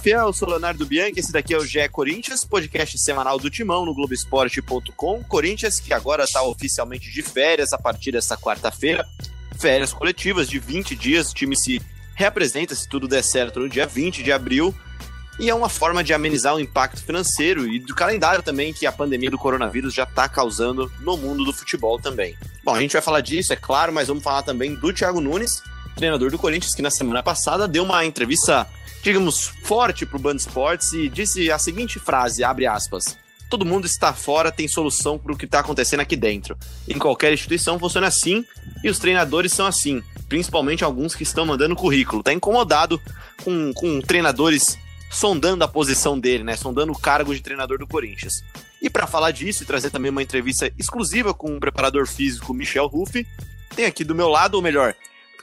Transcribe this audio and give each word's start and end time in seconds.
Fala 0.00 0.02
Fiel, 0.02 0.26
eu 0.26 0.32
sou 0.32 0.48
Leonardo 0.48 0.86
Bianchi, 0.86 1.20
esse 1.20 1.32
daqui 1.32 1.52
é 1.52 1.58
o 1.58 1.64
GE 1.64 1.86
Corinthians, 1.90 2.44
podcast 2.44 2.98
semanal 2.98 3.38
do 3.38 3.50
Timão 3.50 3.84
no 3.84 3.94
Globoesporte.com. 3.94 5.22
Corinthians 5.24 5.78
que 5.78 5.92
agora 5.92 6.24
está 6.24 6.42
oficialmente 6.42 7.10
de 7.10 7.22
férias 7.22 7.72
a 7.72 7.78
partir 7.78 8.12
dessa 8.12 8.36
quarta-feira, 8.36 9.06
férias 9.58 9.92
coletivas 9.92 10.48
de 10.48 10.58
20 10.58 10.96
dias, 10.96 11.30
o 11.30 11.34
time 11.34 11.54
se 11.56 11.82
reapresenta, 12.14 12.74
se 12.74 12.88
tudo 12.88 13.06
der 13.06 13.22
certo, 13.22 13.60
no 13.60 13.68
dia 13.68 13.86
20 13.86 14.22
de 14.22 14.32
abril, 14.32 14.74
e 15.38 15.50
é 15.50 15.54
uma 15.54 15.68
forma 15.68 16.02
de 16.02 16.14
amenizar 16.14 16.54
o 16.54 16.60
impacto 16.60 17.02
financeiro 17.02 17.66
e 17.66 17.78
do 17.78 17.94
calendário 17.94 18.42
também 18.42 18.72
que 18.72 18.86
a 18.86 18.92
pandemia 18.92 19.30
do 19.30 19.38
coronavírus 19.38 19.92
já 19.92 20.04
está 20.04 20.28
causando 20.28 20.90
no 21.00 21.16
mundo 21.16 21.44
do 21.44 21.52
futebol 21.52 21.98
também. 21.98 22.36
Bom, 22.64 22.74
a 22.74 22.80
gente 22.80 22.92
vai 22.92 23.02
falar 23.02 23.20
disso, 23.20 23.52
é 23.52 23.56
claro, 23.56 23.92
mas 23.92 24.08
vamos 24.08 24.24
falar 24.24 24.42
também 24.42 24.74
do 24.74 24.92
Thiago 24.92 25.20
Nunes, 25.20 25.62
treinador 25.94 26.30
do 26.30 26.38
Corinthians, 26.38 26.74
que 26.74 26.82
na 26.82 26.90
semana 26.90 27.22
passada 27.22 27.68
deu 27.68 27.82
uma 27.82 28.04
entrevista 28.04 28.66
digamos, 29.02 29.52
forte 29.62 30.04
para 30.04 30.16
o 30.16 30.20
Band 30.20 30.36
Sports 30.36 30.92
e 30.92 31.08
disse 31.08 31.50
a 31.50 31.58
seguinte 31.58 31.98
frase, 31.98 32.44
abre 32.44 32.66
aspas, 32.66 33.16
todo 33.48 33.66
mundo 33.66 33.86
está 33.86 34.12
fora, 34.12 34.52
tem 34.52 34.68
solução 34.68 35.18
para 35.18 35.32
o 35.32 35.36
que 35.36 35.44
está 35.44 35.60
acontecendo 35.60 36.00
aqui 36.00 36.16
dentro. 36.16 36.56
Em 36.88 36.98
qualquer 36.98 37.32
instituição 37.32 37.78
funciona 37.78 38.06
assim 38.06 38.44
e 38.84 38.88
os 38.88 38.98
treinadores 38.98 39.52
são 39.52 39.66
assim, 39.66 40.02
principalmente 40.28 40.84
alguns 40.84 41.14
que 41.14 41.24
estão 41.24 41.44
mandando 41.44 41.74
currículo. 41.74 42.20
Está 42.20 42.32
incomodado 42.32 43.00
com, 43.42 43.72
com 43.74 44.00
treinadores 44.00 44.78
sondando 45.10 45.64
a 45.64 45.68
posição 45.68 46.18
dele, 46.18 46.44
né? 46.44 46.56
Sondando 46.56 46.92
o 46.92 46.98
cargo 46.98 47.34
de 47.34 47.40
treinador 47.40 47.78
do 47.78 47.86
Corinthians. 47.86 48.44
E 48.80 48.88
para 48.88 49.08
falar 49.08 49.32
disso 49.32 49.64
e 49.64 49.66
trazer 49.66 49.90
também 49.90 50.10
uma 50.10 50.22
entrevista 50.22 50.72
exclusiva 50.78 51.34
com 51.34 51.56
o 51.56 51.60
preparador 51.60 52.06
físico 52.06 52.54
Michel 52.54 52.86
Ruff, 52.86 53.26
tem 53.74 53.84
aqui 53.84 54.04
do 54.04 54.14
meu 54.14 54.28
lado, 54.28 54.54
ou 54.54 54.62
melhor, 54.62 54.94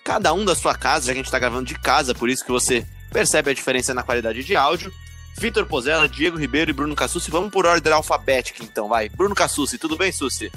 cada 0.03 0.33
um 0.33 0.45
da 0.45 0.55
sua 0.55 0.73
casa, 0.73 1.07
já 1.07 1.11
que 1.11 1.19
a 1.19 1.21
gente 1.21 1.25
está 1.25 1.37
gravando 1.37 1.65
de 1.65 1.77
casa, 1.77 2.15
por 2.15 2.29
isso 2.29 2.45
que 2.45 2.51
você 2.51 2.87
percebe 3.11 3.51
a 3.51 3.53
diferença 3.53 3.93
na 3.93 4.03
qualidade 4.03 4.43
de 4.43 4.55
áudio. 4.55 4.91
Vitor 5.39 5.65
Pozella, 5.65 6.09
Diego 6.09 6.37
Ribeiro 6.37 6.71
e 6.71 6.73
Bruno 6.73 6.95
Cassucci. 6.95 7.29
Vamos 7.29 7.51
por 7.51 7.65
ordem 7.65 7.93
alfabética, 7.93 8.63
então, 8.63 8.87
vai. 8.87 9.07
Bruno 9.07 9.35
Cassucci, 9.35 9.77
tudo 9.77 9.95
bem, 9.95 10.11
Sussi? 10.11 10.51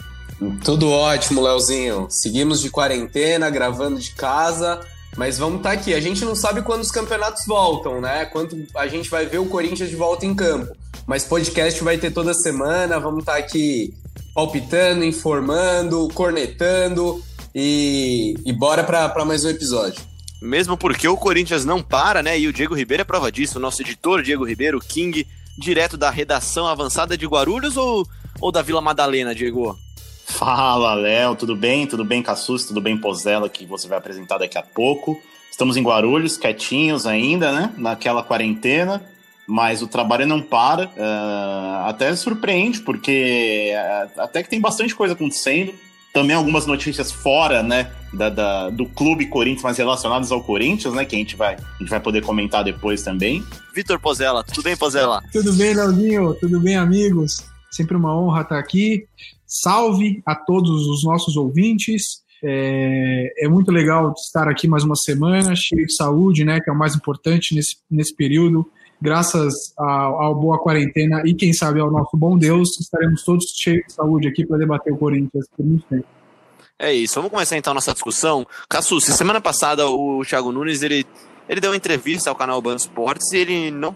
Tudo 0.65 0.91
ótimo, 0.91 1.43
Leozinho. 1.43 2.07
Seguimos 2.09 2.63
de 2.63 2.71
quarentena, 2.71 3.51
gravando 3.51 4.01
de 4.01 4.13
casa, 4.15 4.81
mas 5.17 5.37
vamos 5.37 5.59
estar 5.59 5.71
tá 5.71 5.75
aqui. 5.75 5.93
A 5.93 6.01
gente 6.01 6.25
não 6.25 6.35
sabe 6.35 6.63
quando 6.63 6.81
os 6.81 6.91
campeonatos 6.91 7.45
voltam, 7.47 8.01
né? 8.01 8.25
Quando 8.25 8.67
a 8.75 8.87
gente 8.87 9.11
vai 9.11 9.27
ver 9.27 9.39
o 9.39 9.47
Corinthians 9.47 9.91
de 9.91 9.97
volta 9.97 10.25
em 10.25 10.35
campo. 10.35 10.75
Mas 11.07 11.25
podcast 11.25 11.83
vai 11.85 11.99
ter 11.99 12.11
toda 12.11 12.33
semana, 12.33 12.99
vamos 12.99 13.21
estar 13.21 13.33
tá 13.33 13.39
aqui 13.39 13.93
palpitando, 14.35 15.05
informando, 15.05 16.09
cornetando 16.15 17.23
e, 17.55 18.35
e 18.47 18.53
bora 18.53 18.83
para 18.83 19.25
mais 19.25 19.45
um 19.45 19.51
episódio. 19.51 20.10
Mesmo 20.41 20.77
porque 20.77 21.07
o 21.07 21.17
Corinthians 21.17 21.65
não 21.65 21.83
para, 21.83 22.23
né? 22.23 22.39
E 22.39 22.49
o 22.49 22.53
Diego 22.53 22.75
Ribeiro 22.75 23.03
é 23.03 23.05
prova 23.05 23.31
disso. 23.31 23.59
O 23.59 23.61
nosso 23.61 23.83
editor, 23.83 24.23
Diego 24.23 24.45
Ribeiro, 24.45 24.81
King, 24.81 25.27
direto 25.59 25.97
da 25.99 26.11
redação 26.11 26.67
avançada 26.67 27.17
de 27.17 27.27
Guarulhos 27.27 27.77
ou, 27.77 28.07
ou 28.41 28.51
da 28.51 28.63
Vila 28.63 28.81
Madalena, 28.81 29.35
Diego? 29.35 29.79
Fala, 30.25 30.95
Léo, 30.95 31.37
tudo 31.37 31.55
bem? 31.55 31.87
Tudo 31.87 32.05
bem, 32.05 32.23
Cassus? 32.23 32.65
Tudo 32.65 32.81
bem, 32.81 32.97
Pozella, 32.97 33.49
que 33.49 33.67
você 33.67 33.87
vai 33.87 33.99
apresentar 33.99 34.39
daqui 34.39 34.57
a 34.57 34.63
pouco. 34.63 35.21
Estamos 35.51 35.77
em 35.77 35.83
Guarulhos, 35.83 36.39
quietinhos 36.39 37.07
ainda, 37.07 37.53
né? 37.53 37.75
Naquela 37.77 38.23
quarentena, 38.23 39.05
mas 39.47 39.83
o 39.83 39.87
trabalho 39.89 40.27
não 40.27 40.41
para. 40.41 40.87
Uh, 40.87 41.89
até 41.89 42.15
surpreende, 42.17 42.81
porque 42.81 43.73
uh, 43.75 44.21
até 44.23 44.43
que 44.43 44.49
tem 44.49 44.61
bastante 44.61 44.95
coisa 44.95 45.13
acontecendo 45.13 45.75
também 46.13 46.35
algumas 46.35 46.67
notícias 46.67 47.13
fora, 47.13 47.63
né, 47.63 47.91
da, 48.13 48.29
da, 48.29 48.71
do 48.71 48.87
clube 48.87 49.27
Corinthians, 49.27 49.63
mas 49.63 49.79
relacionadas 49.79 50.33
ao 50.33 50.43
Corinthians, 50.43 50.95
né, 50.95 51.05
que 51.05 51.15
a 51.15 51.19
gente 51.19 51.37
vai, 51.37 51.55
a 51.55 51.79
gente 51.79 51.89
vai 51.89 52.01
poder 52.01 52.23
comentar 52.23 52.65
depois 52.65 53.03
também. 53.03 53.45
Vitor 53.75 54.01
Pozella, 54.01 54.43
tudo 54.43 54.63
bem, 54.63 54.77
Pozella? 54.77 55.23
Tudo 55.33 55.53
bem, 55.53 55.75
Leozinho? 55.75 56.35
Tudo 56.35 56.61
bem, 56.61 56.77
amigos? 56.77 57.45
Sempre 57.71 57.97
uma 57.97 58.19
honra 58.19 58.43
estar 58.43 58.59
aqui. 58.59 59.07
Salve 59.47 60.23
a 60.27 60.35
todos 60.35 60.87
os 60.87 61.05
nossos 61.05 61.37
ouvintes. 61.37 62.21
É, 62.43 63.45
é, 63.45 63.49
muito 63.49 63.71
legal 63.71 64.13
estar 64.17 64.49
aqui 64.49 64.67
mais 64.67 64.83
uma 64.83 64.97
semana, 64.97 65.55
cheio 65.55 65.87
de 65.87 65.95
saúde, 65.95 66.45
né, 66.45 66.59
que 66.61 66.71
é 66.71 66.73
o 66.73 66.79
mais 66.79 66.97
importante 66.97 67.55
nesse, 67.55 67.77
nesse 67.91 68.15
período 68.17 68.67
graças 69.01 69.73
à 69.79 70.33
boa 70.33 70.59
quarentena 70.59 71.23
e, 71.25 71.35
quem 71.35 71.53
sabe, 71.53 71.81
ao 71.81 71.91
nosso 71.91 72.17
bom 72.17 72.37
Deus, 72.37 72.79
estaremos 72.81 73.25
todos 73.25 73.53
cheios 73.57 73.87
de 73.87 73.93
saúde 73.93 74.29
aqui 74.29 74.45
para 74.45 74.59
debater 74.59 74.93
o 74.93 74.97
Corinthians 74.97 75.47
por 75.57 75.65
muito 75.65 75.87
tempo. 75.87 76.07
É 76.79 76.93
isso, 76.93 77.17
vamos 77.17 77.31
começar 77.31 77.57
então 77.57 77.73
a 77.73 77.75
nossa 77.75 77.93
discussão. 77.93 78.47
Cassus, 78.69 79.05
semana 79.05 79.41
passada 79.41 79.87
o 79.87 80.23
Thiago 80.25 80.51
Nunes, 80.51 80.83
ele, 80.83 81.07
ele 81.49 81.61
deu 81.61 81.71
uma 81.71 81.77
entrevista 81.77 82.31
ao 82.31 82.37
canal 82.37 82.63
Band 82.63 82.77
Sports 82.77 83.33
e 83.33 83.37
ele 83.37 83.71
não, 83.71 83.95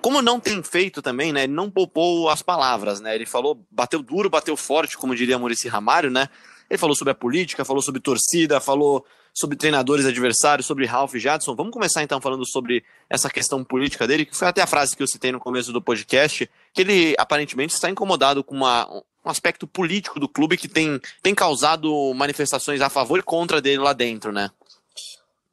como 0.00 0.22
não 0.22 0.38
tem 0.38 0.62
feito 0.62 1.02
também, 1.02 1.32
né, 1.32 1.44
ele 1.44 1.52
não 1.52 1.68
poupou 1.68 2.28
as 2.28 2.40
palavras, 2.40 3.00
né, 3.00 3.16
ele 3.16 3.26
falou, 3.26 3.60
bateu 3.70 4.00
duro, 4.00 4.30
bateu 4.30 4.56
forte, 4.56 4.96
como 4.96 5.14
diria 5.14 5.38
Maurício 5.38 5.70
Ramário, 5.70 6.10
né, 6.10 6.28
ele 6.70 6.78
falou 6.78 6.94
sobre 6.94 7.10
a 7.10 7.14
política, 7.14 7.64
falou 7.64 7.82
sobre 7.82 8.00
torcida, 8.00 8.60
falou 8.60 9.04
sobre 9.34 9.56
treinadores 9.56 10.06
adversários, 10.06 10.66
sobre 10.66 10.86
Ralph 10.86 11.14
Jadson. 11.14 11.54
Vamos 11.56 11.72
começar 11.72 12.02
então 12.02 12.20
falando 12.20 12.46
sobre 12.48 12.84
essa 13.08 13.28
questão 13.28 13.64
política 13.64 14.06
dele, 14.06 14.24
que 14.24 14.36
foi 14.36 14.46
até 14.46 14.62
a 14.62 14.66
frase 14.66 14.96
que 14.96 15.02
eu 15.02 15.06
citei 15.06 15.32
no 15.32 15.40
começo 15.40 15.72
do 15.72 15.82
podcast, 15.82 16.48
que 16.72 16.80
ele 16.80 17.14
aparentemente 17.18 17.74
está 17.74 17.90
incomodado 17.90 18.44
com 18.44 18.54
uma, 18.54 18.88
um 18.88 19.30
aspecto 19.30 19.66
político 19.66 20.20
do 20.20 20.28
clube 20.28 20.56
que 20.56 20.68
tem, 20.68 21.00
tem 21.22 21.34
causado 21.34 22.12
manifestações 22.14 22.80
a 22.80 22.88
favor 22.88 23.18
e 23.18 23.22
contra 23.22 23.60
dele 23.60 23.78
lá 23.78 23.92
dentro, 23.92 24.32
né? 24.32 24.50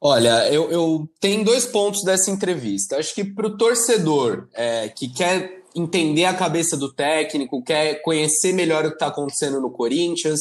Olha, 0.00 0.48
eu, 0.52 0.70
eu 0.70 1.08
tenho 1.20 1.44
dois 1.44 1.66
pontos 1.66 2.04
dessa 2.04 2.30
entrevista. 2.30 2.96
Acho 2.96 3.12
que 3.12 3.24
para 3.24 3.48
o 3.48 3.56
torcedor 3.56 4.46
é, 4.54 4.88
que 4.88 5.08
quer 5.08 5.58
entender 5.74 6.24
a 6.24 6.34
cabeça 6.34 6.76
do 6.76 6.92
técnico, 6.92 7.62
quer 7.62 8.00
conhecer 8.02 8.52
melhor 8.52 8.84
o 8.84 8.90
que 8.90 8.94
está 8.94 9.08
acontecendo 9.08 9.60
no 9.60 9.70
Corinthians, 9.70 10.40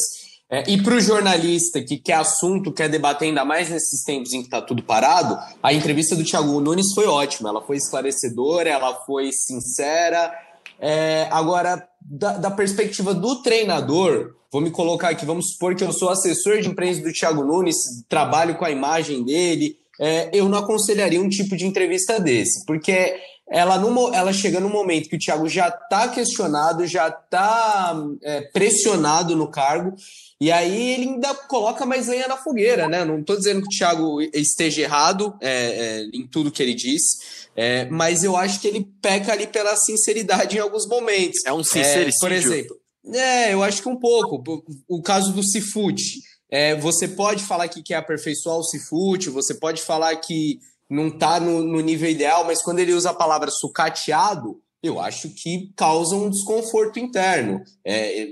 é, 0.49 0.69
e 0.71 0.81
para 0.81 0.95
o 0.95 0.99
jornalista 0.99 1.81
que 1.81 1.97
quer 1.97 2.13
assunto, 2.13 2.71
quer 2.71 2.87
debater 2.87 3.27
ainda 3.27 3.43
mais 3.43 3.69
nesses 3.69 4.01
tempos 4.03 4.31
em 4.31 4.39
que 4.39 4.47
está 4.47 4.61
tudo 4.61 4.81
parado, 4.81 5.37
a 5.61 5.73
entrevista 5.73 6.15
do 6.15 6.23
Thiago 6.23 6.59
Nunes 6.61 6.93
foi 6.93 7.05
ótima. 7.05 7.49
Ela 7.49 7.61
foi 7.61 7.75
esclarecedora, 7.75 8.69
ela 8.69 8.95
foi 9.05 9.31
sincera. 9.33 10.33
É, 10.79 11.27
agora, 11.31 11.85
da, 12.01 12.37
da, 12.37 12.51
perspectiva 12.51 13.13
do 13.13 13.41
treinador, 13.41 14.35
vou 14.51 14.61
me 14.61 14.71
colocar 14.71 15.09
aqui, 15.09 15.25
vamos 15.25 15.51
supor 15.51 15.75
que 15.75 15.83
eu 15.83 15.91
sou 15.91 16.09
assessor 16.09 16.61
de 16.61 16.69
imprensa 16.69 17.01
do 17.01 17.11
Thiago 17.11 17.43
Nunes, 17.43 17.75
trabalho 18.07 18.55
com 18.55 18.63
a 18.63 18.71
imagem 18.71 19.25
dele, 19.25 19.75
é, 19.99 20.29
eu 20.31 20.47
não 20.47 20.59
aconselharia 20.59 21.19
um 21.19 21.27
tipo 21.27 21.57
de 21.57 21.65
entrevista 21.65 22.19
desse, 22.19 22.63
porque 22.65 23.15
ela, 23.49 23.77
no, 23.77 24.13
ela 24.13 24.33
chega 24.33 24.59
no 24.59 24.69
momento 24.69 25.09
que 25.09 25.15
o 25.15 25.19
Thiago 25.19 25.47
já 25.47 25.69
está 25.69 26.09
questionado, 26.09 26.85
já 26.85 27.07
está 27.07 27.95
é, 28.21 28.41
pressionado 28.41 29.35
no 29.35 29.49
cargo, 29.49 29.95
e 30.39 30.51
aí 30.51 30.93
ele 30.93 31.09
ainda 31.09 31.33
coloca 31.33 31.85
mais 31.85 32.07
lenha 32.07 32.27
na 32.27 32.37
fogueira, 32.37 32.87
né? 32.87 33.05
Não 33.05 33.19
estou 33.19 33.37
dizendo 33.37 33.61
que 33.61 33.67
o 33.67 33.77
Thiago 33.77 34.21
esteja 34.33 34.81
errado 34.81 35.33
é, 35.41 35.49
é, 35.51 36.03
em 36.13 36.27
tudo 36.27 36.51
que 36.51 36.61
ele 36.61 36.73
disse, 36.73 37.47
é, 37.55 37.85
mas 37.85 38.23
eu 38.23 38.35
acho 38.35 38.59
que 38.59 38.67
ele 38.67 38.87
peca 39.01 39.31
ali 39.31 39.47
pela 39.47 39.75
sinceridade 39.75 40.57
em 40.57 40.59
alguns 40.59 40.87
momentos. 40.87 41.39
É 41.45 41.53
um 41.53 41.63
sincericídio? 41.63 42.19
por 42.19 42.31
exemplo. 42.31 42.75
É, 43.13 43.53
eu 43.53 43.63
acho 43.63 43.81
que 43.81 43.89
um 43.89 43.97
pouco. 43.97 44.43
O 44.88 45.01
caso 45.01 45.31
do 45.31 45.43
Cifute. 45.43 46.21
É, 46.50 46.75
você 46.75 47.09
pode 47.09 47.43
falar 47.43 47.67
que 47.67 47.83
quer 47.83 47.95
aperfeiçoar 47.95 48.57
o 48.57 48.63
Cifute, 48.63 49.29
você 49.29 49.53
pode 49.53 49.81
falar 49.81 50.15
que 50.15 50.59
não 50.89 51.07
está 51.07 51.39
no, 51.39 51.63
no, 51.63 51.81
nível 51.81 52.10
ideal, 52.10 52.45
mas 52.45 52.62
quando 52.62 52.80
ele 52.80 52.94
usa 52.94 53.10
a 53.10 53.13
palavra 53.13 53.51
sucateado, 53.51 54.62
eu 54.81 55.00
acho 55.00 55.30
que 55.30 55.72
causa 55.75 56.16
um 56.16 56.30
desconforto 56.30 57.00
interno. 57.00 57.62
É, 57.84 58.30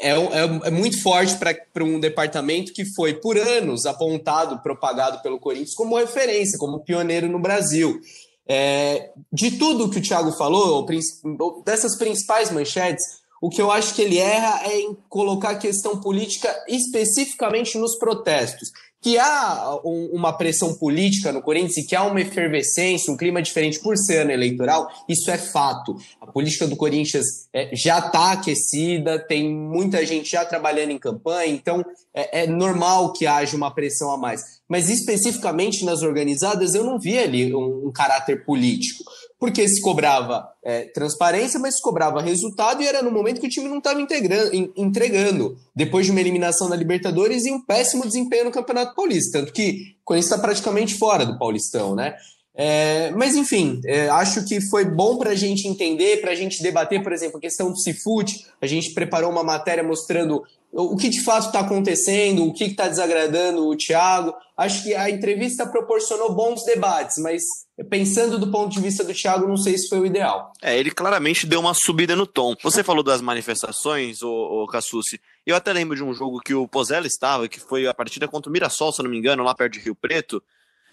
é, 0.00 0.10
é, 0.10 0.60
é 0.64 0.70
muito 0.70 1.02
forte 1.02 1.36
para 1.36 1.84
um 1.84 1.98
departamento 1.98 2.72
que 2.72 2.84
foi, 2.84 3.14
por 3.14 3.36
anos, 3.36 3.86
apontado, 3.86 4.62
propagado 4.62 5.20
pelo 5.22 5.40
Corinthians 5.40 5.74
como 5.74 5.96
referência, 5.96 6.58
como 6.58 6.84
pioneiro 6.84 7.28
no 7.28 7.40
Brasil. 7.40 8.00
É, 8.46 9.10
de 9.32 9.52
tudo 9.52 9.90
que 9.90 9.98
o 9.98 10.02
Thiago 10.02 10.32
falou, 10.32 10.86
dessas 11.64 11.96
principais 11.96 12.50
manchetes, 12.50 13.04
o 13.42 13.50
que 13.50 13.60
eu 13.60 13.70
acho 13.70 13.94
que 13.94 14.02
ele 14.02 14.18
erra 14.18 14.62
é 14.64 14.80
em 14.80 14.96
colocar 15.08 15.50
a 15.50 15.58
questão 15.58 16.00
política 16.00 16.52
especificamente 16.68 17.78
nos 17.78 17.96
protestos 17.98 18.70
que 19.00 19.16
há 19.18 19.78
um, 19.84 20.10
uma 20.12 20.32
pressão 20.32 20.74
política 20.74 21.32
no 21.32 21.40
Corinthians 21.40 21.76
e 21.76 21.86
que 21.86 21.94
há 21.94 22.02
uma 22.02 22.20
efervescência, 22.20 23.12
um 23.12 23.16
clima 23.16 23.40
diferente 23.40 23.78
por 23.78 23.96
ser 23.96 24.22
ano 24.22 24.32
eleitoral, 24.32 24.90
isso 25.08 25.30
é 25.30 25.38
fato. 25.38 25.96
A 26.20 26.26
política 26.26 26.66
do 26.66 26.76
Corinthians 26.76 27.24
é, 27.52 27.74
já 27.74 27.98
está 27.98 28.32
aquecida, 28.32 29.18
tem 29.18 29.48
muita 29.48 30.04
gente 30.04 30.30
já 30.30 30.44
trabalhando 30.44 30.90
em 30.90 30.98
campanha, 30.98 31.52
então 31.52 31.84
é, 32.12 32.42
é 32.42 32.46
normal 32.46 33.12
que 33.12 33.26
haja 33.26 33.56
uma 33.56 33.72
pressão 33.72 34.10
a 34.10 34.16
mais. 34.16 34.58
Mas 34.68 34.88
especificamente 34.88 35.84
nas 35.84 36.02
organizadas, 36.02 36.74
eu 36.74 36.84
não 36.84 36.98
vi 36.98 37.18
ali 37.18 37.54
um, 37.54 37.86
um 37.86 37.92
caráter 37.92 38.44
político 38.44 39.04
porque 39.38 39.68
se 39.68 39.80
cobrava 39.80 40.48
é, 40.62 40.84
transparência, 40.86 41.60
mas 41.60 41.76
se 41.76 41.82
cobrava 41.82 42.20
resultado 42.20 42.82
e 42.82 42.86
era 42.86 43.02
no 43.02 43.10
momento 43.10 43.40
que 43.40 43.46
o 43.46 43.50
time 43.50 43.68
não 43.68 43.78
estava 43.78 44.00
entregando, 44.00 45.56
depois 45.74 46.06
de 46.06 46.12
uma 46.12 46.20
eliminação 46.20 46.68
na 46.68 46.76
Libertadores 46.76 47.46
e 47.46 47.52
um 47.52 47.64
péssimo 47.64 48.04
desempenho 48.04 48.46
no 48.46 48.50
Campeonato 48.50 48.94
Paulista, 48.94 49.38
tanto 49.38 49.52
que 49.52 49.96
Corinthians 50.04 50.32
está 50.32 50.38
praticamente 50.38 50.94
fora 50.96 51.24
do 51.24 51.38
Paulistão, 51.38 51.94
né? 51.94 52.16
É, 52.60 53.12
mas 53.12 53.36
enfim, 53.36 53.80
é, 53.86 54.08
acho 54.08 54.44
que 54.44 54.60
foi 54.60 54.84
bom 54.84 55.16
para 55.16 55.30
a 55.30 55.34
gente 55.36 55.68
entender, 55.68 56.20
para 56.20 56.32
a 56.32 56.34
gente 56.34 56.60
debater, 56.60 57.00
por 57.04 57.12
exemplo, 57.12 57.38
a 57.38 57.40
questão 57.40 57.70
do 57.70 57.78
Cifute. 57.78 58.46
A 58.60 58.66
gente 58.66 58.90
preparou 58.90 59.30
uma 59.30 59.44
matéria 59.44 59.84
mostrando 59.84 60.42
o 60.72 60.96
que 60.96 61.08
de 61.08 61.22
fato 61.22 61.46
está 61.46 61.60
acontecendo, 61.60 62.44
o 62.44 62.52
que 62.52 62.64
está 62.64 62.88
desagradando 62.88 63.64
o 63.64 63.76
Thiago. 63.76 64.34
Acho 64.56 64.82
que 64.82 64.92
a 64.92 65.08
entrevista 65.08 65.66
proporcionou 65.66 66.34
bons 66.34 66.64
debates, 66.64 67.18
mas 67.18 67.44
pensando 67.84 68.38
do 68.38 68.50
ponto 68.50 68.72
de 68.72 68.80
vista 68.80 69.04
do 69.04 69.14
Thiago, 69.14 69.46
não 69.46 69.56
sei 69.56 69.78
se 69.78 69.88
foi 69.88 70.00
o 70.00 70.06
ideal. 70.06 70.52
É, 70.60 70.78
ele 70.78 70.90
claramente 70.90 71.46
deu 71.46 71.60
uma 71.60 71.74
subida 71.74 72.16
no 72.16 72.26
tom. 72.26 72.54
Você 72.62 72.82
falou 72.82 73.02
das 73.02 73.20
manifestações, 73.20 74.22
o, 74.22 74.66
Cassucci. 74.66 75.20
Eu 75.46 75.54
até 75.54 75.72
lembro 75.72 75.96
de 75.96 76.02
um 76.02 76.12
jogo 76.12 76.40
que 76.40 76.54
o 76.54 76.66
Pozella 76.66 77.06
estava, 77.06 77.48
que 77.48 77.60
foi 77.60 77.86
a 77.86 77.94
partida 77.94 78.26
contra 78.26 78.50
o 78.50 78.52
Mirassol, 78.52 78.92
se 78.92 79.02
não 79.02 79.10
me 79.10 79.18
engano, 79.18 79.42
lá 79.42 79.54
perto 79.54 79.74
de 79.74 79.80
Rio 79.80 79.94
Preto. 79.94 80.42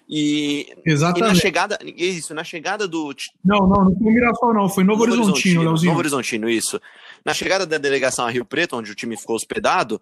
E, 0.08 0.68
Exatamente. 0.86 1.32
e 1.32 1.34
na 1.34 1.36
chegada, 1.36 1.80
isso, 1.84 2.34
na 2.36 2.44
chegada 2.44 2.88
do. 2.88 3.14
Não, 3.44 3.68
não, 3.68 3.86
não 3.86 3.96
foi 3.98 4.08
o 4.08 4.14
Mirassol, 4.14 4.54
não, 4.54 4.70
foi 4.70 4.84
Novo, 4.84 5.06
Novo 5.08 5.20
Horizontino, 5.20 5.64
Leozinho. 5.64 5.90
Novo 5.90 6.00
Horizontino, 6.00 6.50
isso. 6.50 6.80
Na 7.26 7.34
chegada 7.34 7.66
da 7.66 7.80
delegação 7.80 8.26
a 8.26 8.30
Rio 8.30 8.46
Preto, 8.46 8.78
onde 8.78 8.92
o 8.92 8.96
time 8.96 9.18
ficou 9.18 9.36
hospedado, 9.36 10.00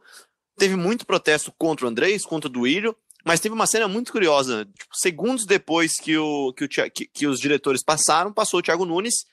teve 0.58 0.76
muito 0.76 1.06
protesto 1.06 1.54
contra 1.58 1.86
o 1.86 1.90
Andrés, 1.90 2.26
contra 2.26 2.50
o 2.50 2.52
Duílio, 2.52 2.94
mas 3.24 3.40
teve 3.40 3.56
uma 3.56 3.68
cena 3.68 3.88
muito 3.88 4.12
curiosa. 4.12 4.66
Tipo, 4.66 4.96
segundos 4.96 5.46
depois 5.46 5.94
que, 5.96 6.18
o, 6.18 6.54
que, 6.54 6.66
o, 6.66 6.70
que, 6.70 7.06
que 7.06 7.28
os 7.28 7.40
diretores 7.40 7.84
passaram, 7.84 8.34
passou 8.34 8.60
o 8.60 8.64
Thiago 8.64 8.86
Nunes 8.86 9.26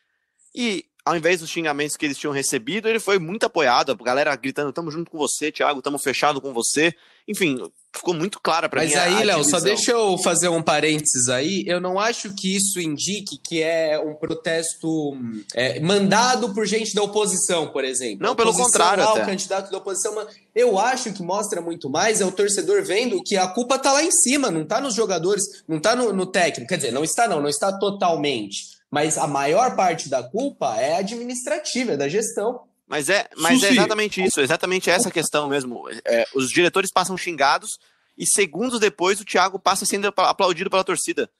e 0.54 0.84
ao 1.04 1.16
invés 1.16 1.40
dos 1.40 1.50
xingamentos 1.50 1.96
que 1.96 2.04
eles 2.04 2.18
tinham 2.18 2.32
recebido, 2.32 2.88
ele 2.88 3.00
foi 3.00 3.18
muito 3.18 3.44
apoiado, 3.46 3.92
a 3.92 4.04
galera 4.04 4.34
gritando: 4.36 4.72
tamo 4.72 4.90
junto 4.90 5.10
com 5.10 5.18
você, 5.18 5.50
Thiago, 5.50 5.82
tamo 5.82 5.98
fechado 5.98 6.40
com 6.40 6.52
você. 6.52 6.94
Enfim, 7.28 7.58
ficou 7.94 8.12
muito 8.12 8.40
clara 8.40 8.68
para 8.68 8.82
mim. 8.82 8.88
Mas 8.88 8.96
aí, 8.96 9.24
Léo, 9.24 9.44
só 9.44 9.60
deixa 9.60 9.92
eu 9.92 10.18
fazer 10.18 10.48
um 10.48 10.62
parênteses 10.62 11.28
aí. 11.28 11.62
Eu 11.66 11.80
não 11.80 11.98
acho 11.98 12.34
que 12.34 12.56
isso 12.56 12.80
indique 12.80 13.38
que 13.38 13.62
é 13.62 13.98
um 13.98 14.14
protesto 14.14 15.16
é, 15.54 15.78
mandado 15.80 16.52
por 16.52 16.66
gente 16.66 16.94
da 16.94 17.02
oposição, 17.02 17.68
por 17.68 17.84
exemplo. 17.84 18.26
Não, 18.26 18.34
pelo 18.34 18.52
contrário. 18.52 19.04
Lá, 19.04 19.12
até. 19.12 19.22
O 19.22 19.26
candidato 19.26 19.70
da 19.70 19.78
oposição. 19.78 20.26
Eu 20.54 20.78
acho 20.78 21.12
que 21.12 21.22
mostra 21.22 21.60
muito 21.60 21.88
mais 21.88 22.20
é 22.20 22.24
o 22.24 22.32
torcedor 22.32 22.82
vendo 22.82 23.22
que 23.22 23.36
a 23.36 23.46
culpa 23.46 23.78
tá 23.78 23.92
lá 23.92 24.02
em 24.02 24.10
cima, 24.10 24.50
não 24.50 24.64
tá 24.64 24.80
nos 24.80 24.94
jogadores, 24.94 25.44
não 25.68 25.78
tá 25.78 25.94
no, 25.94 26.12
no 26.12 26.26
técnico. 26.26 26.68
Quer 26.68 26.76
dizer, 26.76 26.92
não 26.92 27.04
está, 27.04 27.28
não, 27.28 27.40
não 27.40 27.48
está 27.48 27.72
totalmente. 27.78 28.79
Mas 28.90 29.16
a 29.16 29.26
maior 29.26 29.76
parte 29.76 30.08
da 30.08 30.22
culpa 30.22 30.76
é 30.76 30.96
administrativa, 30.96 31.92
é 31.92 31.96
da 31.96 32.08
gestão. 32.08 32.62
Mas 32.88 33.08
é, 33.08 33.28
mas 33.36 33.62
é 33.62 33.70
exatamente 33.70 34.22
isso, 34.22 34.40
exatamente 34.40 34.90
essa 34.90 35.10
questão 35.12 35.48
mesmo. 35.48 35.84
É, 36.04 36.26
os 36.34 36.50
diretores 36.50 36.90
passam 36.92 37.16
xingados 37.16 37.78
e 38.18 38.26
segundos 38.26 38.80
depois 38.80 39.20
o 39.20 39.24
Thiago 39.24 39.60
passa 39.60 39.86
sendo 39.86 40.12
aplaudido 40.16 40.68
pela 40.68 40.82
torcida. 40.82 41.30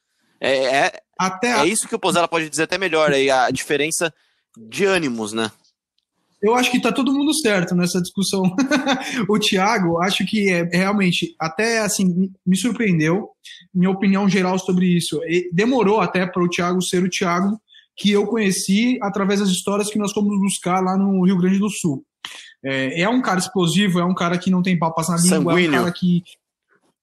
É, 0.40 0.64
é, 0.64 1.02
até 1.18 1.60
é 1.60 1.66
isso 1.66 1.88
que 1.88 1.94
o 1.94 1.98
Pozella 1.98 2.28
pode 2.28 2.48
dizer 2.48 2.62
até 2.62 2.78
melhor 2.78 3.12
aí, 3.12 3.28
a 3.30 3.50
diferença 3.50 4.14
de 4.56 4.84
ânimos, 4.84 5.32
né? 5.32 5.50
Eu 6.42 6.54
acho 6.54 6.70
que 6.70 6.78
está 6.78 6.90
todo 6.90 7.12
mundo 7.12 7.34
certo 7.34 7.74
nessa 7.74 8.00
discussão. 8.00 8.42
o 9.28 9.38
Thiago, 9.38 9.98
acho 9.98 10.24
que 10.24 10.50
é, 10.50 10.62
realmente, 10.64 11.34
até 11.38 11.80
assim, 11.80 12.30
me 12.46 12.56
surpreendeu. 12.56 13.28
Minha 13.74 13.90
opinião 13.90 14.28
geral 14.28 14.58
sobre 14.58 14.86
isso. 14.86 15.20
Demorou 15.52 16.00
até 16.00 16.26
para 16.26 16.42
o 16.42 16.48
Thiago 16.48 16.80
ser 16.82 17.02
o 17.02 17.10
Thiago 17.10 17.60
que 17.96 18.10
eu 18.10 18.26
conheci 18.26 18.98
através 19.02 19.40
das 19.40 19.50
histórias 19.50 19.90
que 19.90 19.98
nós 19.98 20.12
fomos 20.12 20.38
buscar 20.38 20.80
lá 20.80 20.96
no 20.96 21.24
Rio 21.24 21.36
Grande 21.36 21.58
do 21.58 21.68
Sul. 21.68 22.02
É, 22.64 23.02
é 23.02 23.08
um 23.08 23.20
cara 23.20 23.38
explosivo, 23.38 24.00
é 24.00 24.04
um 24.04 24.14
cara 24.14 24.38
que 24.38 24.50
não 24.50 24.62
tem 24.62 24.78
papas 24.78 25.08
na 25.08 25.16
língua, 25.16 25.52
Sanguíneo. 25.52 25.76
é 25.76 25.80
um 25.80 25.82
cara 25.84 25.92
que 25.92 26.22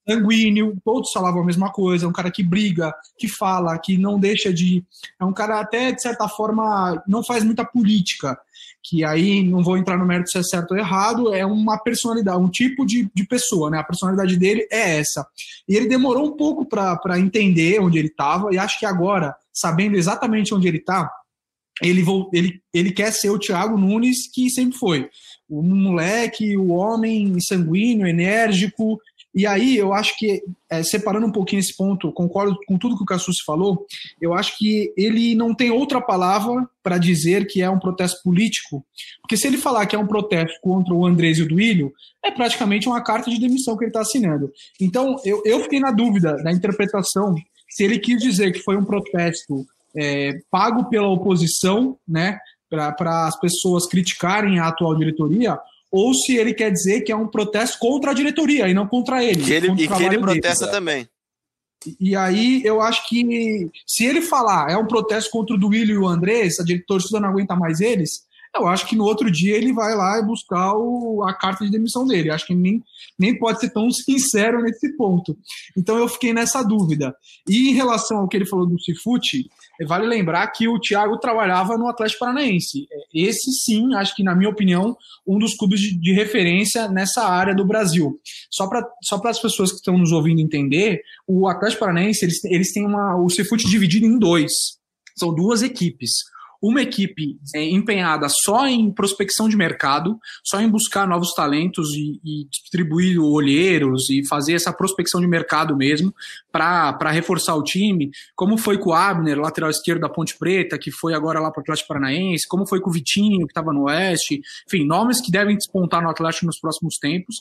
sanguíneo, 0.07 0.77
todos 0.83 1.11
falavam 1.11 1.41
a 1.41 1.45
mesma 1.45 1.71
coisa, 1.71 2.05
é 2.05 2.07
um 2.07 2.13
cara 2.13 2.31
que 2.31 2.43
briga, 2.43 2.93
que 3.17 3.27
fala, 3.27 3.77
que 3.77 3.97
não 3.97 4.19
deixa 4.19 4.53
de. 4.53 4.83
É 5.19 5.25
um 5.25 5.33
cara 5.33 5.59
até, 5.59 5.91
de 5.91 6.01
certa 6.01 6.27
forma, 6.27 7.01
não 7.07 7.23
faz 7.23 7.43
muita 7.43 7.65
política, 7.65 8.37
que 8.83 9.03
aí 9.03 9.43
não 9.43 9.63
vou 9.63 9.77
entrar 9.77 9.97
no 9.97 10.05
mérito 10.05 10.31
se 10.31 10.37
é 10.37 10.43
certo 10.43 10.71
ou 10.71 10.77
errado, 10.77 11.33
é 11.33 11.45
uma 11.45 11.77
personalidade, 11.77 12.37
um 12.37 12.49
tipo 12.49 12.85
de, 12.85 13.09
de 13.13 13.25
pessoa, 13.25 13.69
né? 13.69 13.79
A 13.79 13.83
personalidade 13.83 14.37
dele 14.37 14.67
é 14.71 14.97
essa. 14.97 15.27
E 15.67 15.75
ele 15.75 15.87
demorou 15.87 16.25
um 16.25 16.37
pouco 16.37 16.65
para 16.65 17.19
entender 17.19 17.79
onde 17.81 17.97
ele 17.97 18.07
estava, 18.07 18.53
e 18.53 18.57
acho 18.57 18.79
que 18.79 18.85
agora 18.85 19.35
sabendo 19.53 19.97
exatamente 19.97 20.53
onde 20.53 20.67
ele 20.67 20.77
está, 20.77 21.09
ele, 21.81 22.03
ele, 22.33 22.61
ele 22.73 22.91
quer 22.91 23.11
ser 23.11 23.29
o 23.29 23.39
Thiago 23.39 23.77
Nunes 23.77 24.31
que 24.31 24.49
sempre 24.49 24.77
foi. 24.77 25.09
O 25.49 25.61
moleque, 25.61 26.57
o 26.57 26.69
homem 26.69 27.39
sanguíneo, 27.39 28.07
enérgico. 28.07 28.99
E 29.37 29.45
aí 29.45 29.77
eu 29.77 29.93
acho 29.93 30.17
que, 30.17 30.41
é, 30.67 30.81
separando 30.81 31.27
um 31.27 31.31
pouquinho 31.31 31.59
esse 31.59 31.77
ponto, 31.77 32.11
concordo 32.11 32.57
com 32.67 32.75
tudo 32.75 32.97
que 32.97 33.03
o 33.03 33.05
Cassus 33.05 33.39
falou, 33.45 33.85
eu 34.19 34.33
acho 34.33 34.57
que 34.57 34.91
ele 34.97 35.35
não 35.35 35.53
tem 35.53 35.69
outra 35.69 36.01
palavra 36.01 36.67
para 36.81 36.97
dizer 36.97 37.45
que 37.45 37.61
é 37.61 37.69
um 37.69 37.77
protesto 37.77 38.23
político, 38.23 38.83
porque 39.21 39.37
se 39.37 39.45
ele 39.45 39.59
falar 39.59 39.85
que 39.85 39.95
é 39.95 39.99
um 39.99 40.07
protesto 40.07 40.59
contra 40.59 40.91
o 40.91 41.05
Andrés 41.05 41.37
e 41.37 41.43
o 41.43 41.47
Duílio, 41.47 41.93
é 42.25 42.31
praticamente 42.31 42.87
uma 42.87 43.03
carta 43.03 43.29
de 43.29 43.39
demissão 43.39 43.77
que 43.77 43.83
ele 43.83 43.91
está 43.91 44.01
assinando. 44.01 44.51
Então 44.81 45.17
eu, 45.23 45.43
eu 45.45 45.59
fiquei 45.59 45.79
na 45.79 45.91
dúvida 45.91 46.35
da 46.37 46.51
interpretação 46.51 47.35
se 47.69 47.83
ele 47.83 47.99
quis 47.99 48.19
dizer 48.19 48.51
que 48.51 48.63
foi 48.63 48.75
um 48.75 48.85
protesto 48.85 49.67
é, 49.95 50.39
pago 50.49 50.89
pela 50.89 51.09
oposição, 51.09 51.95
né, 52.07 52.39
para 52.67 53.27
as 53.27 53.39
pessoas 53.39 53.85
criticarem 53.85 54.57
a 54.57 54.69
atual 54.69 54.95
diretoria, 54.95 55.59
ou 55.91 56.13
se 56.13 56.35
ele 56.35 56.53
quer 56.53 56.71
dizer 56.71 57.01
que 57.01 57.11
é 57.11 57.15
um 57.15 57.27
protesto 57.27 57.79
contra 57.79 58.11
a 58.11 58.13
diretoria 58.13 58.67
e 58.67 58.73
não 58.73 58.87
contra 58.87 59.23
ele. 59.23 59.43
Que 59.43 59.53
ele 59.53 59.71
e 59.83 59.87
que 59.87 60.03
ele 60.03 60.19
protesta 60.19 60.65
dele. 60.65 60.77
também. 60.77 61.09
E 61.99 62.15
aí 62.15 62.61
eu 62.65 62.81
acho 62.81 63.07
que 63.07 63.69
se 63.85 64.05
ele 64.05 64.21
falar 64.21 64.71
é 64.71 64.77
um 64.77 64.87
protesto 64.87 65.29
contra 65.29 65.55
o 65.55 65.59
Duílio 65.59 65.95
e 65.95 65.97
o 65.97 66.07
Andrés, 66.07 66.59
a 66.59 66.63
torcida 66.87 67.19
não 67.19 67.29
aguenta 67.29 67.55
mais 67.55 67.79
eles, 67.79 68.27
eu 68.55 68.67
acho 68.67 68.87
que 68.87 68.95
no 68.95 69.03
outro 69.03 69.29
dia 69.29 69.55
ele 69.55 69.71
vai 69.71 69.95
lá 69.95 70.17
e 70.19 70.25
buscar 70.25 70.73
o, 70.73 71.23
a 71.23 71.33
carta 71.33 71.63
de 71.63 71.71
demissão 71.71 72.05
dele. 72.05 72.29
Eu 72.29 72.33
acho 72.33 72.47
que 72.47 72.55
nem, 72.55 72.83
nem 73.17 73.37
pode 73.37 73.59
ser 73.59 73.69
tão 73.69 73.89
sincero 73.91 74.61
nesse 74.61 74.95
ponto. 74.95 75.37
Então 75.77 75.97
eu 75.97 76.07
fiquei 76.07 76.33
nessa 76.33 76.63
dúvida. 76.63 77.15
E 77.47 77.69
em 77.69 77.73
relação 77.73 78.19
ao 78.19 78.27
que 78.27 78.35
ele 78.35 78.45
falou 78.45 78.65
do 78.65 78.81
Cifute, 78.81 79.49
vale 79.85 80.07
lembrar 80.07 80.47
que 80.47 80.67
o 80.67 80.79
Thiago 80.79 81.17
trabalhava 81.19 81.77
no 81.77 81.87
Atlético 81.87 82.21
Paranaense. 82.21 82.87
Esse 83.13 83.51
sim, 83.51 83.93
acho 83.95 84.15
que, 84.15 84.23
na 84.23 84.35
minha 84.35 84.49
opinião, 84.49 84.95
um 85.25 85.37
dos 85.37 85.55
clubes 85.55 85.79
de, 85.79 85.99
de 85.99 86.13
referência 86.13 86.87
nessa 86.87 87.23
área 87.23 87.53
do 87.53 87.65
Brasil. 87.65 88.19
Só 88.49 88.67
para 88.67 88.87
só 89.03 89.21
as 89.25 89.39
pessoas 89.39 89.71
que 89.71 89.77
estão 89.77 89.97
nos 89.97 90.11
ouvindo 90.11 90.39
entender, 90.39 91.01
o 91.27 91.47
Atlético 91.47 91.81
Paranaense 91.81 92.25
eles, 92.25 92.43
eles 92.45 92.73
têm 92.73 92.85
uma, 92.85 93.15
o 93.21 93.29
Cifute 93.29 93.67
dividido 93.67 94.05
em 94.05 94.17
dois. 94.17 94.51
São 95.15 95.33
duas 95.33 95.61
equipes 95.61 96.11
uma 96.61 96.81
equipe 96.81 97.37
é, 97.55 97.63
empenhada 97.63 98.27
só 98.29 98.67
em 98.67 98.91
prospecção 98.91 99.47
de 99.47 99.55
mercado, 99.55 100.19
só 100.43 100.59
em 100.59 100.69
buscar 100.69 101.07
novos 101.07 101.33
talentos 101.33 101.89
e, 101.93 102.19
e 102.23 102.47
distribuir 102.49 103.19
olheiros 103.21 104.09
e 104.09 104.25
fazer 104.27 104.53
essa 104.53 104.73
prospecção 104.73 105.21
de 105.21 105.27
mercado 105.27 105.75
mesmo 105.75 106.13
para 106.51 107.11
reforçar 107.11 107.55
o 107.55 107.63
time, 107.63 108.09
como 108.35 108.57
foi 108.57 108.77
com 108.77 108.89
o 108.89 108.93
Abner, 108.93 109.39
lateral 109.39 109.69
esquerdo 109.69 110.01
da 110.01 110.09
Ponte 110.09 110.37
Preta, 110.37 110.77
que 110.77 110.91
foi 110.91 111.13
agora 111.13 111.39
lá 111.39 111.51
para 111.51 111.59
o 111.59 111.61
Atlético 111.61 111.87
Paranaense, 111.87 112.47
como 112.47 112.65
foi 112.65 112.81
com 112.81 112.89
o 112.89 112.93
Vitinho, 112.93 113.45
que 113.45 113.51
estava 113.51 113.71
no 113.71 113.83
Oeste, 113.83 114.41
enfim, 114.67 114.85
nomes 114.85 115.21
que 115.21 115.31
devem 115.31 115.55
despontar 115.55 116.01
no 116.01 116.09
Atlético 116.09 116.47
nos 116.47 116.59
próximos 116.59 116.97
tempos. 116.97 117.35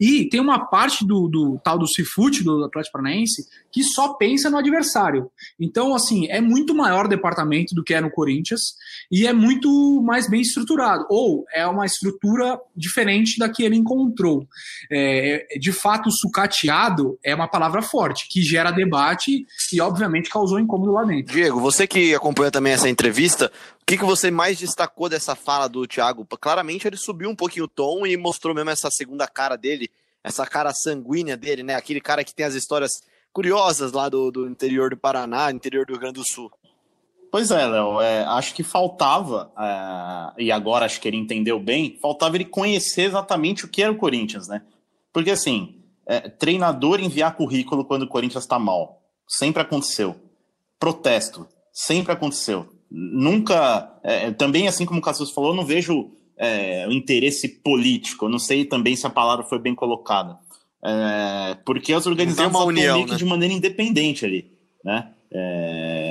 E 0.00 0.28
tem 0.28 0.40
uma 0.40 0.66
parte 0.66 1.06
do, 1.06 1.28
do 1.28 1.60
tal 1.62 1.78
do 1.78 1.86
Cifute 1.86 2.42
do 2.42 2.64
Atlético 2.64 2.92
Paranaense 2.92 3.46
que 3.70 3.82
só 3.82 4.14
pensa 4.14 4.48
no 4.48 4.56
adversário. 4.56 5.30
Então, 5.58 5.94
assim, 5.94 6.26
é 6.28 6.40
muito 6.40 6.74
maior 6.74 7.08
departamento 7.08 7.74
do 7.74 7.82
que 7.82 7.92
é 7.92 8.00
no 8.00 8.10
Corinthians 8.10 8.53
e 9.10 9.26
é 9.26 9.32
muito 9.32 10.02
mais 10.02 10.28
bem 10.28 10.40
estruturado, 10.40 11.06
ou 11.08 11.44
é 11.52 11.66
uma 11.66 11.86
estrutura 11.86 12.58
diferente 12.76 13.38
da 13.38 13.48
que 13.48 13.62
ele 13.62 13.76
encontrou. 13.76 14.46
É, 14.90 15.46
de 15.58 15.72
fato, 15.72 16.10
sucateado 16.10 17.18
é 17.24 17.34
uma 17.34 17.48
palavra 17.48 17.82
forte, 17.82 18.28
que 18.28 18.42
gera 18.42 18.70
debate 18.70 19.46
e, 19.72 19.80
obviamente, 19.80 20.30
causou 20.30 20.58
incômodo 20.58 20.92
lá 20.92 21.04
dentro. 21.04 21.32
Diego, 21.32 21.60
você 21.60 21.86
que 21.86 22.14
acompanha 22.14 22.50
também 22.50 22.72
essa 22.72 22.88
entrevista, 22.88 23.50
o 23.80 23.84
que, 23.86 23.98
que 23.98 24.04
você 24.04 24.30
mais 24.30 24.58
destacou 24.58 25.08
dessa 25.08 25.34
fala 25.34 25.68
do 25.68 25.86
Thiago? 25.86 26.26
Claramente 26.40 26.86
ele 26.86 26.96
subiu 26.96 27.28
um 27.28 27.36
pouquinho 27.36 27.66
o 27.66 27.68
tom 27.68 28.06
e 28.06 28.16
mostrou 28.16 28.54
mesmo 28.54 28.70
essa 28.70 28.90
segunda 28.90 29.26
cara 29.26 29.56
dele, 29.56 29.90
essa 30.22 30.46
cara 30.46 30.72
sanguínea 30.72 31.36
dele, 31.36 31.62
né? 31.62 31.74
Aquele 31.74 32.00
cara 32.00 32.24
que 32.24 32.34
tem 32.34 32.46
as 32.46 32.54
histórias 32.54 32.92
curiosas 33.32 33.92
lá 33.92 34.08
do, 34.08 34.30
do 34.30 34.48
interior 34.48 34.90
do 34.90 34.96
Paraná, 34.96 35.50
interior 35.50 35.84
do 35.84 35.92
Rio 35.92 36.00
Grande 36.00 36.20
do 36.20 36.24
Sul. 36.26 36.50
Pois 37.34 37.50
é, 37.50 37.66
Léo, 37.66 38.00
é, 38.00 38.22
acho 38.26 38.54
que 38.54 38.62
faltava, 38.62 39.50
é, 39.58 40.44
e 40.44 40.52
agora 40.52 40.86
acho 40.86 41.00
que 41.00 41.08
ele 41.08 41.16
entendeu 41.16 41.58
bem, 41.58 41.98
faltava 42.00 42.36
ele 42.36 42.44
conhecer 42.44 43.06
exatamente 43.06 43.64
o 43.64 43.68
que 43.68 43.82
era 43.82 43.90
o 43.90 43.96
Corinthians, 43.96 44.46
né? 44.46 44.62
Porque 45.12 45.32
assim, 45.32 45.82
é, 46.06 46.28
treinador 46.28 47.00
enviar 47.00 47.34
currículo 47.34 47.84
quando 47.86 48.04
o 48.04 48.08
Corinthians 48.08 48.44
está 48.44 48.56
mal, 48.56 49.02
sempre 49.26 49.60
aconteceu. 49.60 50.14
Protesto, 50.78 51.44
sempre 51.72 52.12
aconteceu. 52.12 52.68
Nunca, 52.88 53.98
é, 54.04 54.30
também 54.30 54.68
assim 54.68 54.86
como 54.86 55.00
o 55.00 55.02
Cassus 55.02 55.32
falou, 55.32 55.50
eu 55.50 55.56
não 55.56 55.66
vejo 55.66 56.12
é, 56.38 56.86
o 56.86 56.92
interesse 56.92 57.48
político, 57.48 58.26
eu 58.26 58.28
não 58.28 58.38
sei 58.38 58.64
também 58.64 58.94
se 58.94 59.08
a 59.08 59.10
palavra 59.10 59.44
foi 59.44 59.58
bem 59.58 59.74
colocada. 59.74 60.38
É, 60.84 61.56
porque 61.66 61.92
as 61.92 62.06
organizações 62.06 62.54
união, 62.64 62.94
meio 62.94 63.08
né? 63.08 63.16
de 63.16 63.24
maneira 63.24 63.52
independente 63.52 64.24
ali, 64.24 64.52
né? 64.84 65.10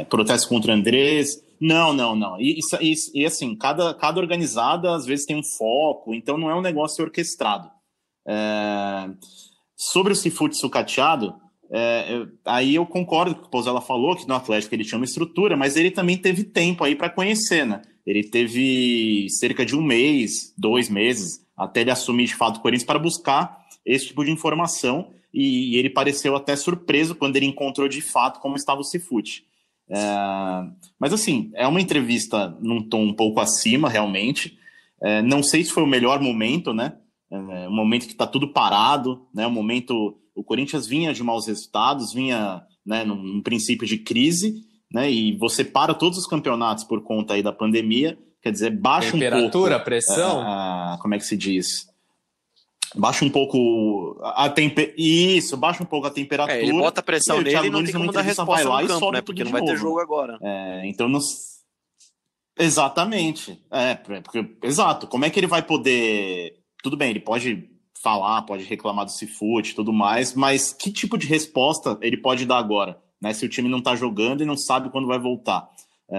Protesto 0.09 0.47
contra 0.47 0.71
o 0.71 0.75
Andrés. 0.75 1.43
Não, 1.59 1.93
não, 1.93 2.15
não. 2.15 2.39
E, 2.39 2.59
e, 2.81 2.93
e, 3.13 3.25
assim, 3.25 3.55
cada, 3.55 3.93
cada 3.93 4.19
organizada 4.19 4.93
às 4.93 5.05
vezes 5.05 5.25
tem 5.25 5.35
um 5.35 5.43
foco, 5.43 6.13
então 6.13 6.37
não 6.37 6.49
é 6.49 6.55
um 6.55 6.61
negócio 6.61 7.03
orquestrado. 7.03 7.69
É... 8.27 9.09
Sobre 9.75 10.13
o 10.13 10.15
Cifute 10.15 10.57
sucateado, 10.57 11.33
é, 11.71 12.27
aí 12.45 12.75
eu 12.75 12.85
concordo 12.85 13.33
com 13.33 13.39
o 13.39 13.43
que 13.43 13.47
o 13.47 13.51
Pozella 13.51 13.81
falou, 13.81 14.15
que 14.15 14.27
no 14.27 14.35
Atlético 14.35 14.75
ele 14.75 14.85
tinha 14.85 14.97
uma 14.97 15.05
estrutura, 15.05 15.57
mas 15.57 15.75
ele 15.75 15.89
também 15.89 16.17
teve 16.17 16.43
tempo 16.43 16.83
aí 16.83 16.95
para 16.95 17.09
conhecer, 17.09 17.65
né? 17.65 17.81
Ele 18.05 18.23
teve 18.23 19.27
cerca 19.29 19.65
de 19.65 19.75
um 19.75 19.81
mês, 19.81 20.53
dois 20.57 20.89
meses, 20.89 21.41
até 21.57 21.81
ele 21.81 21.91
assumir 21.91 22.25
de 22.25 22.35
fato 22.35 22.57
o 22.57 22.59
Corinthians 22.61 22.85
para 22.85 22.99
buscar 22.99 23.57
esse 23.85 24.07
tipo 24.07 24.23
de 24.23 24.31
informação 24.31 25.11
e, 25.33 25.73
e 25.73 25.77
ele 25.77 25.89
pareceu 25.89 26.35
até 26.35 26.55
surpreso 26.55 27.15
quando 27.15 27.37
ele 27.37 27.45
encontrou 27.45 27.87
de 27.87 28.01
fato 28.01 28.39
como 28.39 28.55
estava 28.55 28.81
o 28.81 28.83
Cifute. 28.83 29.45
É, 29.89 29.97
mas 30.99 31.13
assim, 31.13 31.51
é 31.55 31.67
uma 31.67 31.81
entrevista 31.81 32.55
num 32.61 32.81
tom 32.87 33.03
um 33.03 33.13
pouco 33.13 33.39
acima, 33.39 33.89
realmente. 33.89 34.57
É, 35.01 35.21
não 35.21 35.43
sei 35.43 35.63
se 35.63 35.71
foi 35.71 35.83
o 35.83 35.87
melhor 35.87 36.21
momento, 36.21 36.73
né? 36.73 36.93
É, 37.31 37.67
um 37.67 37.75
momento 37.75 38.05
que 38.05 38.13
está 38.13 38.27
tudo 38.27 38.53
parado, 38.53 39.27
né? 39.33 39.45
Um 39.47 39.51
momento 39.51 40.17
o 40.35 40.43
Corinthians 40.43 40.87
vinha 40.87 41.13
de 41.13 41.23
maus 41.23 41.47
resultados, 41.47 42.13
vinha 42.13 42.63
né, 42.85 43.03
num, 43.03 43.21
num, 43.21 43.41
princípio 43.41 43.87
de 43.87 43.97
crise, 43.97 44.61
né? 44.91 45.11
E 45.11 45.37
você 45.37 45.63
para 45.63 45.93
todos 45.93 46.17
os 46.17 46.27
campeonatos 46.27 46.83
por 46.83 47.01
conta 47.03 47.33
aí 47.35 47.43
da 47.43 47.51
pandemia, 47.51 48.17
quer 48.41 48.51
dizer, 48.51 48.71
baixa 48.71 49.09
um 49.09 49.11
pouco. 49.11 49.23
Temperatura, 49.23 49.79
pressão? 49.79 50.39
A, 50.41 50.93
a, 50.93 50.97
como 50.99 51.13
é 51.13 51.17
que 51.17 51.25
se 51.25 51.37
diz? 51.37 51.87
Baixa 52.95 53.25
um 53.25 53.29
pouco 53.29 54.19
a 54.21 54.49
temper... 54.49 54.93
Isso, 54.97 55.57
baixa 55.57 55.81
um 55.81 55.85
pouco 55.85 56.07
a 56.07 56.11
temperatura. 56.11 56.57
É, 56.57 56.63
ele 56.63 56.73
bota 56.73 56.99
a 56.99 57.03
pressão 57.03 57.41
e 57.41 57.43
nele 57.43 57.67
e 57.67 57.69
não 57.69 57.83
tem 57.83 57.93
como 57.93 58.11
dar 58.11 58.21
resposta 58.21 58.63
vai 58.63 58.63
lá 58.63 58.81
no 58.81 58.87
campo, 58.87 59.11
né? 59.11 59.21
Porque 59.21 59.43
não 59.43 59.51
vai 59.51 59.63
ter 59.63 59.77
jogo 59.77 59.99
agora. 59.99 60.37
É, 60.41 60.83
então 60.85 61.07
não... 61.09 61.19
Exatamente. 62.57 63.59
É, 63.71 63.95
porque, 63.95 64.57
exato. 64.61 65.07
Como 65.07 65.25
é 65.25 65.29
que 65.29 65.39
ele 65.39 65.47
vai 65.47 65.63
poder. 65.63 66.59
Tudo 66.83 66.95
bem, 66.95 67.09
ele 67.09 67.19
pode 67.19 67.67
falar, 68.03 68.41
pode 68.41 68.65
reclamar 68.65 69.05
do 69.05 69.11
Cifute 69.11 69.71
e 69.71 69.75
tudo 69.75 69.93
mais, 69.93 70.33
mas 70.33 70.73
que 70.73 70.91
tipo 70.91 71.17
de 71.17 71.25
resposta 71.25 71.97
ele 72.01 72.17
pode 72.17 72.45
dar 72.45 72.57
agora, 72.57 73.01
né? 73.21 73.33
Se 73.33 73.45
o 73.45 73.49
time 73.49 73.69
não 73.69 73.81
tá 73.81 73.95
jogando 73.95 74.41
e 74.41 74.45
não 74.45 74.57
sabe 74.57 74.89
quando 74.89 75.07
vai 75.07 75.17
voltar. 75.17 75.69
É... 76.11 76.17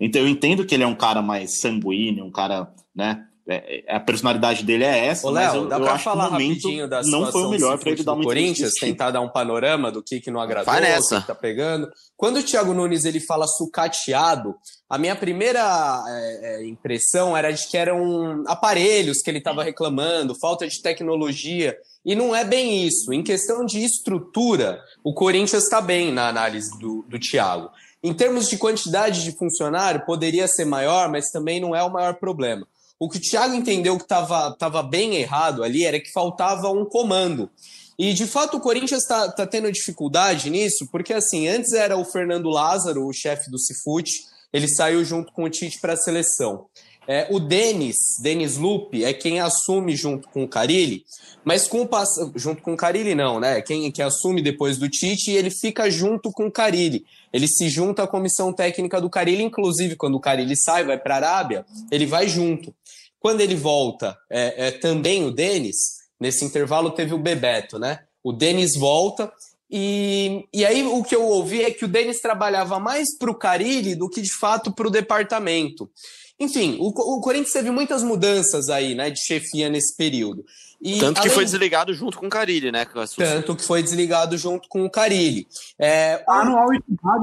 Então 0.00 0.20
eu 0.20 0.28
entendo 0.28 0.66
que 0.66 0.74
ele 0.74 0.82
é 0.82 0.86
um 0.86 0.94
cara 0.94 1.22
mais 1.22 1.60
sanguíneo, 1.60 2.24
um 2.24 2.30
cara, 2.30 2.74
né? 2.94 3.24
É, 3.50 3.82
é 3.84 3.96
a 3.96 3.98
personalidade 3.98 4.62
dele 4.62 4.84
é 4.84 5.06
essa. 5.06 5.26
Ô, 5.26 5.30
Léo, 5.30 5.66
dá 5.66 5.80
para 5.80 5.98
falar 5.98 6.28
rapidinho 6.28 6.88
da 6.88 7.02
não 7.02 7.30
foi 7.32 7.42
o 7.42 7.50
melhor 7.50 7.76
para 7.78 7.90
ele 7.90 8.04
dar 8.04 8.12
uma 8.12 8.22
Corinthians, 8.22 8.74
tentar 8.74 9.10
dar 9.10 9.20
um 9.20 9.28
panorama 9.28 9.90
do 9.90 10.00
que, 10.02 10.20
que 10.20 10.30
não 10.30 10.40
agradou, 10.40 10.72
Vai 10.72 10.80
nessa. 10.80 11.18
o 11.18 11.20
que 11.20 11.26
tá 11.26 11.34
pegando. 11.34 11.90
Quando 12.16 12.36
o 12.36 12.42
Thiago 12.42 12.72
Nunes 12.72 13.04
ele 13.04 13.18
fala 13.18 13.48
sucateado, 13.48 14.54
a 14.88 14.96
minha 14.96 15.16
primeira 15.16 15.60
é, 16.08 16.60
é 16.62 16.66
impressão 16.68 17.36
era 17.36 17.50
de 17.50 17.66
que 17.66 17.76
eram 17.76 18.44
aparelhos 18.46 19.18
que 19.20 19.28
ele 19.28 19.38
estava 19.38 19.64
reclamando, 19.64 20.38
falta 20.38 20.68
de 20.68 20.80
tecnologia. 20.80 21.76
E 22.04 22.14
não 22.14 22.34
é 22.34 22.44
bem 22.44 22.86
isso. 22.86 23.12
Em 23.12 23.22
questão 23.22 23.64
de 23.64 23.84
estrutura, 23.84 24.80
o 25.02 25.12
Corinthians 25.12 25.64
está 25.64 25.80
bem 25.80 26.12
na 26.12 26.28
análise 26.28 26.70
do, 26.78 27.04
do 27.08 27.18
Thiago. 27.18 27.68
Em 28.02 28.14
termos 28.14 28.48
de 28.48 28.56
quantidade 28.56 29.24
de 29.24 29.32
funcionário, 29.32 30.06
poderia 30.06 30.48
ser 30.48 30.64
maior, 30.64 31.10
mas 31.10 31.30
também 31.30 31.60
não 31.60 31.74
é 31.74 31.82
o 31.82 31.90
maior 31.90 32.14
problema. 32.14 32.66
O 33.00 33.08
que 33.08 33.16
o 33.16 33.20
Thiago 33.20 33.54
entendeu 33.54 33.96
que 33.96 34.02
estava 34.02 34.54
tava 34.58 34.82
bem 34.82 35.16
errado 35.16 35.64
ali 35.64 35.86
era 35.86 35.98
que 35.98 36.12
faltava 36.12 36.70
um 36.70 36.84
comando. 36.84 37.48
E 37.98 38.12
de 38.12 38.26
fato 38.26 38.58
o 38.58 38.60
Corinthians 38.60 39.00
está 39.00 39.32
tá 39.32 39.46
tendo 39.46 39.72
dificuldade 39.72 40.50
nisso, 40.50 40.86
porque 40.92 41.14
assim, 41.14 41.48
antes 41.48 41.72
era 41.72 41.96
o 41.96 42.04
Fernando 42.04 42.50
Lázaro, 42.50 43.06
o 43.06 43.12
chefe 43.12 43.50
do 43.50 43.58
Cifute, 43.58 44.12
ele 44.52 44.68
saiu 44.68 45.02
junto 45.02 45.32
com 45.32 45.44
o 45.44 45.50
Tite 45.50 45.80
para 45.80 45.94
a 45.94 45.96
seleção. 45.96 46.66
É, 47.08 47.26
o 47.30 47.40
Denis, 47.40 47.96
Denis 48.22 48.56
Lupe, 48.56 49.02
é 49.02 49.12
quem 49.12 49.40
assume 49.40 49.96
junto 49.96 50.28
com 50.28 50.44
o 50.44 50.48
Carilli, 50.48 51.02
mas 51.42 51.66
com 51.66 51.80
o 51.80 51.86
pass... 51.88 52.10
junto 52.36 52.62
com 52.62 52.74
o 52.74 52.76
Carilli 52.76 53.14
não, 53.14 53.40
né? 53.40 53.62
Quem, 53.62 53.90
quem 53.90 54.04
assume 54.04 54.42
depois 54.42 54.76
do 54.76 54.88
Tite 54.88 55.30
e 55.30 55.36
ele 55.36 55.50
fica 55.50 55.90
junto 55.90 56.30
com 56.30 56.46
o 56.46 56.52
Carilli. 56.52 57.04
Ele 57.32 57.48
se 57.48 57.68
junta 57.68 58.02
à 58.02 58.06
comissão 58.06 58.52
técnica 58.52 59.00
do 59.00 59.08
Carilli, 59.08 59.42
inclusive 59.42 59.96
quando 59.96 60.16
o 60.16 60.20
Carilli 60.20 60.56
sai, 60.56 60.84
vai 60.84 60.98
para 60.98 61.14
a 61.14 61.16
Arábia, 61.16 61.64
ele 61.90 62.06
vai 62.06 62.28
junto. 62.28 62.74
Quando 63.20 63.42
ele 63.42 63.54
volta, 63.54 64.16
é, 64.28 64.68
é, 64.68 64.70
também 64.72 65.24
o 65.24 65.30
Denis, 65.30 65.76
nesse 66.18 66.44
intervalo 66.44 66.90
teve 66.90 67.14
o 67.14 67.18
Bebeto, 67.18 67.78
né? 67.78 68.00
O 68.24 68.32
Denis 68.32 68.76
volta 68.76 69.30
e, 69.70 70.44
e 70.52 70.64
aí 70.64 70.82
o 70.82 71.04
que 71.04 71.14
eu 71.14 71.24
ouvi 71.24 71.62
é 71.62 71.70
que 71.70 71.84
o 71.84 71.88
Denis 71.88 72.20
trabalhava 72.20 72.80
mais 72.80 73.16
para 73.16 73.30
o 73.30 73.38
Carilli 73.38 73.94
do 73.94 74.08
que 74.08 74.20
de 74.20 74.34
fato 74.34 74.72
para 74.72 74.88
o 74.88 74.90
departamento. 74.90 75.88
Enfim, 76.40 76.78
o, 76.80 76.88
o 76.88 77.20
Corinthians 77.20 77.52
teve 77.52 77.70
muitas 77.70 78.02
mudanças 78.02 78.68
aí, 78.68 78.94
né, 78.94 79.10
de 79.10 79.20
chefia 79.20 79.68
nesse 79.68 79.94
período. 79.96 80.44
E, 80.80 80.98
Tanto 80.98 81.20
que 81.20 81.28
além... 81.28 81.34
foi 81.34 81.44
desligado 81.44 81.92
junto 81.92 82.16
com 82.16 82.26
o 82.26 82.30
Carilli, 82.30 82.72
né? 82.72 82.86
Tanto 83.16 83.54
que 83.54 83.62
foi 83.62 83.82
desligado 83.82 84.36
junto 84.38 84.66
com 84.68 84.84
o 84.84 84.90
Carilli. 84.90 85.46
É, 85.78 86.16
tá 86.18 86.44
no 86.44 86.56
Al 86.56 86.70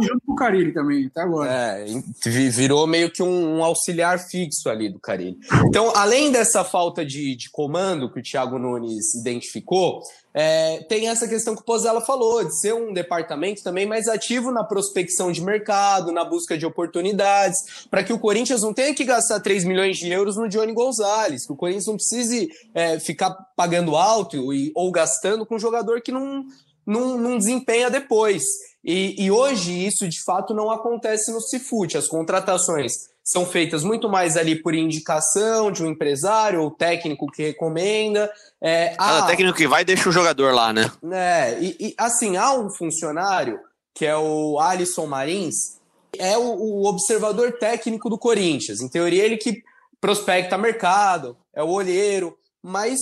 junto 0.02 0.22
com 0.26 0.34
o 0.34 0.36
Carilli 0.36 0.72
também, 0.72 1.08
até 1.08 1.22
agora. 1.22 1.52
É, 1.52 1.86
virou 2.24 2.86
meio 2.86 3.12
que 3.12 3.24
um, 3.24 3.58
um, 3.58 3.64
auxiliar 3.64 4.20
fixo 4.20 4.70
ali 4.70 4.90
do 4.90 5.00
Carilli. 5.00 5.38
Então, 5.66 5.92
além 5.96 6.32
dessa 6.32 6.64
falta 6.64 7.04
de, 7.04 7.36
de 7.36 7.50
comando 7.50 8.12
que 8.12 8.20
o 8.20 8.24
Thiago 8.24 8.60
Nunes 8.60 9.16
identificou, 9.16 10.04
é, 10.39 10.84
tem 10.84 11.10
essa 11.10 11.27
questão 11.27 11.56
que 11.56 11.63
o 11.63 11.65
Pozella 11.65 12.00
falou, 12.00 12.44
de 12.44 12.56
ser 12.60 12.72
um 12.72 12.94
departamento 12.94 13.63
também 13.63 13.88
mais 13.88 14.08
ativo 14.08 14.51
na 14.51 14.63
prospecção 14.63 15.32
de 15.32 15.41
mercado, 15.41 16.12
na 16.12 16.24
busca 16.24 16.56
de 16.56 16.63
oportunidades, 16.63 17.88
para 17.89 18.03
que 18.03 18.13
o 18.13 18.20
Corinthians 18.20 18.62
não 18.62 18.72
tenha 18.72 18.94
que 18.94 19.03
gastar 19.03 19.39
3 19.39 19.63
milhões 19.63 19.98
de 19.98 20.12
euros 20.12 20.38
no 20.38 20.48
Johnny 20.48 20.74
Gonzalez, 20.74 21.48
que 21.48 21.51
o 21.51 21.56
Corinthians 21.56 21.88
não 21.88 21.96
precise 21.96 22.50
é, 22.75 23.00
ficar 23.00 23.32
pagando 23.56 23.96
alto 23.96 24.53
e, 24.53 24.72
ou 24.75 24.91
gastando 24.91 25.44
com 25.44 25.56
um 25.56 25.60
jogador 25.60 26.01
que 26.01 26.12
não, 26.12 26.46
não, 26.86 27.17
não 27.17 27.36
desempenha 27.39 27.89
depois. 27.89 28.44
E, 28.86 29.15
e, 29.17 29.32
hoje 29.32 29.88
isso 29.88 30.08
de 30.08 30.24
fato 30.24 30.53
não 30.53 30.70
acontece 30.70 31.32
no 31.32 31.41
Cifute. 31.41 31.98
As 31.98 32.08
contratações 32.08 32.94
são 33.27 33.46
feitas 33.46 33.84
muito 33.84 34.07
mais 34.07 34.38
ali 34.38 34.55
por 34.55 34.74
indicação 34.74 35.69
de 35.69 35.84
um 35.84 35.88
empresário 35.88 36.62
ou 36.62 36.72
técnico 36.72 37.29
que 37.29 37.43
recomenda. 37.43 38.31
É, 38.62 38.96
há, 38.98 39.24
técnico 39.24 39.57
que 39.57 39.67
vai 39.67 39.84
deixa 39.84 40.07
o 40.07 40.13
jogador 40.13 40.53
lá, 40.53 40.72
né? 40.72 40.89
É, 41.12 41.57
e, 41.60 41.75
e, 41.77 41.96
assim, 41.98 42.38
há 42.38 42.53
um 42.53 42.69
funcionário 42.69 43.60
que 43.93 44.05
é 44.05 44.15
o 44.15 44.57
Alisson 44.62 45.07
Marins, 45.07 45.77
é 46.17 46.38
o, 46.38 46.41
o 46.41 46.88
observador 46.88 47.51
técnico 47.60 48.10
do 48.10 48.17
Corinthians. 48.17 48.79
Em 48.79 48.88
teoria, 48.88 49.25
ele 49.25 49.36
que 49.36 49.62
prospecta 50.00 50.57
mercado, 50.57 51.36
é 51.53 51.62
o 51.62 51.67
olheiro, 51.67 52.38
mas 52.63 52.98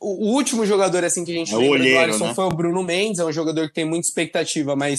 o, 0.00 0.32
último 0.34 0.66
jogador 0.66 1.04
assim 1.04 1.24
que 1.24 1.30
a 1.30 1.34
gente 1.34 1.54
é 1.54 1.56
lembra 1.56 1.78
olheiro, 1.78 1.98
do 2.00 2.04
Alisson 2.04 2.26
né? 2.26 2.34
foi 2.34 2.46
o 2.46 2.50
Bruno 2.50 2.82
Mendes, 2.82 3.20
é 3.20 3.24
um 3.24 3.30
jogador 3.30 3.68
que 3.68 3.74
tem 3.74 3.84
muita 3.84 4.08
expectativa, 4.08 4.74
mas 4.74 4.98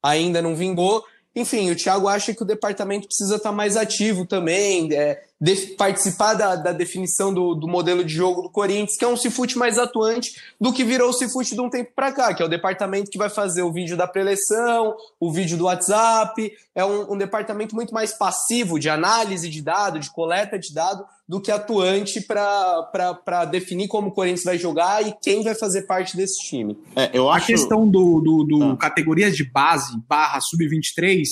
ainda 0.00 0.40
não 0.40 0.54
vingou. 0.54 1.04
Enfim, 1.34 1.70
o 1.70 1.76
Thiago 1.76 2.08
acha 2.08 2.34
que 2.34 2.42
o 2.42 2.46
departamento 2.46 3.06
precisa 3.06 3.36
estar 3.36 3.52
mais 3.52 3.76
ativo 3.76 4.26
também, 4.26 4.92
é, 4.94 5.22
de, 5.42 5.56
participar 5.76 6.34
da, 6.34 6.54
da 6.54 6.72
definição 6.72 7.34
do, 7.34 7.56
do, 7.56 7.66
modelo 7.66 8.04
de 8.04 8.14
jogo 8.14 8.42
do 8.42 8.48
Corinthians, 8.48 8.96
que 8.96 9.04
é 9.04 9.08
um 9.08 9.16
Cifute 9.16 9.58
mais 9.58 9.76
atuante 9.76 10.40
do 10.60 10.72
que 10.72 10.84
virou 10.84 11.10
o 11.10 11.12
Cifute 11.12 11.56
de 11.56 11.60
um 11.60 11.68
tempo 11.68 11.90
para 11.96 12.12
cá, 12.12 12.32
que 12.32 12.40
é 12.40 12.46
o 12.46 12.48
departamento 12.48 13.10
que 13.10 13.18
vai 13.18 13.28
fazer 13.28 13.62
o 13.62 13.72
vídeo 13.72 13.96
da 13.96 14.06
preleção, 14.06 14.94
o 15.18 15.32
vídeo 15.32 15.58
do 15.58 15.64
WhatsApp, 15.64 16.52
é 16.76 16.84
um, 16.84 17.14
um 17.14 17.18
departamento 17.18 17.74
muito 17.74 17.92
mais 17.92 18.12
passivo 18.12 18.78
de 18.78 18.88
análise 18.88 19.48
de 19.48 19.60
dado, 19.60 19.98
de 19.98 20.12
coleta 20.12 20.56
de 20.56 20.72
dado, 20.72 21.04
do 21.28 21.40
que 21.40 21.50
atuante 21.50 22.20
para 22.20 23.44
definir 23.46 23.88
como 23.88 24.08
o 24.08 24.12
Corinthians 24.12 24.44
vai 24.44 24.58
jogar 24.58 25.04
e 25.04 25.12
quem 25.20 25.42
vai 25.42 25.56
fazer 25.56 25.82
parte 25.82 26.16
desse 26.16 26.40
time. 26.46 26.78
É, 26.94 27.10
eu 27.12 27.28
acho... 27.28 27.44
A 27.44 27.46
questão 27.48 27.88
do, 27.88 28.20
do, 28.20 28.44
do 28.44 28.64
ah. 28.64 28.76
categorias 28.76 29.34
de 29.34 29.42
base 29.42 29.98
barra 30.08 30.40
sub-23 30.40 31.24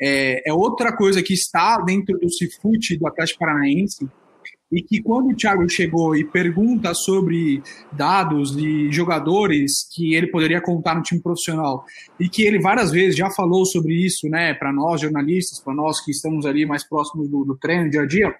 é, 0.00 0.48
é, 0.48 0.52
outra 0.52 0.96
coisa 0.96 1.22
que 1.22 1.34
está 1.34 1.78
dentro 1.80 2.18
do 2.18 2.30
Cifute 2.30 2.96
do 2.96 3.06
Atlético 3.06 3.40
Paranaense 3.40 4.08
e 4.70 4.82
que 4.82 5.02
quando 5.02 5.30
o 5.30 5.34
Thiago 5.34 5.68
chegou 5.68 6.14
e 6.14 6.24
pergunta 6.24 6.92
sobre 6.92 7.62
dados 7.92 8.54
de 8.54 8.92
jogadores 8.92 9.88
que 9.90 10.14
ele 10.14 10.26
poderia 10.26 10.60
contar 10.60 10.94
no 10.94 11.02
time 11.02 11.22
profissional 11.22 11.84
e 12.20 12.28
que 12.28 12.42
ele 12.42 12.60
várias 12.60 12.90
vezes 12.90 13.16
já 13.16 13.30
falou 13.30 13.64
sobre 13.64 13.94
isso, 13.94 14.28
né, 14.28 14.52
para 14.52 14.72
nós 14.72 15.00
jornalistas, 15.00 15.58
para 15.58 15.74
nós 15.74 16.04
que 16.04 16.10
estamos 16.10 16.44
ali 16.44 16.66
mais 16.66 16.86
próximos 16.86 17.28
do, 17.28 17.44
do 17.44 17.56
treino 17.56 17.90
dia 17.90 18.02
a 18.02 18.06
dia, 18.06 18.34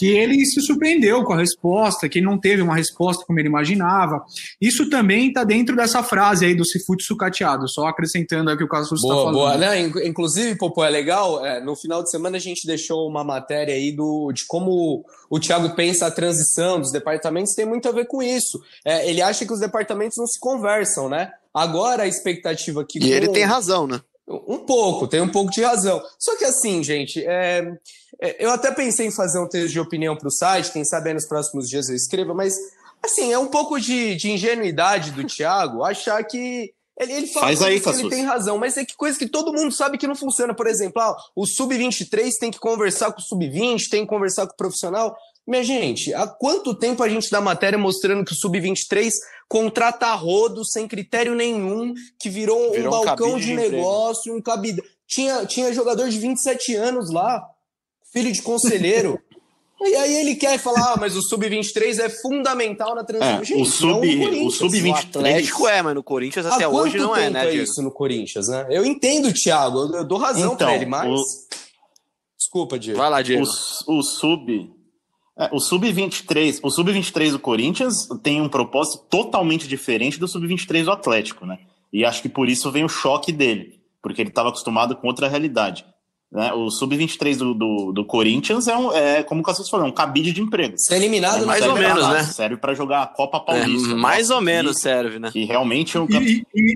que 0.00 0.06
ele 0.06 0.46
se 0.46 0.62
surpreendeu 0.62 1.22
com 1.24 1.34
a 1.34 1.36
resposta, 1.36 2.08
que 2.08 2.22
não 2.22 2.40
teve 2.40 2.62
uma 2.62 2.74
resposta 2.74 3.22
como 3.26 3.38
ele 3.38 3.48
imaginava. 3.48 4.24
Isso 4.58 4.88
também 4.88 5.28
está 5.28 5.44
dentro 5.44 5.76
dessa 5.76 6.02
frase 6.02 6.46
aí 6.46 6.54
do 6.54 6.64
Cifute 6.64 7.04
sucateado, 7.04 7.68
só 7.68 7.86
acrescentando 7.86 8.48
aqui 8.48 8.64
o 8.64 8.68
caso 8.68 8.94
está 8.94 9.06
falando. 9.06 9.34
Boa, 9.34 9.58
né? 9.58 9.78
Inclusive, 10.06 10.56
Popô, 10.56 10.82
é 10.82 10.88
legal, 10.88 11.44
é, 11.44 11.62
no 11.62 11.76
final 11.76 12.02
de 12.02 12.10
semana 12.10 12.38
a 12.38 12.40
gente 12.40 12.66
deixou 12.66 13.06
uma 13.06 13.22
matéria 13.22 13.74
aí 13.74 13.92
do, 13.92 14.32
de 14.32 14.46
como 14.46 15.04
o 15.28 15.38
Thiago 15.38 15.76
pensa 15.76 16.06
a 16.06 16.10
transição 16.10 16.80
dos 16.80 16.90
departamentos, 16.90 17.52
tem 17.52 17.66
muito 17.66 17.86
a 17.86 17.92
ver 17.92 18.06
com 18.06 18.22
isso. 18.22 18.58
É, 18.82 19.06
ele 19.06 19.20
acha 19.20 19.44
que 19.44 19.52
os 19.52 19.60
departamentos 19.60 20.16
não 20.16 20.26
se 20.26 20.40
conversam, 20.40 21.10
né? 21.10 21.30
Agora 21.52 22.04
a 22.04 22.08
expectativa 22.08 22.82
que... 22.88 22.98
E 22.98 23.02
com... 23.02 23.06
ele 23.08 23.28
tem 23.28 23.44
razão, 23.44 23.86
né? 23.86 24.00
Um 24.30 24.58
pouco, 24.58 25.08
tem 25.08 25.20
um 25.20 25.30
pouco 25.30 25.50
de 25.50 25.62
razão. 25.62 26.00
Só 26.18 26.36
que 26.36 26.44
assim, 26.44 26.84
gente, 26.84 27.24
é, 27.26 27.72
é, 28.20 28.44
eu 28.44 28.50
até 28.50 28.70
pensei 28.70 29.06
em 29.06 29.10
fazer 29.10 29.40
um 29.40 29.48
texto 29.48 29.72
de 29.72 29.80
opinião 29.80 30.16
para 30.16 30.28
o 30.28 30.32
site, 30.32 30.72
quem 30.72 30.84
sabe 30.84 31.08
aí 31.08 31.14
nos 31.14 31.26
próximos 31.26 31.68
dias 31.68 31.88
eu 31.88 31.96
escreva, 31.96 32.32
mas 32.32 32.54
assim, 33.02 33.32
é 33.32 33.38
um 33.38 33.48
pouco 33.48 33.80
de, 33.80 34.14
de 34.14 34.30
ingenuidade 34.30 35.10
do 35.10 35.24
Thiago 35.24 35.82
achar 35.82 36.22
que 36.22 36.72
ele, 37.00 37.12
ele 37.14 37.26
fala 37.26 37.46
Faz 37.46 37.62
aí, 37.62 37.80
que 37.80 37.88
ele 37.88 38.10
tem 38.10 38.24
razão, 38.24 38.58
mas 38.58 38.76
é 38.76 38.84
que 38.84 38.94
coisa 38.94 39.18
que 39.18 39.26
todo 39.26 39.54
mundo 39.54 39.72
sabe 39.72 39.96
que 39.96 40.06
não 40.06 40.14
funciona. 40.14 40.54
Por 40.54 40.66
exemplo, 40.66 41.00
ah, 41.00 41.16
o 41.34 41.46
sub-23 41.46 42.30
tem 42.38 42.50
que 42.50 42.58
conversar 42.58 43.10
com 43.10 43.20
o 43.20 43.24
sub-20, 43.24 43.88
tem 43.90 44.02
que 44.02 44.08
conversar 44.08 44.46
com 44.46 44.52
o 44.52 44.56
profissional. 44.56 45.16
Minha 45.50 45.64
gente, 45.64 46.14
há 46.14 46.28
quanto 46.28 46.76
tempo 46.76 47.02
a 47.02 47.08
gente 47.08 47.28
dá 47.28 47.40
matéria 47.40 47.76
mostrando 47.76 48.24
que 48.24 48.30
o 48.32 48.36
sub-23 48.36 49.10
contrata 49.48 50.14
rodo 50.14 50.64
sem 50.64 50.86
critério 50.86 51.34
nenhum, 51.34 51.92
que 52.20 52.28
virou, 52.28 52.70
virou 52.70 52.94
um, 52.94 53.00
um 53.00 53.04
balcão 53.04 53.36
de, 53.36 53.46
de 53.46 53.54
negócio, 53.54 54.32
um 54.32 54.40
cabide. 54.40 54.80
Tinha, 55.08 55.44
tinha 55.44 55.74
jogador 55.74 56.08
de 56.08 56.16
27 56.20 56.76
anos 56.76 57.10
lá, 57.10 57.44
filho 58.12 58.30
de 58.30 58.40
conselheiro. 58.40 59.18
E 59.82 59.94
aí 59.96 60.14
ele 60.14 60.34
quer 60.34 60.58
falar, 60.58 60.92
ah, 60.92 60.96
mas 61.00 61.16
o 61.16 61.22
sub-23 61.22 62.00
é 62.00 62.10
fundamental 62.10 62.94
na 62.94 63.02
transição. 63.02 63.40
É, 63.40 63.44
Gente, 63.44 63.62
o 63.62 63.64
sub, 63.64 64.44
o 64.44 64.50
sub-23 64.50 65.08
Atlético 65.08 65.66
é, 65.66 65.80
mas 65.80 65.94
no 65.94 66.02
Corinthians 66.02 66.44
até 66.44 66.68
hoje 66.68 66.98
não 66.98 67.16
é, 67.16 67.30
né? 67.30 67.48
É 67.48 67.54
isso 67.54 67.80
no 67.80 67.90
Corinthians, 67.90 68.48
né? 68.48 68.66
Eu 68.68 68.84
entendo, 68.84 69.32
Thiago, 69.32 69.96
eu 69.96 70.04
dou 70.04 70.18
razão 70.18 70.52
então, 70.52 70.56
para 70.56 70.74
ele, 70.74 70.84
mas 70.84 71.08
o... 71.08 71.24
Desculpa, 72.36 72.78
Diego. 72.78 72.98
Vai 72.98 73.08
lá, 73.08 73.22
Diego. 73.22 73.42
O, 73.86 74.00
o 74.00 74.02
sub 74.02 74.70
é, 75.40 75.48
o 75.50 75.58
sub-23, 75.58 76.60
o 76.62 76.70
sub-23 76.70 77.30
do 77.30 77.38
Corinthians 77.38 78.06
tem 78.22 78.42
um 78.42 78.48
propósito 78.48 79.06
totalmente 79.08 79.66
diferente 79.66 80.20
do 80.20 80.28
sub-23 80.28 80.84
do 80.84 80.92
Atlético, 80.92 81.46
né? 81.46 81.58
E 81.90 82.04
acho 82.04 82.20
que 82.20 82.28
por 82.28 82.46
isso 82.46 82.70
vem 82.70 82.84
o 82.84 82.88
choque 82.90 83.32
dele, 83.32 83.80
porque 84.02 84.20
ele 84.20 84.28
estava 84.28 84.50
acostumado 84.50 84.94
com 84.94 85.06
outra 85.06 85.28
realidade. 85.28 85.86
Né? 86.30 86.52
O 86.52 86.70
sub-23 86.70 87.38
do, 87.38 87.54
do, 87.54 87.90
do, 87.92 88.04
Corinthians 88.04 88.68
é, 88.68 88.76
um, 88.76 88.92
é, 88.92 89.22
como 89.22 89.40
o 89.40 89.42
Cassius 89.42 89.70
falou, 89.70 89.86
um 89.86 89.92
cabide 89.92 90.30
de 90.30 90.42
emprego. 90.42 90.74
Ser 90.76 90.96
eliminado 90.96 91.42
é, 91.42 91.46
mais 91.46 91.66
ou 91.66 91.74
menos, 91.74 92.06
né? 92.08 92.22
Serve 92.22 92.58
para 92.58 92.74
jogar 92.74 93.02
a 93.02 93.06
Copa 93.06 93.40
Paulista. 93.40 93.92
É, 93.92 93.94
mais 93.94 94.28
ou 94.28 94.42
menos 94.42 94.78
serve, 94.78 95.18
né? 95.18 95.30
Que 95.32 95.44
realmente 95.44 95.96
é 95.96 96.00
um 96.00 96.06
e, 96.08 96.44
e, 96.54 96.74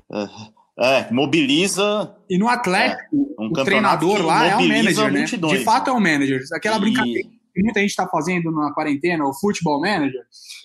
é, 0.76 1.12
mobiliza. 1.12 2.16
E 2.28 2.38
no 2.38 2.48
Atlético, 2.48 3.36
é, 3.38 3.42
um 3.42 3.48
o 3.48 3.52
treinador 3.52 4.24
lá 4.24 4.46
é 4.46 4.56
o 4.56 4.66
manager, 4.66 5.12
né? 5.12 5.24
De 5.24 5.58
fato 5.58 5.90
é 5.90 5.92
o 5.92 6.00
manager. 6.00 6.40
Aquela 6.52 6.78
e... 6.78 6.80
brincadeira 6.80 7.33
que 7.54 7.62
muita 7.62 7.80
gente 7.80 7.90
está 7.90 8.06
fazendo 8.08 8.50
na 8.50 8.72
quarentena, 8.72 9.24
o 9.24 9.32
futebol 9.32 9.80
manager. 9.80 10.22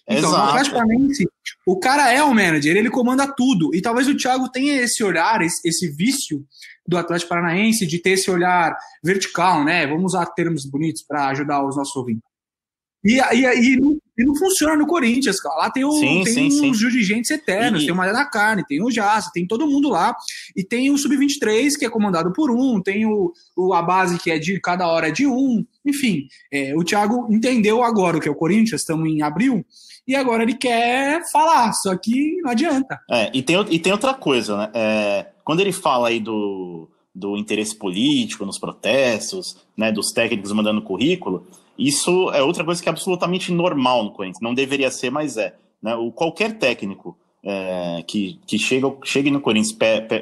Então, 0.08 0.30
Exato. 0.30 0.72
Paranaense, 0.72 1.30
o 1.66 1.80
cara 1.80 2.12
é 2.12 2.24
o 2.24 2.34
manager, 2.34 2.76
ele 2.76 2.90
comanda 2.90 3.28
tudo. 3.28 3.74
E 3.76 3.82
talvez 3.82 4.08
o 4.08 4.18
Thiago 4.18 4.50
tenha 4.50 4.82
esse 4.82 5.04
olhar, 5.04 5.42
esse, 5.42 5.68
esse 5.68 5.88
vício 5.90 6.44
do 6.88 6.98
Atlético 6.98 7.30
Paranaense 7.30 7.86
de 7.86 8.00
ter 8.00 8.12
esse 8.12 8.32
olhar 8.32 8.76
vertical, 9.04 9.64
né? 9.64 9.86
Vamos 9.86 10.14
usar 10.14 10.26
termos 10.28 10.66
bonitos 10.66 11.04
para 11.04 11.28
ajudar 11.28 11.64
os 11.64 11.78
nossos 11.78 11.96
ouvintes. 11.96 12.29
E, 13.04 13.20
e, 13.20 13.74
e, 13.74 13.80
não, 13.80 13.98
e 14.18 14.26
não 14.26 14.36
funciona 14.36 14.76
no 14.76 14.86
Corinthians, 14.86 15.40
cara. 15.40 15.56
Lá 15.56 15.70
tem, 15.72 15.86
o, 15.86 15.92
sim, 15.92 16.24
tem 16.24 16.52
sim, 16.52 16.70
os 16.70 16.78
dirigentes 16.78 17.32
eternos, 17.32 17.82
e... 17.82 17.86
tem 17.86 17.94
o 17.94 17.98
Maria 17.98 18.14
da 18.14 18.26
Carne, 18.26 18.66
tem 18.68 18.84
o 18.84 18.92
Jaça, 18.92 19.32
tem 19.34 19.48
todo 19.48 19.68
mundo 19.68 19.90
lá. 19.90 20.16
E 20.56 20.64
tem 20.64 20.92
o 20.92 20.98
Sub-23, 20.98 21.78
que 21.78 21.86
é 21.86 21.90
comandado 21.90 22.34
por 22.34 22.52
um, 22.52 22.82
tem 22.82 23.06
o, 23.06 23.32
o, 23.56 23.74
a 23.74 23.82
base 23.82 24.20
que 24.20 24.30
é 24.30 24.38
de 24.38 24.60
cada 24.60 24.88
hora 24.88 25.08
é 25.08 25.12
de 25.12 25.26
um. 25.26 25.66
Enfim, 25.86 26.28
é, 26.52 26.76
o 26.76 26.84
Thiago 26.84 27.28
entendeu 27.32 27.84
agora 27.84 28.18
o 28.18 28.22
que 28.22 28.28
é 28.28 28.32
o 28.32 28.36
Corinthians, 28.36 28.82
estamos 28.82 29.08
em 29.08 29.22
abril, 29.22 29.66
e 30.06 30.16
agora 30.16 30.44
ele 30.44 30.56
quer 30.56 31.22
falar, 31.32 31.72
só 31.74 31.96
que 31.96 32.42
não 32.42 32.52
adianta. 32.52 33.00
É, 33.10 33.30
e, 33.34 33.42
tem, 33.42 33.56
e 33.70 33.80
tem 33.80 33.92
outra 33.94 34.14
coisa, 34.14 34.58
né? 34.58 34.72
É, 34.74 35.26
quando 35.44 35.62
ele 35.62 35.72
fala 35.72 36.10
aí 36.10 36.20
do, 36.20 36.90
do 37.14 37.38
interesse 37.38 37.76
político 37.76 38.46
nos 38.46 38.60
protestos, 38.60 39.58
né, 39.78 39.92
dos 39.92 40.12
técnicos 40.12 40.52
mandando 40.52 40.82
currículo, 40.82 41.48
isso 41.80 42.30
é 42.32 42.44
outra 42.44 42.66
coisa 42.66 42.84
que 42.84 42.90
é 42.90 42.92
absolutamente 42.92 43.52
normal 43.54 44.04
no 44.04 44.12
Corinthians. 44.12 44.42
Não 44.42 44.54
deveria 44.54 44.92
ser, 44.92 45.10
mas 45.10 45.38
é. 45.38 45.56
Né? 45.82 45.96
O, 45.96 46.12
qualquer 46.12 46.58
técnico 46.58 47.18
é, 47.42 48.04
que, 48.06 48.38
que 48.46 48.60
chega, 48.60 48.94
chegue 49.06 49.32
no 49.32 49.40
Corinthians, 49.40 49.78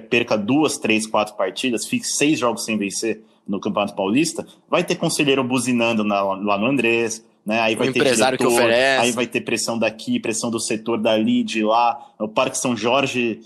perca 0.09 0.37
duas, 0.37 0.77
três, 0.77 1.07
quatro 1.07 1.35
partidas, 1.35 1.87
fique 1.87 2.05
seis 2.05 2.37
jogos 2.37 2.63
sem 2.63 2.77
vencer 2.77 3.23
no 3.47 3.59
Campeonato 3.59 3.95
Paulista, 3.95 4.45
vai 4.69 4.83
ter 4.83 4.95
conselheiro 4.95 5.43
buzinando 5.43 6.03
na, 6.03 6.21
lá 6.21 6.57
no 6.57 6.67
Andrés, 6.67 7.23
né? 7.45 7.61
Aí 7.61 7.75
vai 7.75 7.87
o 7.87 7.93
ter 7.93 7.99
empresário 7.99 8.37
diretor, 8.37 8.55
que 8.55 8.61
oferece. 8.61 9.01
aí 9.01 9.11
vai 9.13 9.25
ter 9.25 9.39
pressão 9.39 9.79
daqui, 9.79 10.19
pressão 10.19 10.51
do 10.51 10.59
setor 10.59 10.97
dali, 10.99 11.45
de 11.45 11.63
lá. 11.63 11.97
O 12.19 12.27
Parque 12.27 12.57
São 12.57 12.75
Jorge 12.75 13.39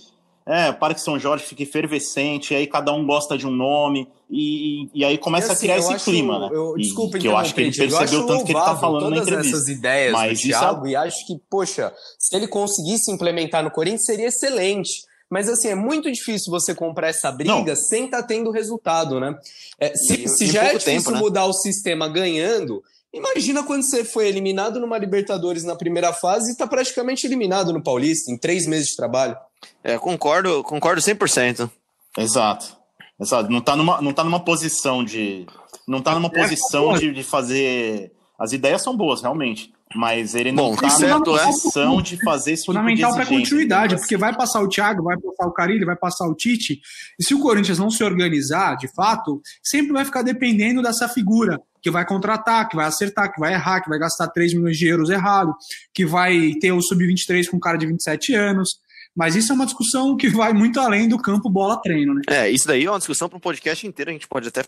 é, 0.46 0.70
o 0.70 0.74
Parque 0.74 1.02
São 1.02 1.20
Jorge 1.20 1.46
fica 1.46 1.64
efervescente, 1.64 2.56
aí 2.56 2.66
cada 2.66 2.92
um 2.92 3.06
gosta 3.06 3.38
de 3.38 3.46
um 3.46 3.52
nome, 3.52 4.08
e, 4.30 4.90
e 4.94 5.06
aí 5.06 5.18
começa 5.18 5.54
assim, 5.54 5.68
a 5.68 5.74
criar 5.74 5.78
esse 5.78 5.94
acho, 5.94 6.06
clima, 6.06 6.40
né? 6.40 6.50
Eu, 6.52 6.76
desculpa, 6.76 7.20
que 7.20 7.28
eu 7.28 7.38
acho 7.38 7.54
que 7.54 7.62
ele 7.62 7.76
percebeu 7.76 8.26
tanto 8.26 8.46
que 8.46 8.52
ele 8.52 8.60
tá 8.60 8.76
falando 8.78 9.04
todas 9.04 9.18
na 9.18 9.24
entrevista. 9.24 9.58
essas 9.58 9.68
ideias 9.68 10.14
Mas 10.14 10.40
do 10.40 10.48
Thiago, 10.48 10.88
é... 10.88 10.90
e 10.92 10.96
acho 10.96 11.28
que, 11.28 11.40
poxa, 11.50 11.94
se 12.18 12.36
ele 12.36 12.48
conseguisse 12.48 13.12
implementar 13.12 13.64
no 13.64 13.70
Corinthians, 13.70 14.06
seria 14.06 14.28
excelente. 14.28 15.04
Mas 15.30 15.48
assim, 15.48 15.70
é 15.70 15.76
muito 15.76 16.12
difícil 16.12 16.52
você 16.52 16.76
comprar 16.76 17.08
essa 17.08 17.32
briga 17.32 17.54
Não. 17.54 17.76
sem 17.76 18.06
estar 18.06 18.22
tá 18.22 18.28
tendo 18.28 18.52
resultado, 18.52 19.20
né? 19.20 19.38
É, 19.80 19.96
se, 19.96 20.26
e, 20.26 20.28
se 20.28 20.48
já 20.48 20.64
é 20.64 20.74
difícil 20.74 20.94
tempo, 20.94 21.12
né? 21.12 21.20
mudar 21.20 21.46
o 21.46 21.54
sistema 21.54 22.08
ganhando, 22.10 22.84
Imagina 23.14 23.62
quando 23.64 23.84
você 23.84 24.06
foi 24.06 24.30
eliminado 24.30 24.80
numa 24.80 24.98
Libertadores 24.98 25.66
na 25.66 25.76
primeira 25.76 26.14
fase 26.14 26.50
e 26.50 26.52
está 26.54 26.66
praticamente 26.66 27.28
eliminado 27.28 27.74
no 27.74 27.84
Paulista, 27.84 28.32
em 28.32 28.38
três 28.38 28.66
meses 28.66 28.88
de 28.88 28.96
trabalho. 28.96 29.36
É, 29.84 29.98
concordo, 29.98 30.64
concordo 30.64 31.02
100%. 31.02 31.70
Exato. 32.18 32.78
Exato. 33.20 33.52
Não 33.52 33.60
está 33.60 33.76
numa, 33.76 34.02
não 34.02 34.14
tá 34.14 34.24
numa 34.24 34.40
posição 34.40 35.04
de. 35.04 35.46
Não 35.88 36.02
tá 36.02 36.16
numa 36.16 36.28
é, 36.28 36.32
posição 36.32 36.94
de, 36.94 37.14
de 37.14 37.24
fazer. 37.24 38.12
As 38.40 38.52
ideias 38.52 38.82
são 38.82 38.98
boas, 38.98 39.22
realmente. 39.22 39.72
Mas 39.94 40.36
ele 40.36 40.52
não 40.52 40.74
está 40.74 40.98
numa 41.00 41.18
é. 41.18 41.20
posição 41.20 42.00
é. 42.00 42.02
de 42.02 42.24
fazer 42.24 42.54
isso. 42.54 42.64
Tipo 42.64 42.74
Fundamental 42.74 43.14
para 43.14 43.26
continuidade, 43.26 43.98
porque 43.98 44.18
vai 44.18 44.36
passar 44.36 44.62
o 44.62 44.70
Thiago, 44.70 45.04
vai 45.04 45.18
passar 45.18 45.48
o 45.48 45.52
Carilli, 45.52 45.86
vai 45.86 45.96
passar 45.96 46.28
o 46.28 46.34
Tite. 46.34 46.82
E 47.20 47.24
se 47.24 47.36
o 47.36 47.40
Corinthians 47.40 47.78
não 47.78 47.90
se 47.90 48.04
organizar, 48.04 48.76
de 48.76 48.88
fato, 48.88 49.42
sempre 49.62 49.92
vai 49.92 50.06
ficar 50.06 50.22
dependendo 50.22 50.82
dessa 50.82 51.08
figura 51.10 51.62
que 51.82 51.92
vai 51.92 52.06
contratar, 52.06 52.70
que 52.70 52.76
vai 52.76 52.86
acertar, 52.86 53.34
que 53.34 53.40
vai 53.40 53.54
errar, 53.54 53.82
que 53.82 53.90
vai 53.90 54.00
gastar 54.00 54.28
3 54.28 54.54
milhões 54.54 54.78
de 54.78 54.88
euros 54.88 55.10
errado, 55.10 55.54
que 55.94 56.06
vai 56.06 56.54
ter 56.62 56.72
o 56.72 56.82
sub-23 56.82 57.50
com 57.50 57.58
um 57.58 57.60
cara 57.60 57.78
de 57.78 57.88
27 57.88 58.34
anos. 58.34 58.80
Mas 59.16 59.36
isso 59.36 59.52
é 59.52 59.56
uma 59.56 59.66
discussão 59.66 60.16
que 60.16 60.30
vai 60.30 60.54
muito 60.54 60.80
além 60.80 61.08
do 61.08 61.18
campo 61.18 61.50
bola-treino, 61.50 62.14
né? 62.14 62.22
É, 62.28 62.50
isso 62.50 62.66
daí 62.66 62.86
é 62.86 62.90
uma 62.90 63.00
discussão 63.00 63.28
para 63.28 63.38
um 63.38 63.42
podcast 63.42 63.86
inteiro. 63.86 64.10
A 64.10 64.14
gente 64.14 64.28
pode 64.28 64.48
até 64.48 64.64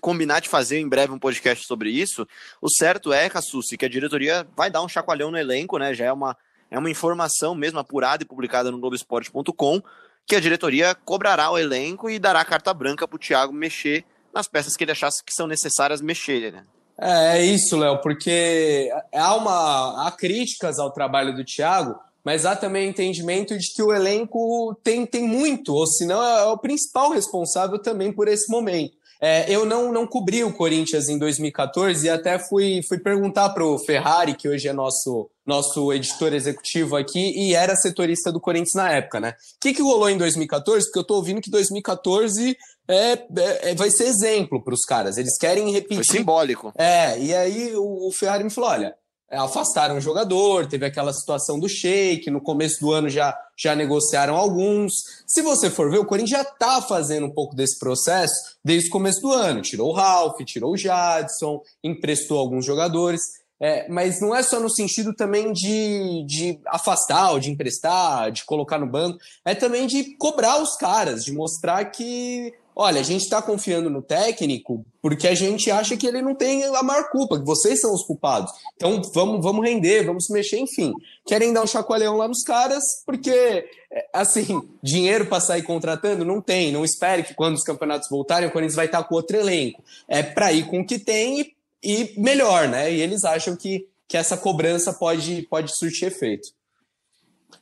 combinar 0.00 0.40
de 0.40 0.48
fazer 0.48 0.78
em 0.78 0.88
breve 0.88 1.12
um 1.12 1.18
podcast 1.18 1.66
sobre 1.66 1.90
isso. 1.90 2.26
O 2.62 2.68
certo 2.70 3.12
é, 3.12 3.28
Cassucci, 3.28 3.76
que 3.76 3.84
a 3.84 3.88
diretoria 3.88 4.46
vai 4.56 4.70
dar 4.70 4.82
um 4.82 4.88
chacoalhão 4.88 5.30
no 5.30 5.38
elenco, 5.38 5.76
né? 5.76 5.92
Já 5.92 6.06
é 6.06 6.12
uma, 6.12 6.36
é 6.70 6.78
uma 6.78 6.90
informação 6.90 7.54
mesmo 7.54 7.78
apurada 7.78 8.22
e 8.22 8.26
publicada 8.26 8.70
no 8.70 8.78
Globoesporte.com 8.78 9.82
que 10.26 10.36
a 10.36 10.40
diretoria 10.40 10.94
cobrará 10.94 11.50
o 11.50 11.58
elenco 11.58 12.08
e 12.08 12.18
dará 12.18 12.44
carta 12.44 12.72
branca 12.72 13.08
para 13.08 13.16
o 13.16 13.18
Thiago 13.18 13.52
mexer 13.52 14.04
nas 14.32 14.46
peças 14.46 14.76
que 14.76 14.84
ele 14.84 14.92
achasse 14.92 15.24
que 15.24 15.34
são 15.34 15.48
necessárias 15.48 16.00
mexer, 16.00 16.52
né? 16.52 16.64
É, 17.00 17.38
é 17.38 17.44
isso, 17.44 17.76
Léo, 17.76 18.00
porque 18.00 18.88
há, 19.12 19.34
uma, 19.34 20.06
há 20.06 20.12
críticas 20.12 20.78
ao 20.78 20.92
trabalho 20.92 21.34
do 21.34 21.44
Thiago, 21.44 21.98
mas 22.30 22.46
há 22.46 22.54
também 22.54 22.88
entendimento 22.88 23.58
de 23.58 23.74
que 23.74 23.82
o 23.82 23.92
elenco 23.92 24.72
tem, 24.84 25.04
tem 25.04 25.24
muito, 25.24 25.74
ou 25.74 25.84
senão 25.84 26.22
é 26.22 26.44
o 26.44 26.56
principal 26.56 27.10
responsável 27.10 27.76
também 27.76 28.12
por 28.12 28.28
esse 28.28 28.48
momento. 28.48 28.92
É, 29.20 29.52
eu 29.52 29.66
não, 29.66 29.92
não 29.92 30.06
cobri 30.06 30.44
o 30.44 30.52
Corinthians 30.52 31.08
em 31.08 31.18
2014 31.18 32.06
e 32.06 32.08
até 32.08 32.38
fui, 32.38 32.82
fui 32.88 33.00
perguntar 33.00 33.48
para 33.48 33.64
o 33.64 33.80
Ferrari, 33.80 34.34
que 34.34 34.48
hoje 34.48 34.68
é 34.68 34.72
nosso, 34.72 35.28
nosso 35.44 35.92
editor 35.92 36.32
executivo 36.32 36.94
aqui 36.94 37.32
e 37.36 37.52
era 37.52 37.74
setorista 37.74 38.30
do 38.30 38.40
Corinthians 38.40 38.74
na 38.76 38.92
época, 38.92 39.18
né? 39.18 39.30
O 39.30 39.60
que, 39.60 39.74
que 39.74 39.82
rolou 39.82 40.08
em 40.08 40.16
2014? 40.16 40.86
Porque 40.86 41.00
eu 41.00 41.02
estou 41.02 41.16
ouvindo 41.16 41.40
que 41.40 41.50
2014 41.50 42.56
é, 42.86 43.12
é, 43.12 43.70
é, 43.70 43.74
vai 43.74 43.90
ser 43.90 44.04
exemplo 44.04 44.62
para 44.62 44.74
os 44.74 44.82
caras. 44.82 45.18
Eles 45.18 45.36
querem 45.36 45.72
repetir. 45.72 46.04
Foi 46.04 46.16
simbólico. 46.16 46.72
É, 46.78 47.18
e 47.18 47.34
aí 47.34 47.74
o, 47.74 48.06
o 48.06 48.12
Ferrari 48.12 48.44
me 48.44 48.50
falou: 48.50 48.70
olha, 48.70 48.86
é, 48.86 48.99
afastaram 49.30 49.96
o 49.96 50.00
jogador, 50.00 50.66
teve 50.66 50.84
aquela 50.84 51.12
situação 51.12 51.58
do 51.58 51.68
shake, 51.68 52.30
no 52.30 52.40
começo 52.40 52.80
do 52.80 52.92
ano 52.92 53.08
já, 53.08 53.38
já 53.56 53.74
negociaram 53.76 54.36
alguns. 54.36 54.92
Se 55.26 55.40
você 55.40 55.70
for 55.70 55.90
ver, 55.90 55.98
o 55.98 56.04
Corinthians 56.04 56.42
já 56.42 56.42
está 56.42 56.82
fazendo 56.82 57.26
um 57.26 57.30
pouco 57.30 57.54
desse 57.54 57.78
processo 57.78 58.34
desde 58.64 58.88
o 58.88 58.92
começo 58.92 59.20
do 59.20 59.32
ano. 59.32 59.62
Tirou 59.62 59.90
o 59.90 59.94
Ralph, 59.94 60.40
tirou 60.44 60.72
o 60.72 60.76
Jadson, 60.76 61.62
emprestou 61.82 62.38
alguns 62.38 62.64
jogadores. 62.64 63.22
É, 63.62 63.86
mas 63.90 64.22
não 64.22 64.34
é 64.34 64.42
só 64.42 64.58
no 64.58 64.70
sentido 64.70 65.14
também 65.14 65.52
de, 65.52 66.24
de 66.26 66.58
afastar 66.66 67.38
de 67.38 67.50
emprestar, 67.50 68.32
de 68.32 68.42
colocar 68.46 68.78
no 68.78 68.86
banco, 68.86 69.18
é 69.44 69.54
também 69.54 69.86
de 69.86 70.16
cobrar 70.16 70.62
os 70.62 70.76
caras, 70.76 71.22
de 71.22 71.32
mostrar 71.32 71.84
que 71.84 72.54
olha, 72.74 73.00
a 73.00 73.04
gente 73.04 73.22
está 73.22 73.42
confiando 73.42 73.90
no 73.90 74.02
técnico 74.02 74.84
porque 75.02 75.26
a 75.26 75.34
gente 75.34 75.70
acha 75.70 75.96
que 75.96 76.06
ele 76.06 76.20
não 76.20 76.34
tem 76.34 76.64
a 76.64 76.82
maior 76.82 77.10
culpa, 77.10 77.38
que 77.38 77.44
vocês 77.44 77.80
são 77.80 77.92
os 77.94 78.04
culpados. 78.04 78.52
Então 78.76 79.00
vamos, 79.14 79.42
vamos 79.42 79.64
render, 79.64 80.04
vamos 80.04 80.28
mexer, 80.28 80.58
enfim. 80.58 80.92
Querem 81.26 81.52
dar 81.52 81.62
um 81.62 81.66
chacoalhão 81.66 82.16
lá 82.16 82.28
nos 82.28 82.42
caras, 82.42 82.82
porque, 83.06 83.30
é, 83.30 84.08
assim, 84.12 84.68
dinheiro 84.82 85.26
para 85.26 85.40
sair 85.40 85.62
contratando 85.62 86.24
não 86.24 86.40
tem. 86.40 86.70
Não 86.70 86.84
espere 86.84 87.22
que 87.22 87.34
quando 87.34 87.54
os 87.54 87.64
campeonatos 87.64 88.08
voltarem, 88.08 88.48
o 88.48 88.52
Corinthians 88.52 88.76
vai 88.76 88.86
estar 88.86 89.02
com 89.04 89.14
outro 89.14 89.36
elenco. 89.36 89.82
É 90.06 90.22
para 90.22 90.52
ir 90.52 90.66
com 90.66 90.80
o 90.80 90.86
que 90.86 90.98
tem 90.98 91.40
e, 91.40 91.54
e 91.82 92.20
melhor, 92.20 92.68
né? 92.68 92.92
E 92.92 93.00
eles 93.00 93.24
acham 93.24 93.56
que, 93.56 93.88
que 94.06 94.16
essa 94.16 94.36
cobrança 94.36 94.92
pode, 94.92 95.42
pode 95.42 95.76
surtir 95.76 96.08
efeito. 96.08 96.48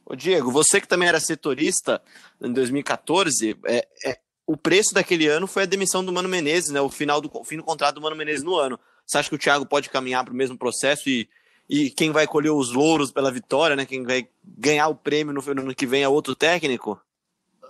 Ô 0.04 0.16
Diego, 0.16 0.50
você 0.50 0.80
que 0.80 0.88
também 0.88 1.08
era 1.08 1.20
setorista 1.20 2.00
em 2.40 2.50
2014, 2.50 3.56
é, 3.66 3.86
é, 4.06 4.18
o 4.48 4.56
preço 4.56 4.94
daquele 4.94 5.26
ano 5.26 5.46
foi 5.46 5.64
a 5.64 5.66
demissão 5.66 6.02
do 6.02 6.10
Mano 6.10 6.26
Menezes, 6.26 6.70
né? 6.70 6.80
O 6.80 6.88
final 6.88 7.20
do 7.20 7.30
o 7.30 7.44
fim 7.44 7.58
do 7.58 7.62
contrato 7.62 7.96
do 7.96 8.00
Mano 8.00 8.16
Menezes 8.16 8.42
no 8.42 8.56
ano. 8.56 8.80
Você 9.04 9.18
acha 9.18 9.28
que 9.28 9.34
o 9.34 9.38
Thiago 9.38 9.66
pode 9.66 9.90
caminhar 9.90 10.24
para 10.24 10.32
o 10.32 10.36
mesmo 10.36 10.56
processo 10.56 11.10
e, 11.10 11.28
e 11.68 11.90
quem 11.90 12.10
vai 12.10 12.26
colher 12.26 12.50
os 12.50 12.72
louros 12.72 13.12
pela 13.12 13.30
vitória, 13.30 13.76
né? 13.76 13.84
Quem 13.84 14.02
vai 14.04 14.26
ganhar 14.42 14.88
o 14.88 14.94
prêmio 14.94 15.34
no 15.34 15.42
ano 15.46 15.74
que 15.74 15.86
vem 15.86 16.02
é 16.02 16.08
outro 16.08 16.34
técnico? 16.34 16.98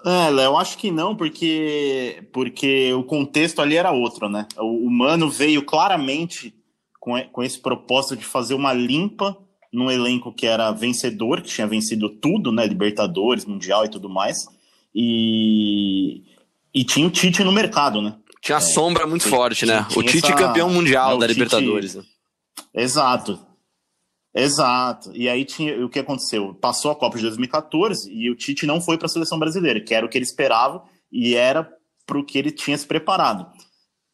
É, 0.06 0.30
Léo, 0.30 0.56
acho 0.56 0.78
que 0.78 0.92
não, 0.92 1.16
porque, 1.16 2.22
porque 2.32 2.92
o 2.92 3.02
contexto 3.02 3.60
ali 3.60 3.76
era 3.76 3.90
outro, 3.90 4.28
né? 4.28 4.46
O, 4.56 4.88
Mano 4.88 5.28
veio 5.28 5.64
claramente 5.64 6.54
com, 7.00 7.20
com 7.32 7.42
esse 7.42 7.58
propósito 7.58 8.16
de 8.16 8.24
fazer 8.24 8.54
uma 8.54 8.72
limpa 8.72 9.36
num 9.72 9.90
elenco 9.90 10.32
que 10.32 10.46
era 10.46 10.70
vencedor, 10.70 11.42
que 11.42 11.48
tinha 11.48 11.66
vencido 11.66 12.08
tudo, 12.08 12.52
né? 12.52 12.64
Libertadores, 12.68 13.44
Mundial 13.44 13.84
e 13.84 13.90
tudo 13.90 14.08
mais. 14.08 14.46
E, 14.94 16.22
e 16.74 16.84
tinha 16.84 17.06
o 17.06 17.10
Tite 17.10 17.42
no 17.42 17.52
mercado, 17.52 18.00
né? 18.02 18.16
Tinha 18.40 18.58
a 18.58 18.60
é, 18.60 18.64
sombra 18.64 19.06
muito 19.06 19.28
forte, 19.28 19.66
né? 19.66 19.86
o 19.96 20.02
Tite 20.02 20.26
essa... 20.26 20.34
campeão 20.34 20.70
mundial 20.70 21.16
é, 21.16 21.18
da 21.20 21.26
Libertadores. 21.26 21.92
Tite... 21.92 22.06
Exato. 22.74 23.38
Exato. 24.34 25.10
E 25.14 25.28
aí 25.28 25.44
tinha 25.44 25.84
o 25.84 25.88
que 25.88 25.98
aconteceu? 25.98 26.54
Passou 26.54 26.90
a 26.90 26.96
Copa 26.96 27.16
de 27.16 27.24
2014 27.24 28.12
e 28.12 28.30
o 28.30 28.36
Tite 28.36 28.66
não 28.66 28.80
foi 28.80 28.96
para 28.96 29.06
a 29.06 29.08
seleção 29.08 29.38
brasileira, 29.38 29.80
que 29.80 29.94
era 29.94 30.06
o 30.06 30.08
que 30.08 30.16
ele 30.16 30.24
esperava 30.24 30.82
e 31.10 31.34
era 31.34 31.68
para 32.06 32.18
o 32.18 32.24
que 32.24 32.38
ele 32.38 32.50
tinha 32.50 32.76
se 32.76 32.86
preparado. 32.86 33.46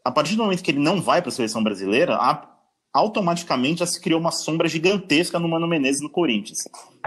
A 0.05 0.11
partir 0.11 0.37
do 0.37 0.43
momento 0.43 0.63
que 0.63 0.71
ele 0.71 0.81
não 0.81 1.01
vai 1.01 1.21
para 1.21 1.29
a 1.29 1.33
seleção 1.33 1.63
brasileira, 1.63 2.17
a... 2.17 2.49
automaticamente 2.93 3.81
já 3.81 3.87
se 3.87 4.01
criou 4.01 4.21
uma 4.21 4.31
sombra 4.31 4.69
gigantesca 4.69 5.39
no 5.39 5.49
Mano 5.49 5.67
Menezes 5.67 6.01
no 6.01 6.11
Corinthians, 6.11 6.59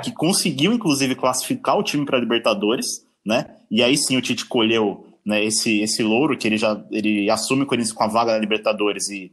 que 0.04 0.12
conseguiu 0.12 0.72
inclusive 0.72 1.16
classificar 1.16 1.78
o 1.78 1.84
time 1.84 2.06
para 2.06 2.18
a 2.18 2.22
Libertadores, 2.22 3.06
né? 3.26 3.56
E 3.70 3.82
aí 3.82 3.98
sim 3.98 4.16
o 4.16 4.22
Tite 4.22 4.46
colheu 4.46 5.07
né, 5.28 5.44
esse, 5.44 5.82
esse 5.82 6.02
louro 6.02 6.38
que 6.38 6.48
ele 6.48 6.58
já 6.58 6.82
ele 6.90 7.30
assume 7.30 7.63
o 7.63 7.66
Corinthians 7.66 7.92
com 7.92 8.04
a 8.04 8.08
vaga 8.08 8.32
na 8.32 8.38
Libertadores 8.40 9.10
e, 9.10 9.30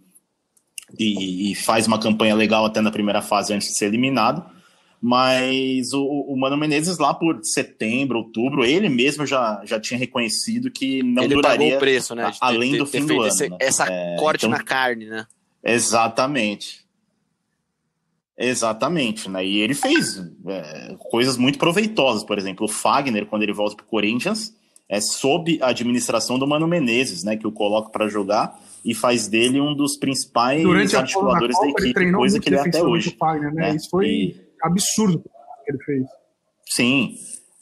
e, 0.99 1.53
e, 1.53 1.55
faz 1.55 1.87
uma 1.87 2.01
campanha 2.01 2.35
legal 2.35 2.65
até 2.65 2.81
na 2.81 2.91
primeira 2.91 3.23
fase 3.23 3.55
antes 3.55 3.69
de 3.69 3.79
ser 3.79 3.87
eliminado. 3.87 4.45
Mas 5.01 5.93
o, 5.93 6.03
o 6.03 6.37
Mano 6.37 6.57
Menezes 6.57 6.99
lá 6.99 7.15
por 7.15 7.39
setembro, 7.45 8.19
outubro, 8.19 8.65
ele 8.65 8.89
mesmo 8.89 9.25
já, 9.25 9.63
já 9.65 9.79
tinha 9.79 9.99
reconhecido 9.99 10.69
que 10.69 11.01
não 11.03 11.23
ele 11.23 11.35
duraria 11.35 11.59
pagou 11.59 11.77
o 11.77 11.79
preço, 11.79 12.15
né? 12.15 12.33
além 12.41 12.73
ter, 12.73 12.79
do 12.79 12.87
fim 12.87 13.07
do 13.07 13.21
ano. 13.21 13.29
Esse, 13.29 13.49
né? 13.49 13.57
Essa 13.61 13.87
é, 13.87 14.17
corte 14.19 14.47
então, 14.47 14.59
na 14.59 14.65
carne, 14.65 15.07
né? 15.07 15.27
Exatamente. 15.63 16.85
Exatamente, 18.37 19.31
né? 19.31 19.47
E 19.47 19.61
ele 19.61 19.75
fez 19.75 20.19
é, 20.49 20.97
coisas 20.99 21.37
muito 21.37 21.57
proveitosas, 21.57 22.25
por 22.25 22.37
exemplo, 22.37 22.65
o 22.65 22.69
Fagner, 22.69 23.27
quando 23.27 23.45
ele 23.45 23.53
volta 23.53 23.77
para 23.77 23.85
o 23.85 23.89
Corinthians, 23.89 24.53
é 24.89 25.01
sob 25.01 25.59
a 25.61 25.69
administração 25.69 26.39
do 26.39 26.47
Mano 26.47 26.69
Menezes, 26.69 27.25
né, 27.25 27.37
que 27.37 27.47
o 27.47 27.53
coloca 27.53 27.91
para 27.91 28.09
jogar 28.09 28.59
e 28.85 28.95
faz 28.95 29.29
dele 29.29 29.61
um 29.61 29.75
dos 29.75 29.97
principais 29.97 30.63
Durante 30.63 30.95
articuladores 30.95 31.57
Copa, 31.57 31.81
da 31.81 31.89
equipe, 31.89 32.13
coisa 32.13 32.39
que 32.39 32.49
ele 32.49 32.57
é 32.57 32.61
até 32.61 32.83
hoje. 32.83 33.17
Né? 33.55 33.71
É, 33.71 33.77
Isso 33.77 33.89
foi 33.91 34.07
e... 34.07 34.37
absurdo 34.63 35.25
que 35.65 35.73
ele 35.73 35.79
fez. 35.85 36.07
Sim, 36.67 37.15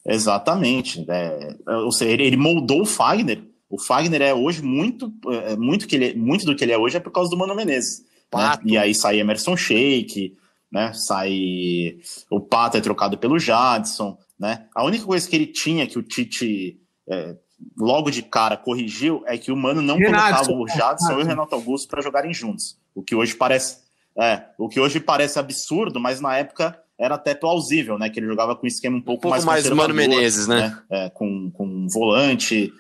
exatamente. 0.04 1.04
É, 1.08 1.56
ou 1.68 1.92
seja, 1.92 2.10
ele, 2.20 2.36
moldou 2.36 2.82
o 2.82 2.86
Fagner. 2.86 3.40
O 3.70 3.80
Fagner 3.80 4.20
é 4.20 4.34
hoje 4.34 4.62
muito, 4.62 5.12
é, 5.28 5.56
muito, 5.56 5.86
que 5.86 5.96
ele, 5.96 6.14
muito 6.14 6.44
do 6.44 6.56
que 6.56 6.64
ele 6.64 6.72
é 6.72 6.78
hoje 6.78 6.96
é 6.96 7.00
por 7.00 7.12
causa 7.12 7.30
do 7.30 7.36
Mano 7.36 7.54
Menezes. 7.54 8.00
Né? 8.34 8.58
E 8.64 8.76
aí 8.76 8.94
sai 8.94 9.20
Emerson 9.20 9.56
Sheik, 9.56 10.36
né? 10.70 10.92
Sai 10.94 11.98
o 12.30 12.40
Pato 12.40 12.78
é 12.78 12.80
trocado 12.80 13.18
pelo 13.18 13.38
Jadson, 13.38 14.18
né? 14.40 14.66
A 14.74 14.84
única 14.84 15.04
coisa 15.04 15.28
que 15.28 15.36
ele 15.36 15.46
tinha 15.46 15.86
que 15.86 15.98
o 15.98 16.02
Tite 16.02 16.81
é, 17.12 17.36
logo 17.76 18.10
de 18.10 18.22
cara 18.22 18.56
corrigiu 18.56 19.22
é 19.26 19.36
que 19.36 19.52
o 19.52 19.56
Mano 19.56 19.82
não 19.82 19.96
Renato, 19.96 20.46
colocava 20.46 20.52
o 20.52 20.68
Jadson 20.68 21.12
e 21.12 21.22
o 21.22 21.26
Renato 21.26 21.54
Augusto 21.54 21.88
para 21.88 22.02
jogarem 22.02 22.32
juntos. 22.32 22.78
O 22.94 23.02
que 23.02 23.14
hoje 23.14 23.34
parece 23.34 23.82
é, 24.18 24.44
o 24.58 24.68
que 24.68 24.78
hoje 24.78 25.00
parece 25.00 25.38
absurdo, 25.38 25.98
mas 25.98 26.20
na 26.20 26.36
época 26.36 26.78
era 26.98 27.14
até 27.14 27.34
plausível, 27.34 27.98
né? 27.98 28.10
Que 28.10 28.20
ele 28.20 28.26
jogava 28.26 28.54
com 28.54 28.64
um 28.64 28.68
esquema 28.68 28.96
um 28.96 29.00
pouco, 29.00 29.26
um 29.26 29.30
pouco 29.30 29.46
mais, 29.46 29.66
mais 29.66 29.68
Mano 29.70 29.94
Menezes, 29.94 30.46
né? 30.46 30.68
né? 30.68 30.82
É, 30.90 31.10
com, 31.10 31.50
com 31.50 31.64
um 31.66 31.88
volante. 31.88 32.72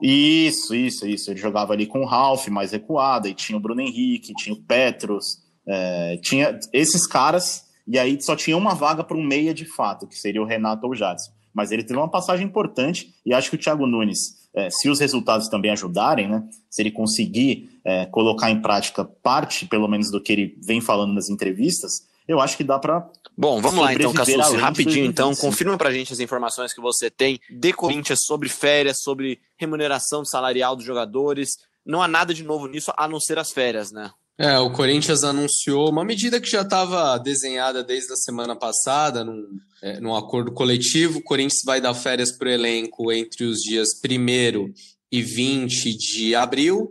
Isso, 0.00 0.74
isso, 0.74 1.06
isso. 1.06 1.30
Ele 1.30 1.40
jogava 1.40 1.72
ali 1.72 1.86
com 1.86 2.00
o 2.00 2.06
Ralph 2.06 2.46
mais 2.48 2.70
recuado, 2.70 3.26
e 3.26 3.34
tinha 3.34 3.56
o 3.58 3.60
Bruno 3.60 3.80
Henrique, 3.80 4.32
tinha 4.34 4.54
o 4.54 4.62
Petros, 4.62 5.42
é, 5.66 6.16
tinha 6.22 6.58
esses 6.72 7.06
caras, 7.06 7.66
e 7.86 7.98
aí 7.98 8.20
só 8.22 8.36
tinha 8.36 8.56
uma 8.56 8.74
vaga 8.74 9.02
para 9.02 9.16
um 9.16 9.24
meia 9.24 9.52
de 9.52 9.64
fato, 9.64 10.06
que 10.06 10.16
seria 10.16 10.40
o 10.40 10.46
Renato 10.46 10.86
ou 10.86 10.92
o 10.92 10.94
Jadson 10.94 11.32
mas 11.54 11.72
ele 11.72 11.82
teve 11.82 11.98
uma 11.98 12.10
passagem 12.10 12.46
importante 12.46 13.14
e 13.24 13.32
acho 13.32 13.50
que 13.50 13.56
o 13.56 13.58
Thiago 13.58 13.86
Nunes, 13.86 14.48
é, 14.54 14.70
se 14.70 14.88
os 14.88 15.00
resultados 15.00 15.48
também 15.48 15.70
ajudarem, 15.70 16.28
né, 16.28 16.42
se 16.70 16.82
ele 16.82 16.90
conseguir 16.90 17.80
é, 17.84 18.06
colocar 18.06 18.50
em 18.50 18.60
prática 18.60 19.04
parte, 19.04 19.66
pelo 19.66 19.88
menos, 19.88 20.10
do 20.10 20.20
que 20.20 20.32
ele 20.32 20.58
vem 20.62 20.80
falando 20.80 21.12
nas 21.12 21.28
entrevistas, 21.28 22.08
eu 22.26 22.40
acho 22.40 22.56
que 22.56 22.64
dá 22.64 22.78
para. 22.78 23.08
Bom, 23.36 23.60
vamos 23.60 23.80
lá 23.80 23.94
então, 23.94 24.12
Cassus, 24.12 24.54
rapidinho 24.54 25.06
então, 25.06 25.34
confirma 25.34 25.78
pra 25.78 25.92
gente 25.92 26.12
as 26.12 26.20
informações 26.20 26.74
que 26.74 26.80
você 26.80 27.10
tem 27.10 27.40
de 27.48 27.72
Corinthians 27.72 28.24
sobre 28.24 28.48
férias, 28.48 29.00
sobre 29.00 29.40
remuneração 29.56 30.24
salarial 30.24 30.76
dos 30.76 30.84
jogadores. 30.84 31.56
Não 31.86 32.02
há 32.02 32.08
nada 32.08 32.34
de 32.34 32.44
novo 32.44 32.66
nisso 32.66 32.92
a 32.96 33.08
não 33.08 33.18
ser 33.18 33.38
as 33.38 33.50
férias, 33.50 33.90
né? 33.90 34.10
É, 34.40 34.56
o 34.60 34.70
Corinthians 34.70 35.24
anunciou 35.24 35.90
uma 35.90 36.04
medida 36.04 36.40
que 36.40 36.48
já 36.48 36.62
estava 36.62 37.18
desenhada 37.18 37.82
desde 37.82 38.12
a 38.12 38.16
semana 38.16 38.54
passada, 38.54 39.24
num, 39.24 39.44
é, 39.82 40.00
num 40.00 40.14
acordo 40.14 40.52
coletivo. 40.52 41.18
O 41.18 41.24
Corinthians 41.24 41.62
vai 41.64 41.80
dar 41.80 41.92
férias 41.92 42.30
para 42.30 42.46
o 42.46 42.52
elenco 42.52 43.10
entre 43.10 43.44
os 43.44 43.58
dias 43.58 43.88
1 44.00 44.72
e 45.10 45.22
20 45.22 45.92
de 45.92 46.36
abril. 46.36 46.88